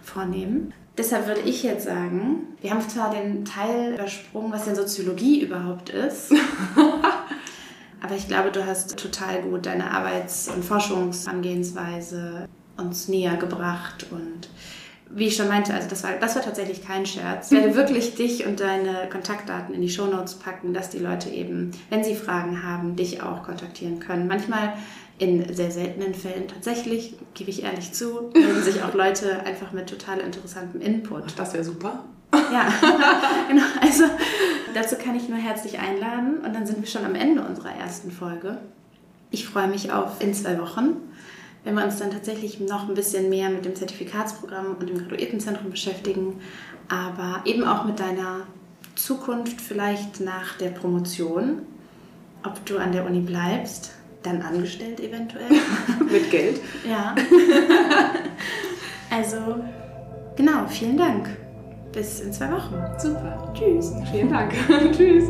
vornehmen. 0.02 0.74
Deshalb 0.98 1.26
würde 1.26 1.40
ich 1.40 1.62
jetzt 1.62 1.86
sagen, 1.86 2.42
wir 2.60 2.70
haben 2.70 2.86
zwar 2.86 3.10
den 3.10 3.46
Teil 3.46 3.94
übersprungen, 3.94 4.52
was 4.52 4.66
denn 4.66 4.76
Soziologie 4.76 5.40
überhaupt 5.40 5.88
ist. 5.88 6.32
aber 8.02 8.14
ich 8.14 8.28
glaube, 8.28 8.50
du 8.50 8.66
hast 8.66 8.98
total 8.98 9.40
gut 9.42 9.64
deine 9.64 9.90
Arbeits- 9.90 10.48
und 10.48 10.62
Forschungsangehensweise 10.62 12.48
uns 12.76 13.08
näher 13.08 13.36
gebracht 13.36 14.06
und 14.10 14.50
wie 15.08 15.28
ich 15.28 15.36
schon 15.36 15.48
meinte, 15.48 15.72
also 15.72 15.88
das 15.88 16.02
war, 16.02 16.12
das 16.20 16.34
war 16.34 16.42
tatsächlich 16.42 16.84
kein 16.84 17.06
Scherz. 17.06 17.50
Ich 17.50 17.58
werde 17.58 17.74
wirklich 17.76 18.14
dich 18.16 18.44
und 18.44 18.60
deine 18.60 19.08
Kontaktdaten 19.10 19.74
in 19.74 19.80
die 19.80 19.88
Shownotes 19.88 20.34
packen, 20.34 20.74
dass 20.74 20.90
die 20.90 20.98
Leute 20.98 21.30
eben, 21.30 21.70
wenn 21.90 22.04
sie 22.04 22.14
Fragen 22.14 22.62
haben, 22.62 22.96
dich 22.96 23.22
auch 23.22 23.44
kontaktieren 23.44 24.00
können. 24.00 24.26
Manchmal 24.26 24.74
in 25.18 25.54
sehr 25.54 25.70
seltenen 25.70 26.14
Fällen 26.14 26.48
tatsächlich, 26.48 27.14
gebe 27.34 27.50
ich 27.50 27.62
ehrlich 27.62 27.92
zu, 27.92 28.30
melden 28.34 28.62
sich 28.62 28.82
auch 28.82 28.94
Leute 28.94 29.40
einfach 29.40 29.72
mit 29.72 29.88
total 29.88 30.18
interessantem 30.18 30.80
Input. 30.80 31.24
Ach, 31.26 31.32
das 31.32 31.54
wäre 31.54 31.64
super. 31.64 32.04
Ja, 32.32 32.68
genau. 33.48 33.62
Also 33.80 34.04
dazu 34.74 34.96
kann 34.96 35.16
ich 35.16 35.28
nur 35.28 35.38
herzlich 35.38 35.78
einladen 35.78 36.38
und 36.44 36.54
dann 36.54 36.66
sind 36.66 36.80
wir 36.80 36.88
schon 36.88 37.04
am 37.04 37.14
Ende 37.14 37.42
unserer 37.42 37.74
ersten 37.74 38.10
Folge. 38.10 38.58
Ich 39.30 39.46
freue 39.46 39.68
mich 39.68 39.92
auf 39.92 40.20
in 40.20 40.34
zwei 40.34 40.58
Wochen 40.60 40.96
wenn 41.66 41.74
wir 41.74 41.84
uns 41.84 41.98
dann 41.98 42.12
tatsächlich 42.12 42.60
noch 42.60 42.88
ein 42.88 42.94
bisschen 42.94 43.28
mehr 43.28 43.50
mit 43.50 43.64
dem 43.64 43.74
Zertifikatsprogramm 43.74 44.76
und 44.78 44.88
dem 44.88 44.98
Graduiertenzentrum 44.98 45.72
beschäftigen, 45.72 46.40
aber 46.88 47.42
eben 47.44 47.64
auch 47.64 47.84
mit 47.84 47.98
deiner 47.98 48.46
Zukunft 48.94 49.60
vielleicht 49.60 50.20
nach 50.20 50.56
der 50.58 50.70
Promotion, 50.70 51.62
ob 52.44 52.64
du 52.66 52.78
an 52.78 52.92
der 52.92 53.04
Uni 53.04 53.18
bleibst, 53.18 53.95
dann 54.26 54.42
angestellt 54.42 54.98
eventuell. 54.98 55.46
Mit 56.10 56.28
Geld? 56.32 56.60
Ja. 56.84 57.14
also, 59.10 59.36
genau, 60.34 60.66
vielen 60.66 60.96
Dank. 60.96 61.28
Bis 61.92 62.18
in 62.18 62.32
zwei 62.32 62.50
Wochen. 62.50 62.74
Super. 62.98 63.52
Tschüss. 63.56 63.92
Vielen 64.10 64.30
Dank. 64.30 64.52
Tschüss. 64.96 65.28